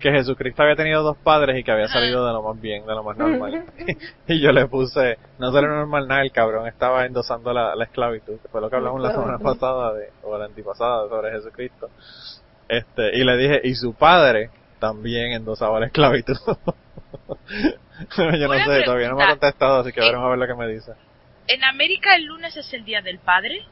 que 0.00 0.10
Jesucristo 0.10 0.62
había 0.62 0.76
tenido 0.76 1.02
dos 1.02 1.16
padres 1.18 1.58
y 1.58 1.62
que 1.62 1.70
había 1.70 1.88
salido 1.88 2.26
de 2.26 2.32
lo 2.32 2.42
más 2.42 2.60
bien, 2.60 2.86
de 2.86 2.94
lo 2.94 3.02
más 3.02 3.16
normal. 3.16 3.66
y 4.26 4.40
yo 4.40 4.52
le 4.52 4.66
puse, 4.66 5.18
no 5.38 5.52
salió 5.52 5.68
normal 5.68 6.08
nada, 6.08 6.22
el 6.22 6.32
cabrón 6.32 6.66
estaba 6.66 7.04
endosando 7.04 7.52
la, 7.52 7.74
la 7.74 7.84
esclavitud, 7.84 8.40
que 8.40 8.48
fue 8.48 8.60
lo 8.60 8.70
que 8.70 8.76
hablamos 8.76 9.02
la 9.02 9.12
semana 9.12 9.38
pasada 9.38 9.92
de, 9.92 10.10
o 10.22 10.36
la 10.38 10.46
antipasada 10.46 11.08
sobre 11.08 11.32
Jesucristo. 11.32 11.90
Este, 12.68 13.16
y 13.16 13.24
le 13.24 13.36
dije, 13.36 13.60
y 13.62 13.74
su 13.74 13.94
padre 13.94 14.50
también 14.78 15.32
endosaba 15.32 15.78
la 15.78 15.86
esclavitud. 15.86 16.36
Pero 18.16 18.36
yo 18.38 18.48
no 18.48 18.54
sé, 18.64 18.82
todavía 18.84 19.08
no 19.10 19.16
me 19.16 19.24
ha 19.24 19.28
contestado, 19.30 19.80
así 19.80 19.92
que 19.92 20.00
veremos 20.00 20.26
a 20.26 20.30
ver 20.30 20.38
lo 20.38 20.46
que 20.46 20.54
me 20.54 20.68
dice. 20.68 20.92
En 21.46 21.62
América 21.62 22.16
el 22.16 22.24
lunes 22.24 22.56
es 22.56 22.72
el 22.72 22.84
Día 22.84 23.02
del 23.02 23.18
Padre. 23.18 23.64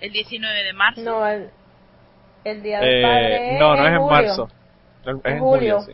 El 0.00 0.12
19 0.12 0.62
de 0.62 0.72
marzo. 0.74 1.00
No, 1.00 1.26
el, 1.26 1.50
el 2.44 2.62
día 2.62 2.80
del 2.80 2.88
Eh, 2.88 3.02
padre 3.02 3.58
no, 3.58 3.76
no 3.76 3.82
es 3.86 3.92
en 3.92 3.98
julio. 3.98 4.10
marzo. 4.10 4.48
Es 5.02 5.08
en 5.08 5.20
En 5.32 5.38
julio, 5.40 5.80
julio. 5.80 5.82
sí. 5.82 5.92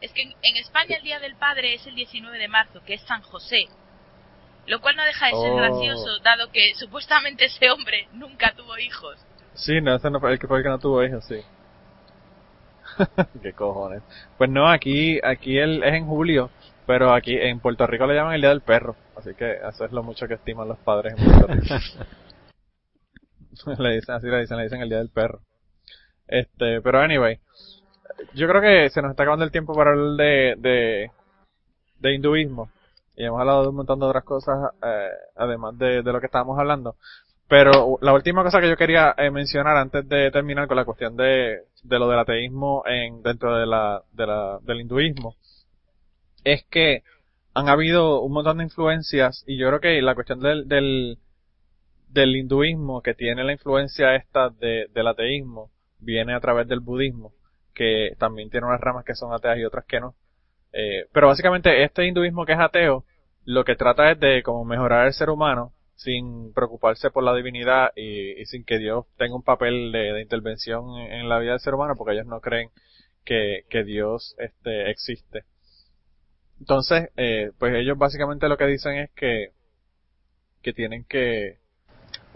Es 0.00 0.12
que 0.12 0.22
en, 0.22 0.32
en 0.42 0.56
España 0.56 0.96
el 0.96 1.02
Día 1.02 1.18
del 1.18 1.34
Padre 1.36 1.74
es 1.74 1.86
el 1.86 1.94
19 1.96 2.38
de 2.38 2.48
marzo, 2.48 2.80
que 2.86 2.94
es 2.94 3.00
San 3.02 3.20
José. 3.22 3.66
Lo 4.66 4.80
cual 4.80 4.94
no 4.96 5.04
deja 5.04 5.26
de 5.26 5.32
ser 5.32 5.50
Oh. 5.50 5.56
gracioso, 5.56 6.18
dado 6.22 6.50
que 6.52 6.74
supuestamente 6.76 7.46
ese 7.46 7.70
hombre 7.70 8.06
nunca 8.12 8.52
tuvo 8.56 8.78
hijos. 8.78 9.16
Sí, 9.54 9.80
no, 9.80 9.96
ese 9.96 10.08
no 10.10 10.20
fue 10.20 10.32
el 10.32 10.38
que 10.38 10.46
fue 10.46 10.58
el 10.58 10.62
que 10.62 10.68
no 10.68 10.78
tuvo 10.78 11.02
hijos, 11.02 11.24
sí. 11.24 11.40
Qué 13.42 13.52
cojones. 13.52 14.02
Pues 14.36 14.50
no, 14.50 14.68
aquí, 14.70 15.20
aquí 15.24 15.58
él 15.58 15.82
es 15.82 15.94
en 15.94 16.06
julio, 16.06 16.50
pero 16.86 17.12
aquí 17.12 17.36
en 17.36 17.60
Puerto 17.60 17.86
Rico 17.86 18.06
le 18.06 18.14
llaman 18.14 18.34
el 18.34 18.40
Día 18.40 18.50
del 18.50 18.60
Perro, 18.60 18.96
así 19.16 19.34
que 19.34 19.56
eso 19.68 19.84
es 19.84 19.92
lo 19.92 20.02
mucho 20.02 20.26
que 20.28 20.34
estiman 20.34 20.68
los 20.68 20.78
padres 20.78 21.14
en 21.16 21.24
Puerto 21.24 21.46
Rico. 21.48 21.74
le 23.82 23.94
dicen, 23.96 24.14
así 24.14 24.26
le 24.28 24.40
dicen, 24.40 24.56
le 24.56 24.62
dicen 24.64 24.80
el 24.80 24.88
Día 24.88 24.98
del 24.98 25.10
Perro. 25.10 25.40
Este, 26.28 26.82
pero 26.82 27.00
anyway, 27.00 27.40
yo 28.34 28.46
creo 28.48 28.60
que 28.60 28.90
se 28.90 29.02
nos 29.02 29.10
está 29.10 29.22
acabando 29.22 29.44
el 29.44 29.50
tiempo 29.50 29.74
para 29.74 29.90
hablar 29.92 30.16
de, 30.16 31.10
de, 31.98 32.14
hinduismo. 32.14 32.70
Y 33.16 33.24
hemos 33.24 33.40
hablado 33.40 33.62
de 33.62 33.68
un 33.68 33.76
montón 33.76 33.98
de 33.98 34.06
otras 34.06 34.24
cosas, 34.24 34.72
eh, 34.82 35.08
además 35.36 35.76
de, 35.78 36.02
de 36.02 36.12
lo 36.12 36.20
que 36.20 36.26
estábamos 36.26 36.58
hablando. 36.58 36.96
Pero 37.48 37.98
la 38.02 38.12
última 38.12 38.44
cosa 38.44 38.60
que 38.60 38.68
yo 38.68 38.76
quería 38.76 39.14
eh, 39.16 39.30
mencionar 39.30 39.76
antes 39.76 40.06
de 40.08 40.30
terminar 40.30 40.68
con 40.68 40.76
la 40.76 40.84
cuestión 40.84 41.16
de, 41.16 41.62
de 41.82 41.98
lo 41.98 42.08
del 42.08 42.18
ateísmo 42.18 42.84
en, 42.86 43.22
dentro 43.22 43.56
de 43.56 43.66
la, 43.66 44.02
de 44.12 44.26
la, 44.26 44.58
del 44.62 44.82
hinduismo, 44.82 45.34
es 46.44 46.64
que 46.64 47.02
han 47.54 47.68
habido 47.68 48.20
un 48.20 48.32
montón 48.32 48.58
de 48.58 48.64
influencias 48.64 49.44
y 49.46 49.56
yo 49.56 49.68
creo 49.68 49.80
que 49.80 50.02
la 50.02 50.14
cuestión 50.14 50.40
del, 50.40 50.68
del, 50.68 51.18
del 52.08 52.36
hinduismo 52.36 53.00
que 53.00 53.14
tiene 53.14 53.42
la 53.44 53.52
influencia 53.52 54.14
esta 54.14 54.50
de, 54.50 54.88
del 54.94 55.06
ateísmo 55.06 55.70
viene 55.98 56.34
a 56.34 56.40
través 56.40 56.68
del 56.68 56.80
budismo, 56.80 57.32
que 57.74 58.14
también 58.18 58.50
tiene 58.50 58.66
unas 58.66 58.80
ramas 58.80 59.04
que 59.04 59.14
son 59.14 59.32
ateas 59.32 59.58
y 59.58 59.64
otras 59.64 59.84
que 59.84 60.00
no. 60.00 60.14
Eh, 60.72 61.06
pero 61.12 61.28
básicamente 61.28 61.82
este 61.82 62.06
hinduismo 62.06 62.44
que 62.44 62.52
es 62.52 62.58
ateo, 62.58 63.04
lo 63.44 63.64
que 63.64 63.76
trata 63.76 64.10
es 64.10 64.20
de 64.20 64.42
como 64.42 64.64
mejorar 64.64 65.06
el 65.06 65.12
ser 65.12 65.30
humano 65.30 65.72
sin 65.94 66.52
preocuparse 66.52 67.10
por 67.10 67.24
la 67.24 67.34
divinidad 67.34 67.90
y, 67.96 68.44
sin 68.46 68.64
que 68.64 68.78
Dios 68.78 69.06
tenga 69.16 69.34
un 69.34 69.42
papel 69.42 69.90
de, 69.90 70.20
intervención 70.20 70.96
en, 70.98 71.12
en, 71.12 71.28
la 71.28 71.38
vida 71.38 71.52
del 71.52 71.60
ser 71.60 71.74
humano 71.74 71.94
porque 71.96 72.12
ellos 72.14 72.26
no 72.26 72.40
creen 72.40 72.70
que, 73.24 73.64
que 73.68 73.84
Dios 73.84 74.34
este, 74.38 74.90
existe. 74.90 75.44
Entonces, 76.60 77.10
eh, 77.16 77.52
pues 77.58 77.74
ellos 77.74 77.98
básicamente 77.98 78.48
lo 78.48 78.56
que 78.56 78.66
dicen 78.66 78.96
es 78.96 79.10
que, 79.10 79.52
que 80.62 80.72
tienen 80.72 81.04
que, 81.04 81.58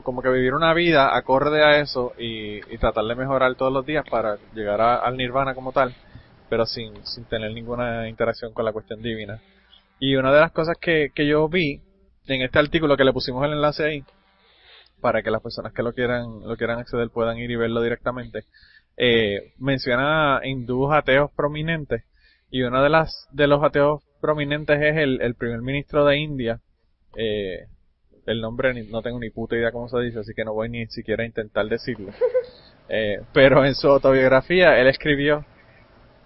como 0.02 0.22
que 0.22 0.30
vivir 0.30 0.54
una 0.54 0.74
vida 0.74 1.16
acorde 1.16 1.62
a 1.62 1.80
eso 1.80 2.12
y, 2.18 2.60
tratar 2.78 3.04
de 3.04 3.14
mejorar 3.14 3.54
todos 3.54 3.72
los 3.72 3.86
días 3.86 4.04
para 4.10 4.38
llegar 4.54 4.80
a, 4.80 4.96
al 4.96 5.16
nirvana 5.16 5.54
como 5.54 5.72
tal, 5.72 5.94
pero 6.48 6.66
sin, 6.66 7.04
sin 7.06 7.24
tener 7.24 7.52
ninguna 7.52 8.08
interacción 8.08 8.52
con 8.52 8.64
la 8.64 8.72
cuestión 8.72 9.02
divina. 9.02 9.40
Y 9.98 10.16
una 10.16 10.32
de 10.32 10.40
las 10.40 10.52
cosas 10.52 10.76
que, 10.80 11.10
que 11.14 11.26
yo 11.26 11.48
vi 11.48 11.80
en 12.26 12.42
este 12.42 12.58
artículo 12.58 12.96
que 12.96 13.04
le 13.04 13.12
pusimos 13.12 13.44
el 13.44 13.52
enlace 13.52 13.84
ahí, 13.84 14.04
para 15.00 15.22
que 15.22 15.30
las 15.30 15.42
personas 15.42 15.72
que 15.72 15.82
lo 15.82 15.92
quieran, 15.92 16.40
lo 16.44 16.56
quieran 16.56 16.78
acceder 16.78 17.10
puedan 17.10 17.38
ir 17.38 17.50
y 17.50 17.56
verlo 17.56 17.82
directamente, 17.82 18.44
eh, 18.96 19.52
menciona 19.58 20.40
hindúes 20.44 20.92
ateos 20.92 21.30
prominentes, 21.32 22.04
y 22.50 22.62
uno 22.62 22.82
de 22.82 22.90
las, 22.90 23.28
de 23.32 23.46
los 23.46 23.62
ateos 23.62 24.02
prominentes 24.20 24.80
es 24.80 24.96
el, 24.96 25.20
el 25.20 25.34
primer 25.34 25.60
ministro 25.62 26.04
de 26.04 26.18
India, 26.18 26.60
eh, 27.16 27.66
el 28.26 28.40
nombre 28.40 28.72
ni, 28.74 28.82
no 28.82 29.02
tengo 29.02 29.18
ni 29.18 29.30
puta 29.30 29.56
idea 29.56 29.72
cómo 29.72 29.88
se 29.88 29.98
dice, 30.00 30.20
así 30.20 30.32
que 30.34 30.44
no 30.44 30.52
voy 30.52 30.68
ni 30.68 30.86
siquiera 30.86 31.22
a 31.22 31.26
intentar 31.26 31.66
decirlo. 31.66 32.12
Eh, 32.94 33.22
pero 33.32 33.64
en 33.64 33.74
su 33.74 33.88
autobiografía 33.88 34.78
él 34.78 34.86
escribió, 34.86 35.46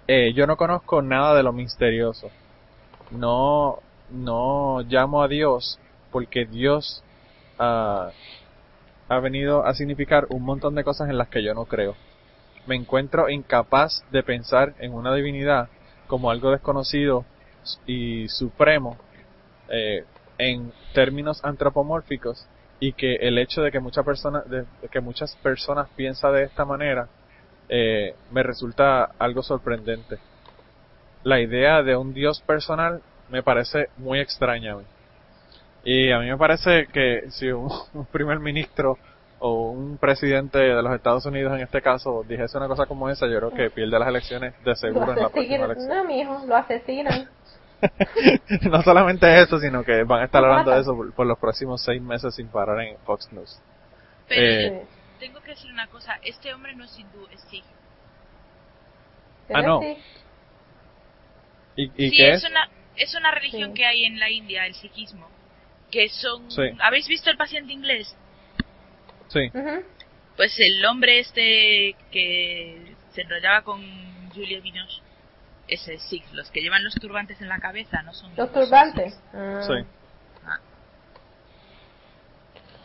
eh, 0.09 0.33
yo 0.33 0.49
no 0.49 0.57
conozco 0.57 1.01
nada 1.01 1.37
de 1.37 1.45
lo 1.45 1.53
misterioso. 1.53 2.29
No, 3.13 3.79
no 4.11 4.81
llamo 4.81 5.23
a 5.23 5.29
Dios 5.29 5.79
porque 6.11 6.45
Dios 6.45 7.05
uh, 7.61 8.11
ha 9.09 9.21
venido 9.21 9.65
a 9.65 9.75
significar 9.75 10.27
un 10.31 10.43
montón 10.43 10.75
de 10.75 10.83
cosas 10.83 11.09
en 11.09 11.19
las 11.19 11.29
que 11.29 11.45
yo 11.45 11.55
no 11.55 11.67
creo. 11.67 11.95
Me 12.67 12.75
encuentro 12.75 13.29
incapaz 13.29 14.05
de 14.11 14.25
pensar 14.25 14.75
en 14.81 14.93
una 14.93 15.15
divinidad 15.15 15.69
como 16.09 16.31
algo 16.31 16.51
desconocido 16.51 17.25
y 17.87 18.29
supremo 18.29 18.97
eh, 19.69 20.05
en 20.39 20.73
términos 20.93 21.45
antropomórficos 21.45 22.47
y 22.81 22.93
que 22.93 23.17
el 23.17 23.39
hecho 23.39 23.63
de 23.63 23.71
que 23.71 23.81
muchas 23.81 24.05
personas 24.05 24.49
de, 24.49 24.65
que 24.91 25.01
muchas 25.01 25.35
personas 25.37 25.89
piensan 25.97 26.35
de 26.35 26.45
esta 26.45 26.65
manera 26.65 27.09
eh, 27.69 28.15
me 28.31 28.43
resulta 28.43 29.11
algo 29.19 29.43
sorprendente. 29.43 30.19
La 31.25 31.41
idea 31.41 31.83
de 31.83 31.97
un 31.97 32.13
Dios 32.15 32.41
personal 32.43 33.01
me 33.31 33.43
parece 33.43 33.89
muy 33.97 34.21
extraña 34.21 34.73
a 34.73 34.77
mí. 34.77 34.85
Y 35.85 36.11
a 36.11 36.19
mí 36.19 36.27
me 36.27 36.37
parece 36.37 36.87
que 36.93 37.31
si 37.31 37.51
un, 37.51 37.71
un, 37.95 38.07
primer 38.07 38.39
ministro 38.41 38.99
o 39.39 39.71
un 39.71 39.99
presidente 39.99 40.59
de 40.59 40.83
los 40.83 40.95
Estados 40.95 41.27
Unidos 41.27 41.55
en 41.55 41.61
este 41.61 41.83
caso 41.83 42.25
dijese 42.27 42.57
una 42.57 42.69
cosa 42.69 42.87
como 42.87 43.09
esa, 43.09 43.27
yo 43.27 43.39
creo 43.39 43.51
que 43.53 43.71
pierde 43.71 43.99
las 43.99 44.09
elecciones 44.09 44.55
de 44.65 44.77
seguro 44.77 45.13
en 45.13 45.23
la 45.23 45.29
próxima 45.29 45.65
elección. 45.65 45.89
No, 45.89 46.05
mijo, 46.05 46.47
lo 46.47 46.57
asesinan. 46.57 47.29
no 48.71 48.83
solamente 48.83 49.41
eso, 49.41 49.59
sino 49.59 49.85
que 49.85 50.05
van 50.05 50.23
a 50.23 50.25
estar 50.25 50.45
hablando 50.45 50.71
de 50.71 50.81
eso 50.81 50.97
por, 50.97 51.13
por, 51.13 51.27
los 51.27 51.39
próximos 51.39 51.83
seis 51.83 52.01
meses 52.01 52.35
sin 52.35 52.49
parar 52.49 52.81
en 52.81 52.97
Fox 52.99 53.31
News. 53.33 53.61
Pero 54.29 54.43
eh, 54.43 54.87
tengo 55.19 55.41
que 55.41 55.51
decir 55.51 55.71
una 55.71 55.87
cosa, 55.89 56.19
este 56.23 56.53
hombre 56.55 56.75
no 56.75 56.85
es 56.85 56.99
hindú, 56.99 57.27
es 57.33 57.41
sikh. 57.51 57.65
Ah, 59.53 59.63
no. 59.63 59.81
¿Y, 61.77 61.85
y 61.97 62.11
sí, 62.11 62.17
qué 62.17 62.33
es? 62.33 62.45
Una, 62.49 62.69
es 62.97 63.15
una 63.15 63.31
religión 63.31 63.71
sí. 63.71 63.75
que 63.75 63.87
hay 63.87 64.05
en 64.05 64.19
la 64.19 64.31
India, 64.31 64.67
el 64.67 64.75
sikhismo. 64.75 65.29
Que 65.91 66.09
son... 66.09 66.51
Sí. 66.51 66.63
¿Habéis 66.81 67.07
visto 67.07 67.31
el 67.31 67.37
paciente 67.37 67.73
inglés? 67.73 68.17
Sí. 69.29 69.51
Uh 69.55 69.59
-huh. 69.59 69.85
Pues 70.37 70.59
el 70.59 70.85
hombre 70.85 71.21
este 71.21 71.95
que 72.11 72.95
se 73.13 73.23
enrollaba 73.23 73.63
con 73.63 73.81
Julia 74.35 74.61
Binoche 74.61 75.06
ese 75.69 75.95
es 75.95 76.03
Sikh, 76.03 76.25
los 76.33 76.51
que 76.51 76.61
llevan 76.61 76.85
los 76.85 76.95
turbantes 76.95 77.41
en 77.41 77.49
la 77.49 77.59
cabeza, 77.59 78.03
no 78.03 78.13
son 78.13 78.33
los 78.37 78.53
turbantes. 78.53 79.19
Ah. 79.33 79.61
Sí. 79.63 79.75
Ah. 80.47 80.59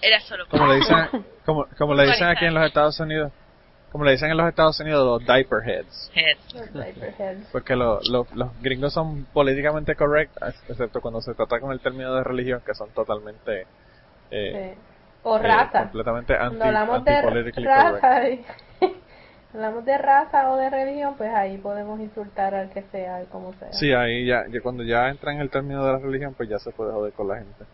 Era 0.02 0.20
solo 0.22 0.48
como 0.48 0.68
le 0.68 0.76
dicen, 0.76 0.98
como, 1.46 1.68
como 1.78 1.94
le 1.94 2.08
dicen 2.08 2.28
aquí 2.28 2.46
en 2.46 2.54
los 2.54 2.66
Estados 2.66 3.00
Unidos, 3.00 3.32
como 3.92 4.06
le 4.06 4.12
dicen 4.14 4.32
en 4.32 4.38
los 4.38 4.48
Estados 4.48 4.80
Unidos 4.80 5.06
los 5.06 5.28
diaper 5.28 5.60
heads. 5.64 6.12
Heads. 6.16 6.54
Los 6.56 6.74
diaper 6.74 7.14
heads. 7.20 7.50
Porque 7.52 7.76
lo, 7.76 8.00
lo, 8.10 8.26
los 8.34 8.62
gringos 8.62 8.94
son 8.94 9.26
políticamente 9.26 9.96
correctos, 9.96 10.56
excepto 10.68 11.02
cuando 11.02 11.22
se 11.22 11.34
trata 11.34 11.60
con 11.60 11.72
el 11.72 11.80
término 11.82 12.16
de 12.16 12.24
religión, 12.24 12.62
que 12.66 12.74
son 12.74 12.90
totalmente 12.92 13.68
eh, 14.32 14.76
sí. 14.76 14.82
o 15.24 15.38
raza. 15.38 15.80
Eh, 15.80 15.84
completamente 15.84 16.36
anti, 16.36 16.58
no 16.58 16.66
hablamos 16.66 16.98
anti 16.98 17.12
de 17.12 17.62
raza. 17.62 18.22
Hablamos 19.54 19.86
de 19.86 19.98
raza 19.98 20.52
o 20.52 20.58
de 20.58 20.70
religión, 20.70 21.16
pues 21.18 21.30
ahí 21.34 21.58
podemos 21.58 22.00
insultar 22.00 22.54
al 22.56 22.70
que 22.72 22.84
sea, 22.84 23.24
como 23.32 23.54
sea. 23.54 23.72
Sí, 23.74 23.92
ahí 23.94 24.26
ya, 24.26 24.46
ya, 24.50 24.62
cuando 24.62 24.84
ya 24.84 25.10
entra 25.10 25.34
en 25.34 25.42
el 25.42 25.50
término 25.50 25.86
de 25.86 25.94
la 25.94 26.00
religión, 26.00 26.34
pues 26.36 26.50
ya 26.50 26.60
se 26.60 26.72
puede 26.72 26.92
joder 26.92 27.14
con 27.14 27.28
la 27.28 27.38
gente. 27.38 27.66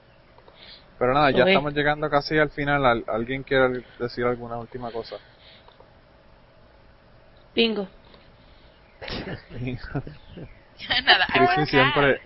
Pero 1.00 1.14
nada, 1.14 1.30
ya 1.32 1.44
Uy. 1.44 1.52
estamos 1.52 1.74
llegando 1.74 2.10
casi 2.10 2.38
al 2.40 2.50
final. 2.50 2.86
¿Al- 2.86 3.04
¿Alguien 3.08 3.44
quiere 3.44 3.84
decir 4.00 4.26
alguna 4.26 4.58
última 4.58 4.92
cosa? 4.92 5.18
Bingo. 7.54 7.88
Nada. 11.06 11.26
Siempre, 11.66 12.22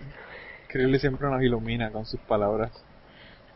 Crisley 0.68 1.00
siempre 1.00 1.28
nos 1.28 1.42
ilumina 1.42 1.90
con 1.90 2.06
sus 2.06 2.20
palabras. 2.20 2.70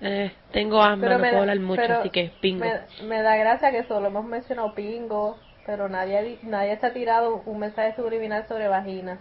Eh, 0.01 0.31
tengo 0.53 0.83
asma, 0.83 1.01
Pero 1.01 1.13
no 1.15 1.19
me 1.21 1.29
puedo 1.31 1.35
da- 1.37 1.41
hablar 1.53 1.61
mucho, 1.61 1.81
pero 1.83 2.01
así 2.01 2.11
que 2.11 2.31
bingo. 2.43 2.65
Me, 2.65 3.07
me 3.07 3.23
da 3.23 3.37
gracia 3.37 3.71
que 3.71 3.85
solo 3.85 4.09
hemos 4.09 4.25
mencionado 4.27 4.75
pingo, 4.75 5.39
pero 5.67 5.89
nadie, 5.89 6.19
ha 6.19 6.23
di- 6.23 6.39
nadie 6.43 6.77
se 6.79 6.87
ha 6.87 6.93
tirado 6.93 7.43
un 7.45 7.59
mensaje 7.59 7.95
subliminal 7.97 8.47
sobre 8.49 8.69
vagina. 8.69 9.19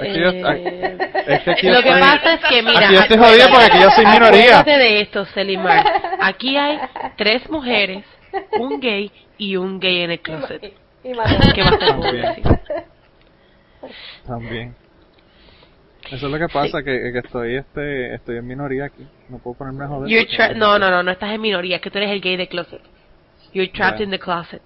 Eh, 0.00 0.98
Es 1.26 1.42
que 1.42 1.50
aquí 1.52 1.66
Lo 1.68 1.82
que 1.82 1.88
estoy- 1.88 2.00
pasa 2.00 2.34
es 2.34 2.40
que, 2.48 2.62
mira, 2.62 2.86
aquí 2.86 2.94
yo 2.94 3.00
estoy 3.00 3.16
jodido 3.18 3.48
porque 3.50 3.64
aquí 3.66 3.78
yo 3.82 3.90
soy 3.90 4.06
minoría. 4.06 4.62
de 4.62 5.00
esto, 5.00 5.24
Selimar. 5.26 5.84
Aquí 6.20 6.56
hay 6.56 6.78
tres 7.16 7.48
mujeres, 7.50 8.04
un 8.58 8.80
gay 8.80 9.10
y 9.38 9.56
un 9.56 9.80
gay 9.80 10.02
en 10.02 10.10
el 10.12 10.20
closet. 10.20 10.62
Y, 10.62 10.66
y. 10.66 10.72
¿Qué 11.02 11.14
va 11.14 11.22
a 11.22 11.74
hacer? 11.74 11.88
También. 11.88 12.42
También. 14.26 14.74
Eso 16.10 16.26
es 16.26 16.32
lo 16.32 16.38
que 16.38 16.48
pasa, 16.52 16.82
que, 16.82 17.10
que 17.12 17.18
estoy 17.18 17.56
este 17.56 18.14
estoy 18.14 18.36
en 18.36 18.46
minoría 18.46 18.84
aquí. 18.86 19.06
No 19.30 19.38
puedo 19.38 19.56
ponerme 19.56 19.84
a 19.84 19.88
joder. 19.88 20.56
No, 20.56 20.78
no, 20.78 20.90
no, 20.90 21.02
no 21.02 21.10
estás 21.10 21.30
en 21.32 21.40
minoría, 21.40 21.76
es 21.76 21.82
que 21.82 21.90
tú 21.90 21.98
eres 21.98 22.10
el 22.10 22.20
gay 22.20 22.36
de 22.36 22.48
closet. 22.48 22.82
You're 23.52 23.70
trapped 23.72 23.98
Ya. 23.98 24.04
in 24.04 24.10
the 24.10 24.18
closet. 24.18 24.62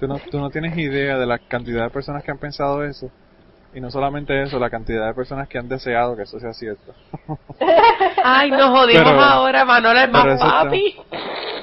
Tú 0.00 0.06
no, 0.08 0.18
tú 0.30 0.38
no 0.40 0.50
tienes 0.50 0.76
idea 0.76 1.18
de 1.18 1.26
la 1.26 1.38
cantidad 1.38 1.84
de 1.84 1.90
personas 1.90 2.22
que 2.24 2.30
han 2.30 2.38
pensado 2.38 2.84
eso. 2.84 3.10
Y 3.74 3.80
no 3.80 3.90
solamente 3.90 4.42
eso, 4.42 4.58
la 4.58 4.68
cantidad 4.68 5.06
de 5.06 5.14
personas 5.14 5.48
que 5.48 5.56
han 5.58 5.66
deseado 5.68 6.14
que 6.14 6.24
eso 6.24 6.38
sea 6.38 6.52
cierto. 6.52 6.92
Ay, 8.24 8.50
nos 8.50 8.68
jodimos 8.70 9.02
Pero- 9.04 9.20
ahora, 9.20 9.64
Manuel 9.64 9.96
es 9.98 10.10
más 10.10 10.38
papi. 10.40 10.96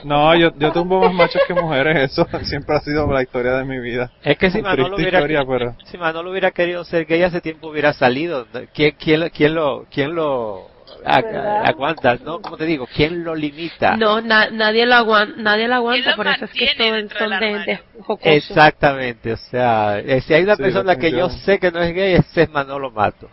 No, 0.06 0.34
yo, 0.36 0.52
yo 0.58 0.72
tumbo 0.72 1.02
más 1.02 1.14
machos 1.14 1.42
que 1.48 1.54
mujeres, 1.54 2.12
eso 2.12 2.26
siempre 2.44 2.78
ha 2.78 2.80
sido 2.80 3.06
la 3.12 3.22
historia 3.22 3.52
de 3.58 3.66
mi 3.66 3.80
vida. 3.80 4.10
Es 4.24 4.38
que 4.38 4.50
si 4.50 4.62
Manolo 4.62 4.96
hubiera, 4.96 5.20
historia, 5.20 5.44
pero... 5.46 5.76
si 5.86 5.98
Manolo 5.98 6.32
hubiera 6.32 6.52
querido 6.52 6.84
ser 6.86 7.06
gay 7.06 7.22
hace 7.24 7.42
tiempo 7.42 7.68
hubiera 7.70 7.92
salido. 7.94 8.48
¿Quién, 8.74 8.96
quién, 8.98 9.20
lo- 9.20 9.30
quién 9.30 9.54
lo, 9.56 9.86
quién 9.92 10.16
lo, 10.16 10.69
ag- 11.06 11.24
¿Verdad? 11.24 11.64
aguanta, 11.66 12.18
¿no? 12.24 12.42
Como 12.42 12.58
te 12.58 12.66
digo, 12.66 12.88
¿quién 12.96 13.24
lo 13.24 13.36
limita? 13.36 13.96
No, 13.98 14.22
na- 14.22 14.50
nadie 14.50 14.86
lo 14.86 14.96
aguanta, 14.96 15.36
nadie 15.42 15.68
lo 15.68 15.76
aguanta, 15.76 16.16
por 16.16 16.28
eso 16.28 16.46
es 16.46 16.52
que 16.52 16.68
son, 16.76 16.92
dentro 16.94 17.20
son 17.20 17.40
de, 17.40 17.60
de. 17.66 17.80
Exactamente, 18.24 19.34
o 19.34 19.38
sea, 19.38 20.00
eh, 20.00 20.22
si 20.22 20.34
hay 20.34 20.44
una 20.44 20.56
Sí, 20.56 20.64
persona 20.64 20.96
que 20.96 21.12
yo 21.12 21.30
sé 21.30 21.60
que 21.60 21.72
no 21.72 21.82
es 21.82 21.94
gay, 21.94 22.14
ese 22.16 22.44
es 22.44 22.50
Manolo 22.50 22.92
Mato. 22.92 23.30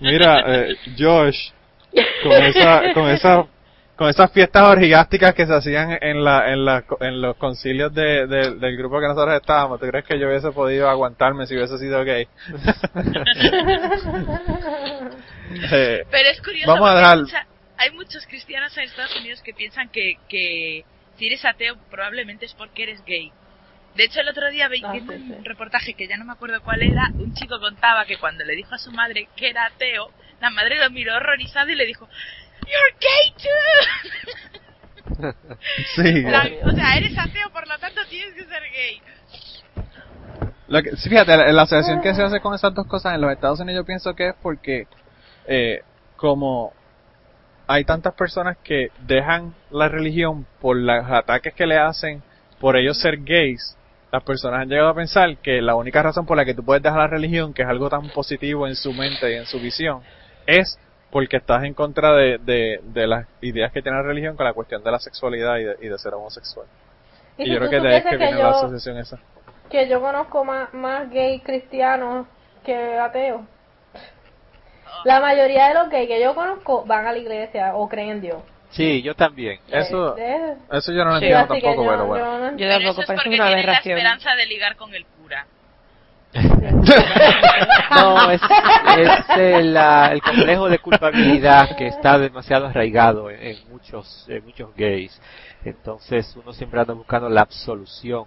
Mira, 0.00 0.42
eh, 0.46 0.76
Josh, 0.98 1.50
con 2.22 2.32
esa, 2.32 2.92
con 2.94 3.08
esa, 3.10 3.44
con 3.96 4.08
esas 4.08 4.30
fiestas 4.32 4.62
orgíasticas 4.68 5.34
que 5.34 5.46
se 5.46 5.54
hacían 5.54 5.98
en 6.00 6.24
la, 6.24 6.50
en 6.52 6.64
la, 6.64 6.84
en 7.00 7.20
los 7.20 7.36
concilios 7.36 7.92
de, 7.94 8.26
de- 8.26 8.54
del 8.56 8.76
grupo 8.76 9.00
que 9.00 9.06
nosotros 9.08 9.34
estábamos, 9.36 9.80
¿tú 9.80 9.86
crees 9.86 10.04
que 10.04 10.18
yo 10.18 10.28
hubiese 10.28 10.50
podido 10.52 10.88
aguantarme 10.88 11.46
si 11.46 11.54
hubiese 11.54 11.78
sido 11.78 12.04
gay? 12.04 12.26
Eh, 15.72 16.04
Pero 16.10 16.28
es 16.30 16.40
curioso 16.42 16.72
Vamos 16.72 16.88
a 16.88 16.92
porque 16.92 16.98
dejar- 17.00 17.16
hay, 17.16 17.22
mucha- 17.22 17.46
hay 17.78 17.90
muchos 17.92 18.26
cristianos 18.26 18.76
en 18.76 18.84
Estados 18.84 19.16
Unidos 19.20 19.40
que 19.42 19.52
piensan 19.54 19.88
que, 19.90 20.14
que 20.28 20.84
si 21.18 21.26
eres 21.26 21.44
ateo 21.44 21.76
probablemente 21.90 22.46
es 22.46 22.54
porque 22.54 22.84
eres 22.84 23.04
gay. 23.04 23.32
De 23.94 24.04
hecho, 24.04 24.20
el 24.20 24.28
otro 24.28 24.48
día 24.50 24.68
vi- 24.68 24.82
Ah, 24.84 24.92
sí, 24.94 25.00
sí. 25.00 25.32
un 25.38 25.44
reportaje 25.44 25.94
que 25.94 26.08
ya 26.08 26.16
no 26.16 26.24
me 26.24 26.32
acuerdo 26.32 26.62
cuál 26.62 26.82
era, 26.82 27.10
un 27.18 27.34
chico 27.34 27.60
contaba 27.60 28.04
que 28.06 28.16
cuando 28.16 28.44
le 28.44 28.54
dijo 28.54 28.74
a 28.74 28.78
su 28.78 28.90
madre 28.92 29.28
que 29.36 29.50
era 29.50 29.66
ateo, 29.66 30.10
la 30.40 30.48
madre 30.50 30.78
lo 30.78 30.88
miró 30.90 31.14
horrorizada 31.16 31.70
y 31.70 31.74
le 31.74 31.84
dijo, 31.86 32.08
You're 32.62 32.96
gay 33.00 33.34
too. 33.36 34.58
sí. 35.96 36.22
La- 36.22 36.48
o 36.64 36.70
sea, 36.70 36.96
eres 36.96 37.18
ateo, 37.18 37.50
por 37.52 37.66
lo 37.68 37.78
tanto 37.78 38.00
tienes 38.08 38.34
que 38.34 38.44
ser 38.44 38.62
gay. 38.72 39.00
Lo 40.68 40.82
que- 40.82 40.96
sí, 40.96 41.10
fíjate, 41.10 41.36
la, 41.36 41.52
la 41.52 41.62
asociación 41.62 42.00
que 42.00 42.14
se 42.14 42.22
hace 42.22 42.40
con 42.40 42.54
esas 42.54 42.72
dos 42.72 42.86
cosas 42.86 43.14
en 43.14 43.20
los 43.20 43.30
Estados 43.32 43.60
Unidos 43.60 43.82
yo 43.82 43.86
pienso 43.86 44.14
que 44.14 44.28
es 44.28 44.34
porque 44.40 44.86
eh, 45.46 45.80
como 46.16 46.72
hay 47.66 47.84
tantas 47.84 48.14
personas 48.14 48.56
que 48.64 48.90
dejan 49.06 49.54
la 49.70 49.88
religión 49.88 50.46
por 50.60 50.76
los 50.76 51.06
ataques 51.10 51.54
que 51.54 51.66
le 51.66 51.78
hacen 51.78 52.22
por 52.60 52.76
ellos 52.76 53.00
ser 53.00 53.18
gays, 53.18 53.76
las 54.12 54.22
personas 54.24 54.60
han 54.60 54.68
llegado 54.68 54.90
a 54.90 54.94
pensar 54.94 55.36
que 55.38 55.62
la 55.62 55.74
única 55.74 56.02
razón 56.02 56.26
por 56.26 56.36
la 56.36 56.44
que 56.44 56.54
tú 56.54 56.62
puedes 56.64 56.82
dejar 56.82 56.98
la 56.98 57.06
religión, 57.06 57.54
que 57.54 57.62
es 57.62 57.68
algo 57.68 57.88
tan 57.88 58.10
positivo 58.10 58.66
en 58.68 58.76
su 58.76 58.92
mente 58.92 59.32
y 59.32 59.36
en 59.36 59.46
su 59.46 59.58
visión, 59.58 60.02
es 60.46 60.78
porque 61.10 61.38
estás 61.38 61.64
en 61.64 61.74
contra 61.74 62.12
de, 62.14 62.38
de, 62.38 62.80
de 62.84 63.06
las 63.06 63.26
ideas 63.40 63.72
que 63.72 63.82
tiene 63.82 63.96
la 63.98 64.02
religión 64.04 64.36
con 64.36 64.44
la 64.46 64.52
cuestión 64.52 64.82
de 64.84 64.90
la 64.90 64.98
sexualidad 64.98 65.56
y 65.58 65.64
de, 65.64 65.76
y 65.82 65.88
de 65.88 65.98
ser 65.98 66.14
homosexual. 66.14 66.66
Y, 67.38 67.50
yo 67.50 67.58
creo 67.58 67.70
que 67.70 67.80
de 67.80 67.88
ahí 67.88 67.96
es 67.96 68.04
que 68.04 68.16
viene 68.16 68.32
la 68.34 68.38
yo- 68.40 68.48
asociación 68.50 68.98
esa. 68.98 69.18
que 69.70 69.88
yo 69.88 70.00
conozco 70.00 70.44
más, 70.44 70.72
más 70.74 71.10
gay 71.10 71.40
cristianos 71.40 72.26
que 72.64 72.98
ateos. 72.98 73.40
La 75.04 75.20
mayoría 75.20 75.68
de 75.68 75.74
los 75.74 75.88
gays 75.90 76.08
que 76.08 76.20
yo 76.20 76.34
conozco 76.34 76.84
van 76.86 77.06
a 77.06 77.12
la 77.12 77.18
iglesia 77.18 77.74
o 77.74 77.88
creen 77.88 78.10
en 78.10 78.20
Dios. 78.20 78.42
Sí, 78.70 79.02
yo 79.02 79.14
también. 79.14 79.58
Eso, 79.68 80.16
Eh, 80.16 80.54
eso 80.70 80.92
yo 80.92 81.04
no 81.04 81.10
lo 81.12 81.18
Sí, 81.18 81.26
entiendo 81.26 81.46
tampoco, 81.48 81.84
yo- 81.84 81.90
pero 81.90 82.06
bueno. 82.06 82.24
yo 82.24 82.38
no- 82.38 82.50
Yo 82.52 82.56
Pero 82.56 82.70
tampoco, 82.70 82.90
eso 82.92 83.00
es 83.02 83.06
parece 83.06 83.24
porque 83.24 83.34
una 83.40 83.50
la 83.50 83.72
esperanza 83.72 84.34
de 84.34 84.46
ligar 84.46 84.76
con 84.76 84.94
el 84.94 85.04
cura. 85.06 85.46
No, 87.94 88.30
es, 88.30 88.40
es 88.98 89.36
el, 89.36 89.76
el 89.76 90.22
complejo 90.22 90.68
de 90.68 90.78
culpabilidad 90.78 91.76
que 91.76 91.86
está 91.88 92.18
demasiado 92.18 92.66
arraigado 92.66 93.30
en, 93.30 93.42
en 93.42 93.56
muchos, 93.70 94.24
en 94.28 94.42
muchos 94.44 94.74
gays. 94.74 95.20
Entonces 95.64 96.34
uno 96.36 96.52
siempre 96.54 96.80
anda 96.80 96.94
buscando 96.94 97.28
la 97.28 97.42
absolución. 97.42 98.24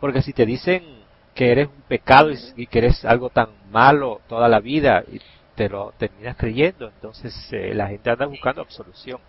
Porque 0.00 0.22
si 0.22 0.32
te 0.32 0.46
dicen 0.46 1.00
que 1.34 1.50
eres 1.50 1.66
un 1.66 1.82
pecado 1.88 2.30
y, 2.30 2.38
y 2.56 2.66
que 2.66 2.78
eres 2.78 3.04
algo 3.04 3.28
tan 3.30 3.48
malo 3.70 4.20
toda 4.28 4.48
la 4.48 4.60
vida 4.60 5.02
y 5.10 5.20
te 5.60 5.68
lo 5.68 5.92
terminas 5.98 6.36
creyendo, 6.38 6.88
entonces 6.88 7.34
eh, 7.52 7.74
la 7.74 7.88
gente 7.88 8.08
anda 8.08 8.24
buscando 8.24 8.62
absolución. 8.62 9.20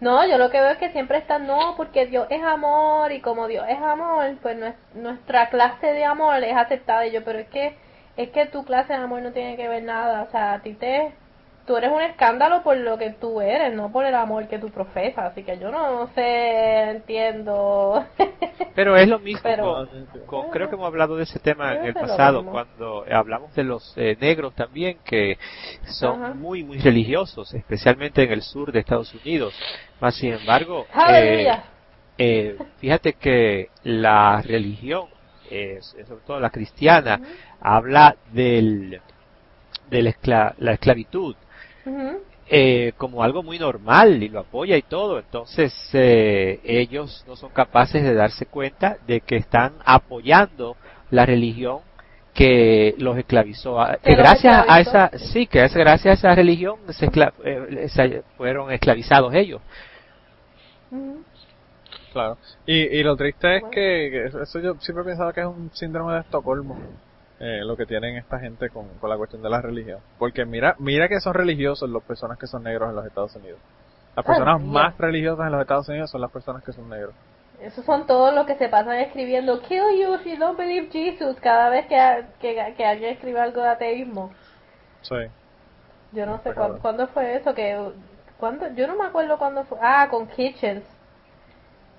No, 0.00 0.26
yo 0.26 0.36
lo 0.36 0.50
que 0.50 0.60
veo 0.60 0.70
es 0.72 0.78
que 0.78 0.90
siempre 0.92 1.18
están, 1.18 1.46
no, 1.46 1.74
porque 1.76 2.06
Dios 2.06 2.26
es 2.30 2.42
amor 2.42 3.10
y 3.12 3.20
como 3.20 3.46
Dios 3.46 3.64
es 3.68 3.78
amor, 3.78 4.36
pues 4.42 4.56
nues- 4.58 4.74
nuestra 4.94 5.48
clase 5.48 5.86
de 5.94 6.04
amor 6.04 6.42
es 6.44 6.54
aceptada. 6.56 7.06
Y 7.06 7.12
yo, 7.12 7.24
pero 7.24 7.38
es 7.38 7.48
que, 7.48 7.76
es 8.16 8.30
que 8.30 8.46
tu 8.46 8.64
clase 8.64 8.92
de 8.92 8.98
amor 8.98 9.22
no 9.22 9.32
tiene 9.32 9.56
que 9.56 9.68
ver 9.68 9.82
nada. 9.84 10.22
O 10.24 10.30
sea, 10.30 10.54
a 10.54 10.62
ti 10.62 10.74
te, 10.74 11.12
tú 11.66 11.76
eres 11.76 11.90
un 11.90 12.00
escándalo 12.02 12.62
por 12.62 12.76
lo 12.76 12.98
que 12.98 13.10
tú 13.10 13.40
eres, 13.40 13.72
no 13.74 13.90
por 13.92 14.04
el 14.04 14.14
amor 14.14 14.48
que 14.48 14.58
tú 14.58 14.70
profesas. 14.70 15.30
Así 15.32 15.42
que 15.44 15.58
yo 15.58 15.70
no 15.70 16.08
sé, 16.14 16.90
entiendo. 16.90 18.04
Pero 18.74 18.96
es 18.96 19.06
lo 19.08 19.18
mismo 19.18 19.40
Pero- 19.42 19.86
con, 19.86 20.06
con- 20.26 20.50
creo 20.50 20.68
que 20.68 20.74
hemos 20.76 20.86
hablado 20.86 21.16
de 21.16 21.24
ese 21.24 21.38
tema 21.38 21.74
en 21.74 21.84
el 21.86 21.94
pasado 21.94 22.44
cuando 22.44 23.04
hablamos 23.10 23.54
de 23.54 23.64
los 23.64 23.92
eh, 23.96 24.16
negros 24.20 24.54
también 24.54 24.98
que 25.04 25.36
son 25.88 26.24
Ajá. 26.24 26.34
muy 26.34 26.64
muy 26.64 26.78
religiosos 26.78 27.52
especialmente 27.54 28.22
en 28.22 28.32
el 28.32 28.42
sur 28.42 28.72
de 28.72 28.80
Estados 28.80 29.12
Unidos 29.14 29.54
más 30.00 30.14
sin 30.14 30.32
embargo 30.32 30.86
eh, 31.10 31.48
eh, 32.16 32.56
fíjate 32.78 33.12
que 33.14 33.68
la 33.84 34.40
religión 34.42 35.06
eh, 35.50 35.78
sobre 35.82 36.22
todo 36.26 36.40
la 36.40 36.50
cristiana 36.50 37.20
habla 37.60 38.16
del 38.32 39.00
de 39.90 40.02
la, 40.02 40.10
escla- 40.10 40.54
eh, 42.48 42.92
como 42.98 43.22
algo 43.22 43.42
muy 43.42 43.58
normal 43.58 44.22
y 44.22 44.28
lo 44.28 44.40
apoya 44.40 44.76
y 44.76 44.82
todo. 44.82 45.18
Entonces 45.18 45.72
eh, 45.92 46.60
ellos 46.64 47.24
no 47.26 47.36
son 47.36 47.50
capaces 47.50 48.02
de 48.02 48.14
darse 48.14 48.46
cuenta 48.46 48.98
de 49.06 49.20
que 49.20 49.36
están 49.36 49.74
apoyando 49.84 50.76
la 51.10 51.24
religión 51.26 51.80
que 52.34 52.94
los 52.98 53.16
esclavizó. 53.18 53.80
A- 53.80 53.96
Que 53.96 54.10
los 54.10 54.18
gracias 54.18 54.64
a 54.68 54.80
esa, 54.80 55.10
sí, 55.18 55.46
que 55.46 55.64
es 55.64 55.74
gracias 55.74 56.24
a 56.24 56.28
esa 56.30 56.34
religión 56.34 56.76
se 56.90 57.06
escla- 57.10 57.32
eh, 57.44 57.88
se- 57.88 58.22
fueron 58.36 58.70
esclavizados 58.72 59.34
ellos. 59.34 59.60
Claro. 62.12 62.36
Y, 62.66 62.74
y 62.98 63.02
lo 63.02 63.16
triste 63.16 63.56
es 63.56 63.60
Bueno. 63.62 63.70
que, 63.70 64.24
eso 64.26 64.60
yo 64.60 64.74
siempre 64.80 65.02
he 65.02 65.06
pensado 65.06 65.32
que 65.32 65.40
es 65.40 65.46
un 65.46 65.70
síndrome 65.72 66.14
de 66.14 66.20
Estocolmo. 66.20 66.78
Eh, 67.42 67.64
lo 67.64 67.76
que 67.76 67.86
tienen 67.86 68.16
esta 68.16 68.38
gente 68.38 68.70
con, 68.70 68.88
con 69.00 69.10
la 69.10 69.16
cuestión 69.16 69.42
de 69.42 69.50
la 69.50 69.60
religión. 69.60 69.98
Porque 70.16 70.44
mira, 70.44 70.76
mira 70.78 71.08
que 71.08 71.18
son 71.18 71.34
religiosos 71.34 71.90
las 71.90 72.04
personas 72.04 72.38
que 72.38 72.46
son 72.46 72.62
negros 72.62 72.88
en 72.88 72.94
los 72.94 73.04
Estados 73.04 73.34
Unidos. 73.34 73.58
Las 74.14 74.24
personas 74.24 74.60
ya. 74.60 74.66
más 74.66 74.96
religiosas 74.96 75.46
en 75.46 75.52
los 75.52 75.60
Estados 75.62 75.88
Unidos 75.88 76.08
son 76.08 76.20
las 76.20 76.30
personas 76.30 76.62
que 76.62 76.72
son 76.72 76.88
negros. 76.88 77.14
Esos 77.60 77.84
son 77.84 78.06
todos 78.06 78.32
los 78.32 78.46
que 78.46 78.54
se 78.54 78.68
pasan 78.68 78.94
escribiendo 79.00 79.60
Kill 79.62 79.98
you 80.00 80.14
if 80.14 80.24
you 80.24 80.36
don't 80.38 80.56
believe 80.56 80.88
Jesus 80.92 81.36
cada 81.40 81.68
vez 81.68 81.86
que, 81.86 82.24
que, 82.40 82.74
que 82.76 82.84
alguien 82.84 83.14
escribe 83.14 83.40
algo 83.40 83.60
de 83.60 83.68
ateísmo. 83.68 84.32
Sí. 85.00 85.16
Yo 86.12 86.26
no 86.26 86.38
sé 86.44 86.54
cuándo, 86.54 87.08
fue 87.08 87.36
eso, 87.36 87.54
que 87.54 87.76
cuándo, 88.38 88.68
yo 88.74 88.86
no 88.86 88.94
me 88.94 89.06
acuerdo 89.06 89.36
cuándo 89.36 89.64
fue. 89.64 89.78
Ah, 89.80 90.06
con 90.08 90.28
Hitchens. 90.36 90.84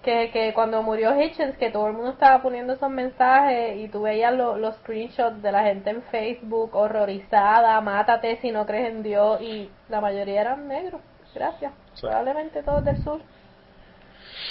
Que, 0.03 0.31
que 0.31 0.53
cuando 0.53 0.83
murió 0.83 1.17
Hitchens, 1.17 1.55
que 1.57 1.69
todo 1.71 1.87
el 1.87 1.93
mundo 1.93 2.11
estaba 2.11 2.41
poniendo 2.41 2.73
esos 2.73 2.89
mensajes 2.89 3.77
y 3.77 3.87
tú 3.87 4.01
veías 4.01 4.33
lo- 4.33 4.57
los 4.57 4.75
screenshots 4.77 5.41
de 5.41 5.51
la 5.51 5.63
gente 5.63 5.91
en 5.91 6.01
Facebook 6.03 6.75
horrorizada, 6.75 7.79
mátate 7.79 8.35
si 8.41 8.51
no 8.51 8.65
crees 8.65 8.89
en 8.89 9.01
Dios 9.01 9.39
y 9.41 9.69
la 9.87 10.01
mayoría 10.01 10.41
eran 10.41 10.67
negros. 10.67 10.99
Gracias. 11.33 11.71
Sí. 11.93 12.01
Probablemente 12.01 12.61
todos 12.63 12.83
del 12.83 12.97
sur. 13.01 13.21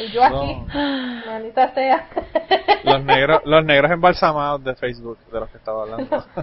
Y 0.01 0.11
yo 0.11 0.25
aquí, 0.25 0.55
No. 0.75 1.27
maldita 1.27 1.75
sea. 1.75 2.09
Los 2.85 3.05
negros, 3.05 3.43
los 3.45 3.65
negros 3.65 3.91
embalsamados 3.93 4.65
de 4.65 4.75
Facebook, 4.75 5.19
de 5.31 5.39
los 5.41 5.51
que 5.51 5.59
estaba 5.59 5.83
hablando. 5.83 6.25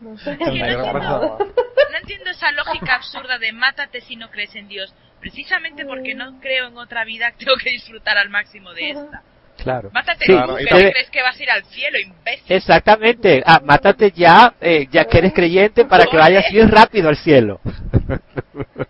No 0.00 0.18
sé. 0.18 0.32
El 0.32 0.38
no 0.38 0.66
negro 0.66 0.84
entiendo. 0.84 1.38
No 1.38 1.98
entiendo 2.02 2.30
esa 2.30 2.52
lógica 2.52 2.96
absurda 2.96 3.38
de 3.38 3.50
mátate 3.52 4.02
si 4.02 4.14
no 4.16 4.28
crees 4.28 4.54
en 4.54 4.68
Dios. 4.68 4.94
Precisamente 5.26 5.84
porque 5.84 6.14
no 6.14 6.38
creo 6.40 6.68
en 6.68 6.78
otra 6.78 7.04
vida, 7.04 7.32
tengo 7.38 7.56
que 7.56 7.70
disfrutar 7.70 8.16
al 8.16 8.30
máximo 8.30 8.72
de 8.72 8.90
esta. 8.90 9.22
Claro. 9.56 9.90
Mátate 9.92 10.24
Sí, 10.24 10.32
Claro, 10.32 10.54
que 10.56 10.66
crees 10.66 11.10
que 11.10 11.20
vas 11.20 11.36
a 11.36 11.42
ir 11.42 11.50
al 11.50 11.64
cielo, 11.64 11.98
imbécil. 11.98 12.44
Exactamente. 12.56 13.42
Ah, 13.44 13.60
mátate 13.64 14.12
ya, 14.12 14.54
eh, 14.60 14.86
ya 14.88 15.04
que 15.06 15.18
eres 15.18 15.32
creyente 15.32 15.84
para 15.86 16.06
que 16.06 16.16
vayas 16.16 16.44
bien 16.52 16.70
rápido 16.70 17.08
al 17.08 17.16
cielo. 17.16 17.60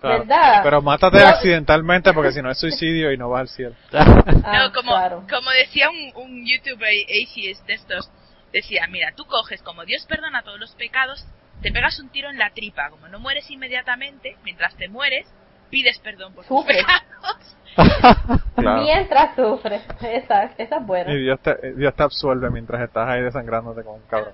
Claro. 0.01 0.19
¿Verdad? 0.27 0.61
Pero 0.63 0.83
mátate 0.83 1.25
accidentalmente 1.25 2.13
porque 2.13 2.33
si 2.33 2.43
no 2.43 2.51
es 2.51 2.59
suicidio 2.59 3.11
y 3.13 3.17
no 3.17 3.31
vas 3.31 3.41
al 3.43 3.49
cielo. 3.49 3.75
Ah, 4.45 4.65
no, 4.65 4.73
como, 4.73 4.93
claro. 4.93 5.25
como 5.31 5.51
decía 5.53 5.89
un, 5.89 6.13
un 6.23 6.47
youtuber 6.47 6.93
atheist 7.05 7.67
de 7.67 7.75
estos, 7.75 8.11
decía, 8.53 8.87
mira, 8.89 9.13
tú 9.17 9.25
coges, 9.25 9.63
como 9.63 9.87
Dios 9.87 10.05
perdona 10.07 10.43
todos 10.43 10.61
los 10.61 10.75
pecados, 10.75 11.27
te 11.63 11.73
pegas 11.73 11.99
un 11.99 12.11
tiro 12.11 12.29
en 12.29 12.39
la 12.39 12.51
tripa, 12.51 12.91
como 12.91 13.09
no 13.09 13.19
mueres 13.21 13.51
inmediatamente, 13.51 14.37
mientras 14.45 14.77
te 14.77 14.89
mueres, 14.89 15.27
pides 15.71 15.99
perdón 16.01 16.33
por 16.35 16.45
tus 16.45 16.59
Sufres. 16.59 16.85
pecados. 16.85 17.57
Claro. 18.57 18.83
Mientras 18.83 19.37
sufres. 19.37 19.83
Esa, 20.01 20.45
esa 20.57 20.77
es 20.79 20.87
buena. 20.87 21.13
Y 21.13 21.19
Dios 21.19 21.39
te, 21.41 21.75
Dios 21.75 21.95
te 21.95 22.03
absuelve 22.03 22.49
mientras 22.49 22.81
estás 22.81 23.07
ahí 23.07 23.21
desangrándote 23.21 23.83
como 23.83 23.97
un 23.97 24.03
cabrón. 24.09 24.33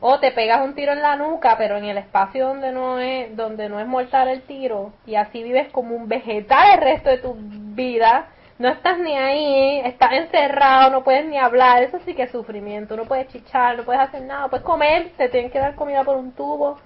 O 0.00 0.18
te 0.18 0.32
pegas 0.32 0.62
un 0.62 0.74
tiro 0.74 0.92
en 0.92 1.02
la 1.02 1.14
nuca, 1.16 1.56
pero 1.58 1.76
en 1.76 1.84
el 1.84 1.98
espacio 1.98 2.48
donde 2.48 2.72
no 2.72 2.98
es 2.98 3.36
donde 3.36 3.68
no 3.68 3.78
es 3.78 3.86
mortal 3.86 4.28
el 4.28 4.42
tiro 4.42 4.92
y 5.06 5.14
así 5.16 5.42
vives 5.42 5.70
como 5.70 5.94
un 5.94 6.08
vegetal 6.08 6.74
el 6.74 6.80
resto 6.80 7.10
de 7.10 7.18
tu 7.18 7.36
vida. 7.36 8.28
No 8.58 8.68
estás 8.68 8.98
ni 8.98 9.16
ahí, 9.16 9.80
estás 9.84 10.12
encerrado, 10.12 10.90
no 10.90 11.04
puedes 11.04 11.26
ni 11.26 11.38
hablar, 11.38 11.82
eso 11.82 11.98
sí 12.04 12.14
que 12.14 12.24
es 12.24 12.30
sufrimiento, 12.30 12.96
no 12.96 13.04
puedes 13.04 13.28
chichar, 13.28 13.76
no 13.76 13.84
puedes 13.84 14.02
hacer 14.02 14.22
nada, 14.22 14.48
puedes 14.48 14.64
comer, 14.64 15.12
te 15.16 15.28
tienen 15.28 15.50
que 15.50 15.58
dar 15.58 15.74
comida 15.74 16.04
por 16.04 16.16
un 16.16 16.32
tubo. 16.32 16.78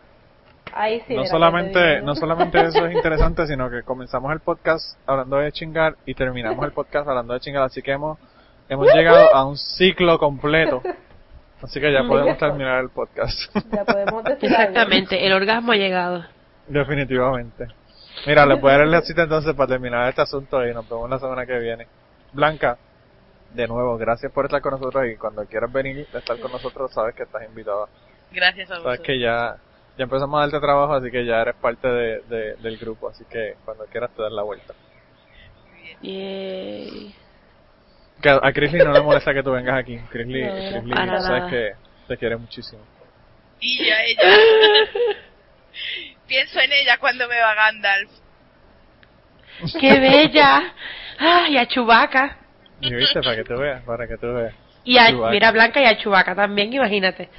Ahí 0.79 1.03
sí. 1.09 1.15
no 1.15 1.25
solamente, 1.25 2.03
no 2.03 2.15
solamente 2.15 2.61
eso 2.61 2.85
es 2.85 2.95
interesante, 2.95 3.47
sino 3.47 3.71
que 3.71 3.83
comenzamos 3.83 4.31
el 4.33 4.41
podcast 4.41 4.99
hablando 5.07 5.39
de 5.39 5.51
chingar 5.51 5.97
y 6.05 6.15
terminamos 6.15 6.63
el 6.67 6.73
podcast 6.73 7.09
hablando 7.09 7.33
de 7.33 7.41
chingar, 7.41 7.63
así 7.63 7.81
que 7.81 7.93
hemos, 7.93 8.19
hemos 8.69 8.87
llegado 8.95 9.35
a 9.35 9.47
un 9.47 9.57
ciclo 9.57 10.19
completo. 10.19 10.83
Así 11.63 11.81
que 11.81 11.91
ya 11.91 12.03
podemos 12.09 12.37
terminar 12.37 12.81
el 12.81 12.91
podcast. 12.91 13.39
Ya 13.73 13.85
podemos 13.85 14.23
decir 14.25 14.51
Exactamente, 14.51 15.27
el 15.27 15.33
orgasmo 15.33 15.73
ha 15.73 15.77
llegado. 15.77 16.25
Definitivamente. 16.69 17.69
Mira, 18.27 18.45
les 18.45 18.61
voy 18.61 18.73
a 18.73 18.79
dar 18.79 18.87
la 18.87 19.01
cita 19.01 19.23
entonces 19.23 19.55
para 19.55 19.69
terminar 19.69 20.09
este 20.09 20.23
asunto 20.23 20.67
y 20.67 20.75
nos 20.75 20.89
vemos 20.89 21.09
la 21.09 21.19
semana 21.19 21.47
que 21.47 21.59
viene. 21.59 21.87
Blanca, 22.33 22.77
de 23.55 23.67
nuevo, 23.67 23.97
gracias 23.97 24.31
por 24.33 24.45
estar 24.45 24.61
con 24.61 24.73
nosotros 24.73 25.07
y 25.07 25.17
cuando 25.17 25.45
quieras 25.47 25.73
venir 25.73 26.07
a 26.13 26.19
estar 26.19 26.39
con 26.39 26.53
nosotros 26.53 26.93
sabes 26.93 27.15
que 27.15 27.23
estás 27.23 27.43
invitada. 27.49 27.87
Gracias 28.33 28.71
a 28.71 28.75
Sabes 28.75 28.85
vosotros. 28.85 29.07
que 29.07 29.21
ya, 29.21 29.57
ya 29.97 30.05
empezamos 30.05 30.37
a 30.39 30.43
darte 30.43 30.61
trabajo, 30.61 30.95
así 30.95 31.11
que 31.11 31.25
ya 31.25 31.41
eres 31.43 31.55
parte 31.57 31.89
de, 31.89 32.21
de- 32.29 32.55
del 32.57 32.77
grupo, 32.79 33.09
así 33.09 33.25
que 33.31 33.55
cuando 33.65 33.85
quieras 33.87 34.11
te 34.15 34.23
das 34.23 34.33
la 34.33 34.43
vuelta. 34.43 34.75
Yay. 36.03 37.15
Que 38.23 38.31
a 38.31 38.53
Chrisley 38.53 38.83
no 38.85 38.93
le 38.93 39.01
molesta 39.03 39.35
que 39.35 39.43
tú 39.43 39.53
vengas 39.53 39.79
aquí. 39.79 39.99
Chrisley, 40.11 40.43
No, 40.45 40.49
no, 40.55 40.59
Chrisley 40.71 40.95
para 40.95 41.21
sabes 41.21 41.39
nada. 41.43 41.51
que 41.51 41.73
te 42.09 42.17
quiere 42.17 42.37
muchísimo. 42.37 42.83
Y 43.61 43.85
ya 43.87 44.03
ella. 44.05 44.23
Pienso 46.27 46.59
en 46.61 46.73
ella 46.73 46.99
cuando 46.99 47.29
me 47.29 47.39
va 47.39 47.55
Gandalf. 47.55 48.11
¡Qué 49.81 49.99
bella! 50.01 50.75
¡Ay, 51.19 51.57
a 51.57 51.67
Chubaca! 51.67 52.37
Y 52.81 52.93
viste, 52.95 53.21
para 53.23 53.37
que 53.37 53.45
tú 53.45 53.57
veas, 53.57 53.83
para 53.85 54.07
que 54.07 54.17
tú 54.19 54.27
veas. 54.35 54.55
Y 54.85 54.99
a, 54.99 55.07
Chewbacca. 55.09 55.31
mira, 55.33 55.51
Blanca 55.53 55.81
y 55.81 55.85
a 55.87 55.97
Chubaca 55.99 56.35
también, 56.35 56.73
imagínate. 56.73 57.31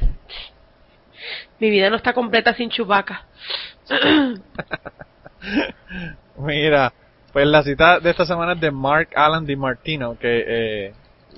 Mi 1.59 1.69
vida 1.69 1.89
no 1.89 1.95
está 1.95 2.13
completa 2.13 2.53
sin 2.53 2.69
Chubaca. 2.69 3.25
Mira, 6.37 6.93
pues 7.33 7.47
la 7.47 7.63
cita 7.63 7.99
de 7.99 8.09
esta 8.09 8.25
semana 8.25 8.53
es 8.53 8.59
de 8.59 8.71
Mark 8.71 9.09
Allen 9.15 9.45
Di 9.45 9.55
Martino, 9.55 10.17
que 10.19 10.43
eh, 10.47 10.93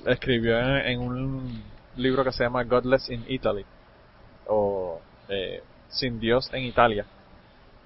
escribió 0.06 0.58
en, 0.58 0.86
en 0.86 1.00
un 1.00 1.62
libro 1.96 2.24
que 2.24 2.32
se 2.32 2.44
llama 2.44 2.64
Godless 2.64 3.10
in 3.10 3.24
Italy, 3.28 3.64
o 4.46 5.00
eh, 5.28 5.62
Sin 5.88 6.20
Dios 6.20 6.50
en 6.52 6.64
Italia. 6.64 7.06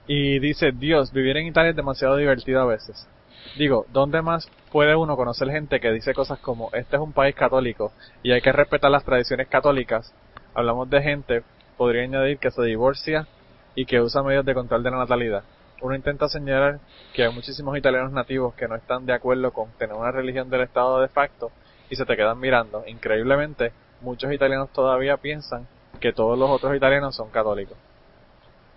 Y 0.07 0.39
dice, 0.39 0.73
Dios, 0.73 1.13
vivir 1.13 1.37
en 1.37 1.47
Italia 1.47 1.71
es 1.71 1.77
demasiado 1.77 2.17
divertido 2.17 2.61
a 2.61 2.67
veces. 2.67 3.09
Digo, 3.57 3.87
¿dónde 3.93 4.21
más 4.21 4.51
puede 4.71 4.97
uno 4.97 5.17
conocer 5.17 5.49
gente 5.51 5.81
que 5.81 5.93
dice 5.93 6.15
cosas 6.15 6.39
como, 6.41 6.71
este 6.73 6.97
es 6.97 7.03
un 7.03 7.13
país 7.13 7.35
católico 7.35 7.93
y 8.23 8.33
hay 8.33 8.41
que 8.41 8.53
respetar 8.53 8.91
las 8.91 9.05
tradiciones 9.05 9.49
católicas? 9.49 10.13
Hablamos 10.55 10.91
de 10.91 11.03
gente, 11.03 11.43
podría 11.77 12.03
añadir 12.03 12.39
que 12.39 12.51
se 12.51 12.63
divorcia 12.63 13.27
y 13.75 13.87
que 13.87 14.01
usa 14.01 14.23
medios 14.23 14.45
de 14.45 14.55
control 14.55 14.83
de 14.83 14.91
la 14.91 14.99
natalidad. 14.99 15.43
Uno 15.81 15.95
intenta 15.95 16.29
señalar 16.29 16.79
que 17.13 17.25
hay 17.25 17.33
muchísimos 17.33 17.77
italianos 17.77 18.13
nativos 18.13 18.55
que 18.55 18.69
no 18.69 18.75
están 18.75 19.07
de 19.07 19.13
acuerdo 19.13 19.53
con 19.53 19.71
tener 19.73 19.95
una 19.95 20.11
religión 20.11 20.49
del 20.49 20.63
Estado 20.63 21.01
de 21.01 21.09
facto 21.09 21.51
y 21.91 21.97
se 21.97 22.07
te 22.07 22.17
quedan 22.17 22.39
mirando. 22.39 22.85
Increíblemente, 22.87 23.73
muchos 24.01 24.33
italianos 24.33 24.71
todavía 24.71 25.17
piensan 25.17 25.67
que 26.01 26.13
todos 26.13 26.39
los 26.39 26.51
otros 26.51 26.77
italianos 26.77 27.15
son 27.17 27.31
católicos. 27.31 27.77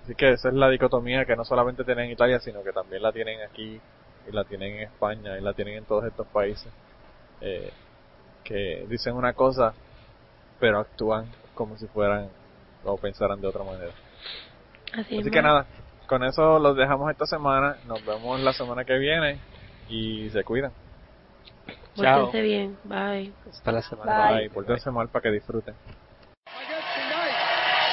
Así 0.03 0.15
que 0.15 0.31
esa 0.31 0.49
es 0.49 0.53
la 0.53 0.69
dicotomía 0.69 1.25
que 1.25 1.35
no 1.35 1.43
solamente 1.43 1.83
tienen 1.83 2.05
en 2.05 2.11
Italia, 2.11 2.39
sino 2.39 2.63
que 2.63 2.71
también 2.71 3.01
la 3.01 3.11
tienen 3.11 3.41
aquí, 3.41 3.79
y 4.27 4.31
la 4.31 4.43
tienen 4.45 4.75
en 4.75 4.81
España, 4.83 5.37
y 5.37 5.41
la 5.41 5.53
tienen 5.53 5.75
en 5.75 5.85
todos 5.85 6.05
estos 6.05 6.25
países. 6.27 6.71
Eh, 7.41 7.71
que 8.43 8.85
dicen 8.89 9.15
una 9.15 9.33
cosa, 9.33 9.73
pero 10.59 10.79
actúan 10.79 11.25
como 11.53 11.77
si 11.77 11.87
fueran 11.87 12.29
o 12.83 12.97
pensaran 12.97 13.39
de 13.41 13.47
otra 13.47 13.63
manera. 13.63 13.91
Así, 14.93 15.19
Así 15.19 15.29
que 15.29 15.41
nada, 15.41 15.65
con 16.07 16.23
eso 16.23 16.59
los 16.59 16.75
dejamos 16.75 17.11
esta 17.11 17.25
semana. 17.25 17.77
Nos 17.85 18.03
vemos 18.05 18.39
la 18.39 18.53
semana 18.53 18.85
que 18.85 18.97
viene 18.97 19.39
y 19.89 20.29
se 20.29 20.43
cuidan. 20.43 20.71
Chao. 21.95 22.25
Pórtense 22.25 22.41
bien. 22.41 22.77
Bye. 22.83 23.33
Hasta 23.49 23.71
la 23.71 23.81
semana. 23.81 24.29
Bye. 24.29 24.37
Bye. 24.37 24.49
Pórtense 24.49 24.91
mal 24.91 25.09
para 25.09 25.23
que 25.23 25.31
disfruten. 25.31 25.75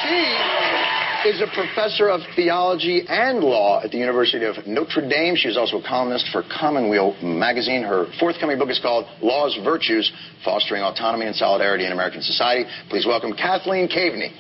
She 0.05 1.30
is 1.30 1.41
a 1.41 1.47
professor 1.55 2.11
of 2.11 2.20
theology 2.37 3.03
and 3.09 3.41
law 3.41 3.80
at 3.82 3.91
the 3.91 3.97
University 3.97 4.45
of 4.45 4.66
Notre 4.66 5.01
Dame. 5.09 5.35
She 5.37 5.49
is 5.49 5.57
also 5.57 5.78
a 5.78 5.82
columnist 5.82 6.28
for 6.30 6.43
Commonweal 6.61 7.16
magazine. 7.22 7.82
Her 7.82 8.05
forthcoming 8.20 8.59
book 8.59 8.68
is 8.68 8.78
called 8.78 9.07
Laws, 9.22 9.59
Virtues, 9.64 10.12
Fostering 10.45 10.82
Autonomy 10.82 11.24
and 11.24 11.35
Solidarity 11.35 11.87
in 11.87 11.93
American 11.93 12.20
Society. 12.20 12.68
Please 12.91 13.07
welcome 13.07 13.32
Kathleen 13.32 13.89
Caveney. 13.89 14.35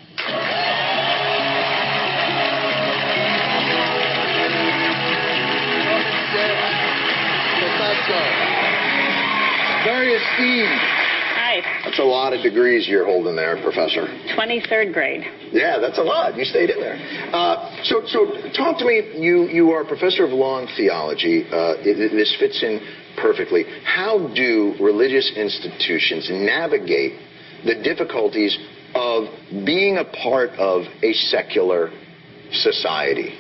Professor. 6.84 8.24
Very 9.84 10.12
esteemed. 10.14 10.80
Hi, 11.36 11.60
That's 11.84 11.98
a 11.98 12.02
lot 12.04 12.32
of 12.32 12.42
degrees 12.42 12.86
you're 12.88 13.04
holding 13.04 13.36
there, 13.36 13.56
Professor. 13.62 14.06
23rd 14.36 14.92
grade. 14.92 15.22
Yeah, 15.52 15.78
that's 15.78 15.98
a 15.98 16.02
lot. 16.02 16.36
You 16.36 16.44
stayed 16.44 16.70
in 16.70 16.80
there. 16.80 16.96
Uh, 17.32 17.82
so, 17.84 18.02
so 18.06 18.26
talk 18.56 18.78
to 18.78 18.84
me. 18.84 19.02
You 19.16 19.48
you 19.48 19.70
are 19.72 19.82
a 19.82 19.86
professor 19.86 20.24
of 20.24 20.30
law 20.30 20.58
and 20.60 20.68
theology. 20.76 21.44
Uh, 21.50 21.74
it- 21.84 21.98
it- 22.00 22.12
this 22.12 22.34
fits 22.38 22.62
in 22.62 22.80
perfectly. 23.16 23.64
How 23.84 24.18
do 24.34 24.74
religious 24.80 25.30
institutions 25.36 26.28
navigate 26.30 27.14
the 27.64 27.74
difficulties 27.76 28.56
of 28.94 29.28
being 29.64 29.98
a 29.98 30.04
part 30.04 30.50
of 30.50 30.82
a 31.02 31.12
secular 31.12 31.90
society? 32.52 33.34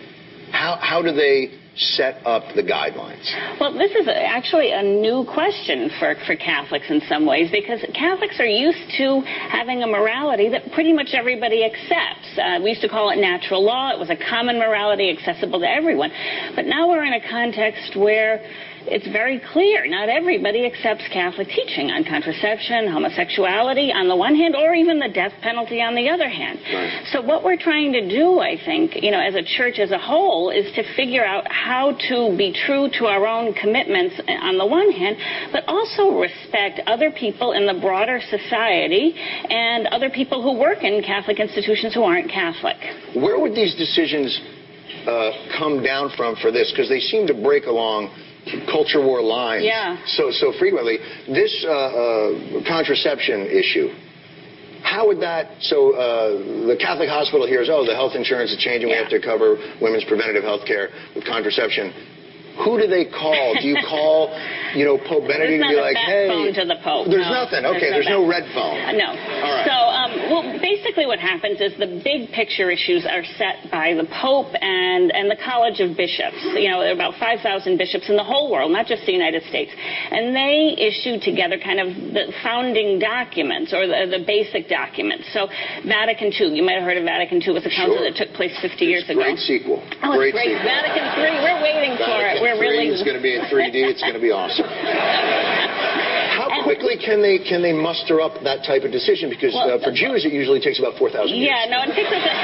How 0.50 0.78
how 0.80 1.02
do 1.02 1.12
they 1.12 1.50
set 1.76 2.24
up 2.24 2.54
the 2.54 2.62
guidelines? 2.62 3.26
Well, 3.58 3.72
this 3.76 3.90
is 3.92 4.06
actually 4.08 4.70
a 4.70 4.82
new 4.82 5.26
question 5.32 5.90
for, 5.98 6.14
for 6.26 6.36
Catholics 6.36 6.86
in 6.88 7.00
some 7.08 7.26
ways 7.26 7.50
because 7.50 7.84
Catholics 7.94 8.38
are 8.38 8.46
used 8.46 8.94
to 8.98 9.20
having 9.26 9.82
a 9.82 9.86
morality 9.86 10.48
that 10.50 10.70
pretty 10.72 10.92
much 10.92 11.08
everybody 11.12 11.64
accepts. 11.64 12.38
Uh, 12.38 12.60
we 12.62 12.70
used 12.70 12.82
to 12.82 12.88
call 12.88 13.10
it 13.10 13.16
natural 13.16 13.64
law. 13.64 13.90
It 13.90 13.98
was 13.98 14.10
a 14.10 14.16
common 14.16 14.58
morality 14.58 15.10
accessible 15.10 15.60
to 15.60 15.68
everyone. 15.68 16.10
But 16.54 16.66
now 16.66 16.88
we're 16.88 17.04
in 17.04 17.14
a 17.14 17.28
context 17.28 17.96
where 17.96 18.38
it's 18.86 19.08
very 19.08 19.40
clear 19.52 19.86
not 19.86 20.08
everybody 20.08 20.66
accepts 20.66 21.06
Catholic 21.08 21.48
teaching 21.48 21.90
on 21.90 22.04
contraception, 22.04 22.88
homosexuality 22.88 23.92
on 23.92 24.08
the 24.08 24.16
one 24.16 24.34
hand, 24.34 24.54
or 24.54 24.74
even 24.74 24.98
the 24.98 25.08
death 25.08 25.32
penalty 25.40 25.80
on 25.80 25.94
the 25.94 26.08
other 26.08 26.28
hand. 26.28 26.58
Right. 26.72 27.06
So 27.12 27.22
what 27.22 27.44
we're 27.44 27.56
trying 27.56 27.92
to 27.92 28.08
do, 28.08 28.40
I 28.40 28.56
think, 28.64 29.02
you 29.02 29.10
know, 29.10 29.20
as 29.20 29.34
a 29.34 29.42
church 29.42 29.78
as 29.78 29.90
a 29.90 29.98
whole, 29.98 30.50
is 30.50 30.70
to 30.74 30.82
figure 30.96 31.24
out 31.24 31.50
how 31.50 31.96
to 32.08 32.36
be 32.36 32.52
true 32.52 32.88
to 32.98 33.06
our 33.06 33.26
own 33.26 33.54
commitments 33.54 34.20
on 34.28 34.58
the 34.58 34.66
one 34.66 34.90
hand, 34.90 35.16
but 35.52 35.64
also 35.66 36.18
respect 36.18 36.80
other 36.86 37.10
people 37.10 37.52
in 37.52 37.66
the 37.66 37.80
broader 37.80 38.20
society 38.28 39.14
and 39.48 39.86
other 39.88 40.10
people 40.10 40.42
who 40.42 40.58
work 40.58 40.82
in 40.82 41.02
Catholic 41.02 41.40
institutions 41.40 41.94
who 41.94 42.02
aren't 42.02 42.30
Catholic. 42.30 42.76
Where 43.14 43.40
would 43.40 43.54
these 43.54 43.74
decisions 43.74 44.40
uh, 45.06 45.30
come 45.58 45.82
down 45.82 46.10
from 46.16 46.36
for 46.36 46.52
this? 46.52 46.70
Because 46.70 46.88
they 46.88 47.00
seem 47.00 47.26
to 47.26 47.34
break 47.34 47.64
along 47.66 48.12
culture 48.70 49.00
war 49.00 49.22
lines 49.22 49.64
Yeah. 49.64 49.96
so 50.06 50.30
so 50.30 50.52
frequently. 50.58 50.98
This 51.28 51.64
uh, 51.66 51.72
uh, 51.72 52.62
contraception 52.68 53.46
issue. 53.46 53.88
How 54.84 55.06
would 55.08 55.20
that? 55.20 55.62
So 55.64 55.96
uh, 55.96 56.68
the 56.68 56.76
Catholic 56.76 57.08
hospital 57.08 57.46
hears, 57.46 57.68
oh, 57.72 57.86
the 57.86 57.94
health 57.94 58.12
insurance 58.14 58.52
is 58.52 58.58
changing. 58.58 58.90
We 58.90 58.96
have 58.96 59.08
to 59.08 59.20
cover 59.20 59.56
women's 59.80 60.04
preventative 60.04 60.44
health 60.44 60.66
care 60.66 60.90
with 61.16 61.24
contraception. 61.24 61.88
Who 62.62 62.78
do 62.78 62.86
they 62.86 63.08
call? 63.08 63.56
Do 63.58 63.66
you 63.66 63.74
call, 63.82 64.30
you 64.78 64.84
know, 64.84 64.94
Pope 65.00 65.26
Benedict 65.26 65.58
There's 65.58 65.74
to 65.74 65.74
be 65.74 65.80
like, 65.80 65.96
hey? 65.96 66.28
phone 66.28 66.54
to 66.54 66.64
the 66.68 66.78
Pope. 66.84 67.08
There's 67.10 67.26
no. 67.26 67.42
nothing. 67.42 67.66
Okay, 67.66 67.90
there's, 67.90 68.06
no 68.06 68.22
no 68.22 68.30
red 68.30 68.46
phone. 68.54 68.78
No. 68.94 69.10
All 69.10 69.50
right. 69.50 69.66
So, 69.66 69.74
well, 70.30 70.44
basically 70.60 71.06
what 71.06 71.18
happens 71.18 71.60
is 71.60 71.72
the 71.78 72.00
big 72.04 72.30
picture 72.32 72.70
issues 72.70 73.04
are 73.06 73.24
set 73.36 73.70
by 73.70 73.94
the 73.94 74.04
Pope 74.20 74.52
and, 74.60 75.10
and 75.12 75.30
the 75.30 75.36
College 75.42 75.80
of 75.80 75.96
Bishops. 75.96 76.38
You 76.56 76.70
know, 76.70 76.80
there 76.80 76.90
are 76.92 76.98
about 76.98 77.14
5,000 77.20 77.42
bishops 77.76 78.08
in 78.08 78.16
the 78.16 78.24
whole 78.24 78.50
world, 78.50 78.70
not 78.72 78.86
just 78.86 79.04
the 79.06 79.12
United 79.12 79.42
States. 79.48 79.70
And 79.74 80.34
they 80.34 80.74
issue 80.78 81.18
together 81.20 81.58
kind 81.58 81.80
of 81.80 81.88
the 82.12 82.32
founding 82.42 82.98
documents 82.98 83.72
or 83.72 83.86
the, 83.86 84.06
the 84.18 84.24
basic 84.26 84.68
documents. 84.68 85.28
So 85.32 85.48
Vatican 85.86 86.32
II, 86.32 86.54
you 86.56 86.62
might 86.64 86.78
have 86.80 86.84
heard 86.84 86.96
of 86.98 87.04
Vatican 87.04 87.42
II, 87.42 87.54
was 87.54 87.66
a 87.66 87.70
council 87.70 87.96
Sure. 88.00 88.10
that 88.10 88.16
took 88.16 88.32
place 88.34 88.50
50 88.62 88.84
years 88.84 89.02
It's 89.06 89.10
a 89.10 89.12
ago. 89.12 89.22
Great 89.22 89.38
sequel. 89.38 89.78
Oh, 90.02 90.16
great 90.16 90.32
great. 90.34 90.56
sequel. 90.56 90.64
Vatican 90.66 91.04
III, 91.20 91.32
we're 91.44 91.60
waiting 91.62 91.92
for 92.00 92.16
it. 92.16 92.40
Vatican 92.40 92.42
We're 92.42 92.54
III 92.56 92.60
really 92.64 92.88
is 92.90 93.02
going 93.04 93.16
to 93.16 93.22
be 93.22 93.36
in 93.36 93.42
3D. 93.46 93.76
It's 93.92 94.00
going 94.02 94.14
to 94.16 94.20
be 94.24 94.32
awesome. 94.32 94.64
Quickly 96.64 96.96
can 96.96 97.20
they 97.20 97.36
can 97.38 97.60
they 97.60 97.76
muster 97.76 98.24
up 98.24 98.40
that 98.42 98.64
type 98.64 98.88
of 98.88 98.90
decision? 98.90 99.28
Because 99.28 99.52
Well, 99.52 99.76
uh, 99.76 99.84
for 99.84 99.92
Jews, 99.92 100.24
it 100.24 100.32
usually 100.32 100.64
takes 100.64 100.80
about 100.80 100.96
4,000 100.96 101.28
years. 101.28 101.52
Yeah, 101.52 101.68
no, 101.68 101.84
it 101.84 101.92
takes 101.92 102.08
us. 102.08 102.24
A 102.24 102.34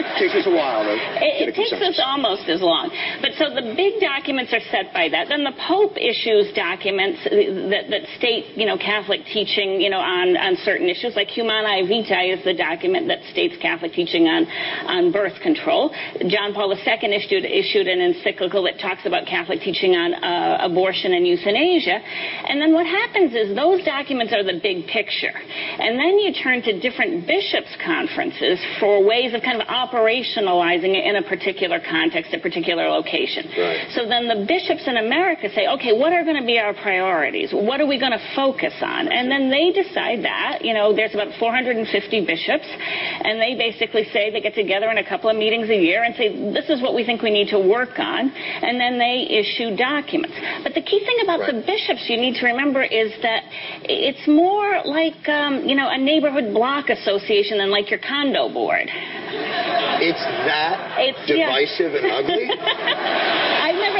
It 0.00 0.08
takes 0.20 0.32
us 0.32 0.46
a 0.48 0.54
while 0.56 0.88
to 0.88 0.96
It, 0.96 1.52
it 1.52 1.54
takes 1.54 1.76
us 1.76 2.00
almost 2.00 2.48
as 2.48 2.64
long. 2.64 2.88
But 3.20 3.36
so 3.36 3.52
the 3.52 3.76
big 3.76 4.00
documents 4.00 4.56
are 4.56 4.64
set 4.72 4.96
by 4.96 5.12
that. 5.12 5.28
Then 5.28 5.44
the 5.44 5.52
Pope 5.60 6.00
issues 6.00 6.48
documents 6.56 7.20
that, 7.28 7.92
that 7.92 8.04
state, 8.16 8.56
you 8.56 8.64
know, 8.64 8.80
Catholic 8.80 9.28
teaching, 9.28 9.84
you 9.84 9.92
know, 9.92 10.00
on, 10.00 10.40
on 10.40 10.56
certain 10.64 10.88
issues. 10.88 11.12
Like 11.12 11.28
Humanae 11.28 11.84
Vitae 11.84 12.32
is 12.32 12.40
the 12.48 12.56
document 12.56 13.12
that 13.12 13.20
states 13.28 13.60
Catholic 13.60 13.92
teaching 13.92 14.24
on, 14.24 14.48
on 14.88 15.12
birth 15.12 15.36
control. 15.44 15.92
John 16.32 16.56
Paul 16.56 16.72
II 16.72 17.12
issued, 17.12 17.44
issued 17.44 17.92
an 17.92 18.00
encyclical 18.00 18.64
that 18.64 18.80
talks 18.80 19.04
about 19.04 19.28
Catholic 19.28 19.60
teaching 19.60 19.92
on 19.92 20.16
uh, 20.16 20.64
abortion 20.64 21.12
and 21.12 21.28
euthanasia. 21.28 22.00
And 22.48 22.56
then 22.56 22.72
what 22.72 22.86
happens 22.88 23.36
is 23.36 23.52
those 23.52 23.65
documents 23.84 24.32
are 24.32 24.44
the 24.46 24.60
big 24.62 24.86
picture. 24.86 25.34
And 25.34 25.98
then 25.98 26.18
you 26.22 26.32
turn 26.32 26.62
to 26.62 26.78
different 26.78 27.26
bishops' 27.26 27.74
conferences 27.82 28.62
for 28.78 29.02
ways 29.02 29.34
of 29.34 29.42
kind 29.42 29.60
of 29.60 29.66
operationalizing 29.66 30.94
it 30.94 31.04
in 31.04 31.16
a 31.16 31.24
particular 31.26 31.80
context, 31.80 32.32
a 32.34 32.38
particular 32.38 32.88
location. 32.88 33.50
Right. 33.56 33.90
So 33.90 34.06
then 34.06 34.28
the 34.28 34.46
bishops 34.46 34.86
in 34.86 34.96
America 34.96 35.48
say, 35.54 35.66
okay, 35.80 35.92
what 35.92 36.12
are 36.12 36.22
going 36.22 36.38
to 36.38 36.46
be 36.46 36.58
our 36.58 36.74
priorities? 36.74 37.50
What 37.52 37.80
are 37.80 37.86
we 37.86 37.98
going 37.98 38.14
to 38.14 38.24
focus 38.34 38.74
on? 38.82 39.08
And 39.08 39.30
then 39.30 39.50
they 39.50 39.72
decide 39.74 40.22
that. 40.22 40.62
You 40.62 40.74
know, 40.74 40.94
there's 40.94 41.14
about 41.14 41.34
450 41.38 41.82
bishops, 42.26 42.68
and 42.68 43.40
they 43.40 43.54
basically 43.58 44.04
say 44.12 44.30
they 44.30 44.40
get 44.40 44.54
together 44.54 44.90
in 44.90 44.98
a 44.98 45.06
couple 45.06 45.30
of 45.30 45.36
meetings 45.36 45.68
a 45.70 45.76
year 45.76 46.04
and 46.04 46.14
say, 46.14 46.30
this 46.52 46.68
is 46.68 46.80
what 46.82 46.94
we 46.94 47.04
think 47.04 47.22
we 47.22 47.30
need 47.30 47.48
to 47.48 47.58
work 47.58 47.98
on, 47.98 48.30
and 48.30 48.80
then 48.80 48.98
they 48.98 49.26
issue 49.26 49.76
documents. 49.76 50.36
But 50.62 50.74
the 50.74 50.82
key 50.82 51.00
thing 51.04 51.18
about 51.24 51.40
the 51.46 51.64
bishops 51.66 52.06
you 52.08 52.16
need 52.16 52.36
to 52.40 52.46
remember 52.46 52.82
is 52.82 53.12
that 53.22 53.42
it's 53.84 54.26
more 54.26 54.82
like, 54.84 55.28
um, 55.28 55.64
you 55.64 55.74
know, 55.74 55.88
a 55.90 55.98
neighborhood 55.98 56.52
block 56.52 56.88
association 56.88 57.58
than 57.58 57.70
like 57.70 57.90
your 57.90 58.00
condo 58.00 58.52
board. 58.52 58.88
It's 58.88 60.20
that 60.20 60.96
It's 60.98 61.18
yeah. 61.26 61.46
divisive 61.46 61.94
and 61.94 62.06
ugly. 62.12 62.46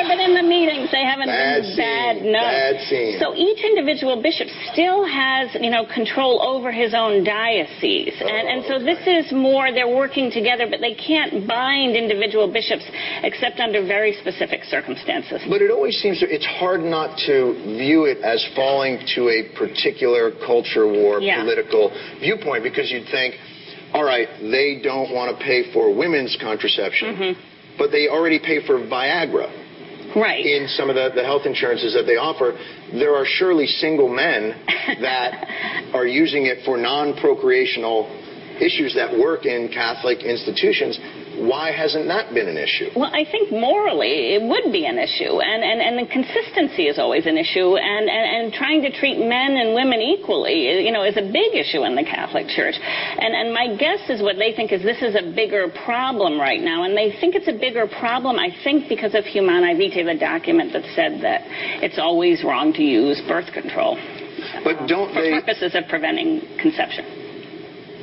Never 0.07 0.23
been 0.23 0.31
in 0.31 0.35
the 0.35 0.49
meetings. 0.49 0.91
They 0.93 1.03
haven't 1.05 1.27
Bad 1.27 1.63
been 1.63 1.71
scene. 1.71 1.77
bad. 1.77 2.15
No. 2.23 2.39
Bad 2.41 2.81
scene. 2.89 3.19
So 3.21 3.35
each 3.35 3.59
individual 3.65 4.23
bishop 4.23 4.49
still 4.73 5.05
has, 5.05 5.51
you 5.61 5.71
know, 5.71 5.85
control 5.93 6.43
over 6.43 6.71
his 6.71 6.95
own 6.95 7.25
diocese, 7.25 8.15
and 8.21 8.47
and 8.49 8.65
so 8.67 8.79
this 8.79 9.03
is 9.07 9.33
more 9.33 9.73
they're 9.73 9.89
working 9.89 10.31
together, 10.31 10.67
but 10.71 10.81
they 10.81 10.95
can't 10.95 11.47
bind 11.47 11.97
individual 11.97 12.47
bishops 12.53 12.85
except 13.23 13.59
under 13.61 13.83
very 13.85 14.13
specific 14.21 14.65
circumstances. 14.65 15.43
But 15.49 15.63
it 15.63 15.71
always 15.71 15.97
seems 16.01 16.21
to, 16.21 16.27
it's 16.33 16.47
hard 16.47 16.81
not 16.83 17.19
to 17.27 17.55
view 17.77 18.05
it 18.05 18.19
as 18.23 18.45
falling 18.55 19.01
to 19.17 19.29
a 19.29 19.43
particular 19.59 20.31
culture 20.47 20.87
war, 20.87 21.21
Yeah. 21.21 21.43
political 21.43 21.91
viewpoint, 22.21 22.63
because 22.63 22.91
you'd 22.91 23.09
think, 23.11 23.35
all 23.93 24.05
right, 24.05 24.29
they 24.41 24.81
don't 24.83 25.13
want 25.13 25.37
to 25.37 25.45
pay 25.45 25.73
for 25.73 25.93
women's 25.95 26.37
contraception, 26.41 27.09
Mm-hmm. 27.15 27.41
but 27.79 27.91
they 27.91 28.09
already 28.09 28.39
pay 28.39 28.65
for 28.67 28.79
Viagra 28.79 29.51
Right. 30.17 30.45
in 30.45 30.67
some 30.69 30.89
of 30.89 30.97
the, 30.97 31.11
the 31.15 31.23
health 31.23 31.43
insurances 31.45 31.93
that 31.93 32.05
they 32.05 32.17
offer. 32.17 32.57
There 32.93 33.15
are 33.15 33.27
surely 33.27 33.67
single 33.67 34.09
men 34.09 34.57
that 35.01 35.93
are 35.93 36.07
using 36.07 36.47
it 36.47 36.65
for 36.65 36.79
non-procreational 36.79 38.09
issues 38.57 38.95
that 38.95 39.13
work 39.13 39.45
in 39.45 39.69
Catholic 39.69 40.25
institutions. 40.25 40.99
Why 41.37 41.71
hasn't 41.71 42.09
that 42.09 42.33
been 42.33 42.49
an 42.49 42.57
issue? 42.57 42.91
Well, 42.97 43.13
I 43.13 43.25
think 43.29 43.53
morally 43.53 44.35
it 44.35 44.43
would 44.43 44.73
be 44.73 44.87
an 44.87 44.97
issue, 44.99 45.37
and, 45.41 45.61
and, 45.63 45.81
and 45.85 45.95
the 46.01 46.09
consistency 46.11 46.89
is 46.89 46.99
always 46.99 47.27
an 47.27 47.37
issue, 47.37 47.77
and, 47.77 48.09
and, 48.09 48.25
and 48.33 48.53
trying 48.53 48.83
to 48.83 48.91
treat 48.91 49.19
men 49.19 49.57
and 49.57 49.75
women 49.75 50.01
equally, 50.01 50.85
you 50.85 50.93
know, 50.93 51.05
is 51.05 51.17
a 51.17 51.27
big 51.29 51.53
issue 51.53 51.85
in 51.85 51.95
the 51.95 52.05
Catholic 52.05 52.49
Church. 52.49 52.75
And, 52.81 53.35
and 53.35 53.53
my 53.53 53.77
guess 53.77 54.09
is 54.09 54.23
what 54.23 54.37
they 54.37 54.55
think 54.57 54.73
is 54.73 54.83
this 54.83 55.03
is 55.03 55.15
a 55.15 55.35
bigger 55.35 55.69
problem 55.85 56.41
right 56.41 56.61
now, 56.61 56.85
and 56.85 56.97
they 56.97 57.13
think 57.21 57.35
it's 57.35 57.49
a 57.49 57.59
bigger 57.59 57.87
problem, 57.87 58.39
I 58.39 58.49
think, 58.65 58.89
because 58.89 59.15
of 59.15 59.25
Humanae 59.25 59.77
Vitae, 59.77 60.05
the 60.05 60.19
document 60.19 60.73
that 60.73 60.85
said 60.97 61.21
that 61.21 61.43
it's 61.85 61.99
always 61.99 62.45
wrong 62.45 62.73
to 62.75 62.83
use 62.83 63.21
birth 63.29 63.53
control 63.53 63.99
But 64.65 64.87
don't 64.89 65.13
for 65.13 65.21
they? 65.21 65.41
purposes 65.41 65.75
of 65.75 65.85
preventing 65.89 66.41
conception. 66.61 67.26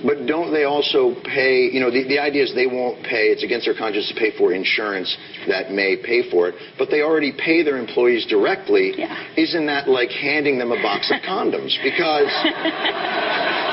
But 0.03 0.25
don't 0.27 0.51
they 0.51 0.65
also 0.65 1.15
pay? 1.23 1.69
You 1.71 1.79
know, 1.79 1.89
the, 1.91 2.03
the 2.07 2.19
idea 2.19 2.43
is 2.43 2.53
they 2.53 2.67
won't 2.67 3.03
pay. 3.03 3.31
It's 3.31 3.43
against 3.43 3.65
their 3.65 3.75
conscience 3.75 4.09
to 4.09 4.15
pay 4.15 4.35
for 4.37 4.53
insurance 4.53 5.15
that 5.47 5.71
may 5.71 5.95
pay 5.97 6.29
for 6.29 6.49
it. 6.49 6.55
But 6.77 6.89
they 6.91 7.01
already 7.01 7.31
pay 7.31 7.63
their 7.63 7.77
employees 7.77 8.25
directly. 8.27 8.93
Yeah. 8.97 9.15
Isn't 9.37 9.65
that 9.67 9.87
like 9.87 10.09
handing 10.09 10.59
them 10.59 10.71
a 10.71 10.81
box 10.81 11.11
of 11.11 11.21
condoms? 11.21 11.71
Because 11.83 12.27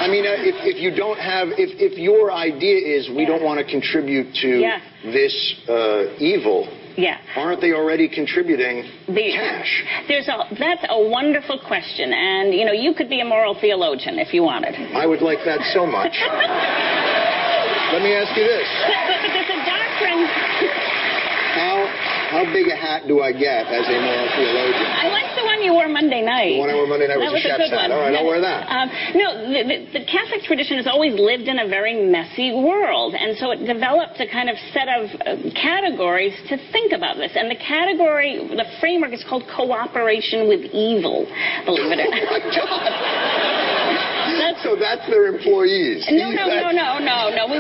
I 0.01 0.09
mean, 0.09 0.25
uh, 0.25 0.33
if, 0.41 0.57
if 0.65 0.81
you 0.81 0.95
don't 0.95 1.19
have, 1.19 1.49
if, 1.59 1.77
if 1.77 1.99
your 1.99 2.33
idea 2.33 2.79
is 2.79 3.11
we 3.11 3.27
don't 3.27 3.43
want 3.43 3.59
to 3.61 3.67
contribute 3.69 4.33
to 4.41 4.49
Yeah. 4.61 4.81
this 5.05 5.35
uh, 5.69 6.17
evil, 6.19 6.65
Yeah. 6.97 7.19
aren't 7.37 7.61
they 7.61 7.73
already 7.73 8.09
contributing 8.09 8.85
The- 9.07 9.33
cash? 9.33 9.85
There's 10.09 10.29
a 10.29 10.47
that's 10.59 10.85
a 10.89 11.01
wonderful 11.01 11.59
question, 11.67 12.13
and 12.13 12.55
you 12.55 12.65
know 12.65 12.73
you 12.73 12.95
could 12.95 13.09
be 13.09 13.21
a 13.21 13.25
moral 13.25 13.55
theologian 13.61 14.19
if 14.19 14.33
you 14.35 14.43
wanted. 14.43 14.75
I 14.95 15.07
would 15.07 15.23
like 15.23 15.39
that 15.45 15.61
so 15.73 15.87
much. 15.87 16.13
Let 17.93 18.03
me 18.03 18.15
ask 18.15 18.31
you 18.39 18.45
this. 18.47 18.69
But, 18.87 19.03
but, 19.11 19.19
but 19.19 19.31
there's 19.35 19.51
a 19.51 19.61
doctrine. 19.67 20.23
How 21.59 21.77
how 22.31 22.45
big 22.53 22.69
a 22.69 22.77
hat 22.77 23.09
do 23.09 23.21
I 23.21 23.33
get 23.33 23.67
as 23.67 23.87
a 23.91 23.99
moral 23.99 24.29
theologian? 24.39 24.87
I 25.61 25.69
like 25.69 25.69
the 25.69 25.69
one 25.69 25.69
you 25.69 25.73
wore 25.77 25.89
Monday 25.93 26.23
night. 26.25 26.57
The 26.57 26.65
one 26.65 26.71
I 26.71 26.75
wore 26.75 26.87
Monday 26.89 27.09
night 27.09 27.19
was 27.21 27.29
that 27.29 27.37
a 27.37 27.37
was 27.37 27.43
chef's 27.45 27.61
good 27.69 27.77
hat. 27.77 27.91
one. 27.91 27.93
All 27.93 28.01
right, 28.01 28.17
I'll 28.17 28.25
wear 28.27 28.41
that. 28.41 28.61
Um, 28.69 28.87
no, 29.15 29.27
the, 29.53 29.61
the, 29.69 29.77
the 30.01 30.05
Catholic 30.09 30.43
tradition 30.49 30.77
has 30.81 30.87
always 30.89 31.13
lived 31.19 31.49
in 31.49 31.59
a 31.61 31.69
very 31.69 31.95
messy 32.01 32.53
world, 32.57 33.13
and 33.15 33.37
so 33.37 33.51
it 33.53 33.65
developed 33.69 34.17
a 34.21 34.27
kind 34.29 34.49
of 34.49 34.57
set 34.73 34.89
of 34.89 35.03
uh, 35.21 35.37
categories 35.53 36.33
to 36.49 36.57
think 36.73 36.93
about 36.97 37.17
this. 37.21 37.33
And 37.37 37.51
the 37.51 37.61
category, 37.61 38.41
the 38.41 38.65
framework 38.81 39.13
is 39.13 39.23
called 39.29 39.45
cooperation 39.53 40.49
with 40.49 40.65
evil. 40.73 41.29
Believe 41.69 41.93
it 41.93 42.01
or 42.01 42.09
Oh 42.11 42.39
not. 42.41 42.43
God. 42.57 43.41
That's- 44.41 44.63
so 44.63 44.77
that's 44.77 45.07
their 45.09 45.27
employees. 45.27 46.07
No, 46.11 46.31
no, 46.31 46.47
That's- 46.49 46.63
no, 46.63 46.71
no, 46.71 46.99
no, 47.01 47.19
no. 47.35 47.43
We, 47.49 47.57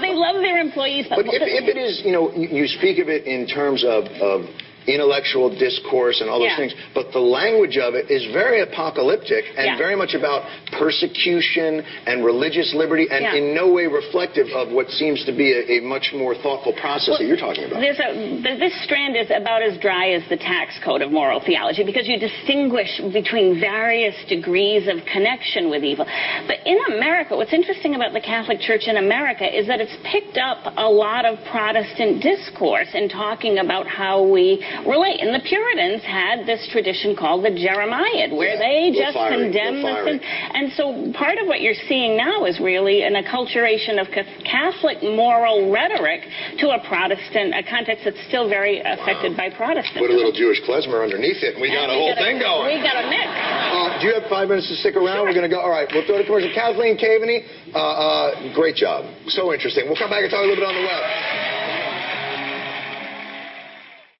they 0.00 0.14
love 0.14 0.36
their 0.42 0.58
employees, 0.58 1.06
but, 1.08 1.24
But 1.24 1.34
if, 1.34 1.42
if 1.42 1.68
it 1.68 1.78
is, 1.78 2.02
you 2.04 2.12
know, 2.12 2.32
you, 2.34 2.48
you 2.62 2.66
speak 2.66 2.98
of 2.98 3.08
it 3.08 3.26
in 3.26 3.46
terms 3.46 3.84
of, 3.84 4.04
of 4.20 4.44
intellectual 4.86 5.48
discourse 5.50 6.20
and 6.20 6.28
all 6.30 6.38
those 6.38 6.48
Yeah. 6.48 6.56
things, 6.56 6.74
but 6.94 7.12
the 7.12 7.20
language 7.20 7.78
of 7.78 7.94
it 7.94 8.10
is 8.10 8.24
very 8.26 8.60
apocalyptic 8.60 9.44
and 9.56 9.66
Yeah. 9.66 9.76
very 9.76 9.96
much 9.96 10.14
about 10.14 10.44
persecution 10.72 11.84
and 12.06 12.24
religious 12.24 12.74
liberty 12.74 13.06
and 13.10 13.22
Yeah. 13.22 13.34
in 13.34 13.54
no 13.54 13.68
way 13.68 13.86
reflective 13.86 14.48
of 14.52 14.72
what 14.72 14.90
seems 14.90 15.24
to 15.24 15.32
be 15.32 15.52
a, 15.52 15.78
a 15.78 15.80
much 15.80 16.12
more 16.12 16.34
thoughtful 16.34 16.72
process 16.74 17.18
that 17.18 17.26
you're 17.26 17.36
talking 17.36 17.64
about. 17.64 17.80
There's 17.80 18.00
a, 18.00 18.08
uh, 18.10 18.58
this 18.58 18.74
strand 18.82 19.16
is 19.16 19.30
about 19.30 19.62
as 19.62 19.76
dry 19.78 20.10
as 20.10 20.22
the 20.28 20.36
tax 20.36 20.78
code 20.84 21.02
of 21.02 21.12
moral 21.12 21.40
theology 21.40 21.82
because 21.84 22.08
you 22.08 22.18
distinguish 22.18 23.00
between 23.12 23.58
various 23.60 24.14
degrees 24.28 24.88
of 24.88 25.04
connection 25.06 25.70
with 25.70 25.84
evil. 25.84 26.06
But 26.46 26.58
in 26.66 26.78
America, 26.88 27.36
what's 27.36 27.52
interesting 27.52 27.94
about 27.94 28.12
the 28.12 28.20
Catholic 28.20 28.60
Church 28.60 28.88
in 28.88 28.96
America 28.96 29.46
is 29.46 29.66
that 29.66 29.80
it's 29.80 29.96
picked 30.04 30.38
up 30.38 30.58
a 30.76 30.88
lot 30.88 31.24
of 31.24 31.38
Protestant 31.44 32.22
discourse 32.22 32.94
in 32.94 33.08
talking 33.08 33.58
about 33.58 33.86
how 33.86 34.22
we 34.22 34.64
relate. 34.86 35.20
And 35.20 35.34
the 35.34 35.44
Puritans 35.44 36.02
had 36.02 36.46
this 36.46 36.66
tradition 36.72 37.14
called 37.16 37.44
the 37.44 37.50
Jeremiad, 37.54 38.32
where 38.32 38.54
Yeah, 38.54 38.64
they 38.64 38.76
just 38.96 39.14
firing, 39.14 39.52
condemn 39.52 39.82
the 39.82 39.94
sin. 40.04 40.20
And 40.22 40.72
so 40.74 40.84
part 41.16 41.38
of 41.38 41.46
what 41.46 41.60
you're 41.60 41.78
seeing 41.88 42.16
now 42.16 42.44
is 42.44 42.60
really 42.60 43.02
an 43.02 43.14
acculturation 43.14 44.00
of 44.00 44.08
Catholic 44.44 45.02
moral 45.02 45.70
rhetoric 45.70 46.22
to 46.58 46.70
a 46.70 46.78
Protestant, 46.86 47.54
a 47.54 47.62
context 47.62 48.04
that's 48.04 48.20
still 48.28 48.48
very 48.48 48.80
affected 48.80 49.36
by 49.36 49.50
Protestantism. 49.50 50.02
Put 50.02 50.10
a 50.10 50.18
little 50.18 50.32
Jewish 50.34 50.60
klezmer 50.62 51.02
underneath 51.02 51.42
it, 51.42 51.54
and 51.54 51.62
we 51.62 51.68
And 51.68 51.76
got 51.76 51.88
a 51.90 51.94
we 51.94 52.00
whole 52.00 52.14
got 52.14 52.22
thing 52.22 52.36
going. 52.40 52.66
We 52.72 52.82
got 52.82 52.96
a 52.98 53.06
mix. 53.08 53.28
Uh, 53.28 54.00
do 54.00 54.08
you 54.08 54.14
have 54.14 54.26
five 54.28 54.48
minutes 54.48 54.68
to 54.68 54.76
stick 54.80 54.96
around? 54.96 55.26
We're 55.26 55.36
going 55.36 55.48
to 55.48 55.52
go. 55.52 55.60
All 55.60 55.70
right, 55.72 55.88
we'll 55.92 56.04
throw 56.06 56.18
to 56.18 56.24
commercial. 56.24 56.50
Kathleen 56.54 56.96
Caveney, 56.98 57.44
uh, 57.74 57.78
uh, 57.78 58.54
great 58.54 58.76
job. 58.76 59.04
So 59.28 59.52
interesting. 59.52 59.86
We'll 59.86 59.98
come 59.98 60.10
back 60.10 60.22
and 60.22 60.30
talk 60.30 60.42
a 60.42 60.48
little 60.48 60.60
bit 60.60 60.68
on 60.68 60.74
the 60.74 60.86
web. 60.86 61.81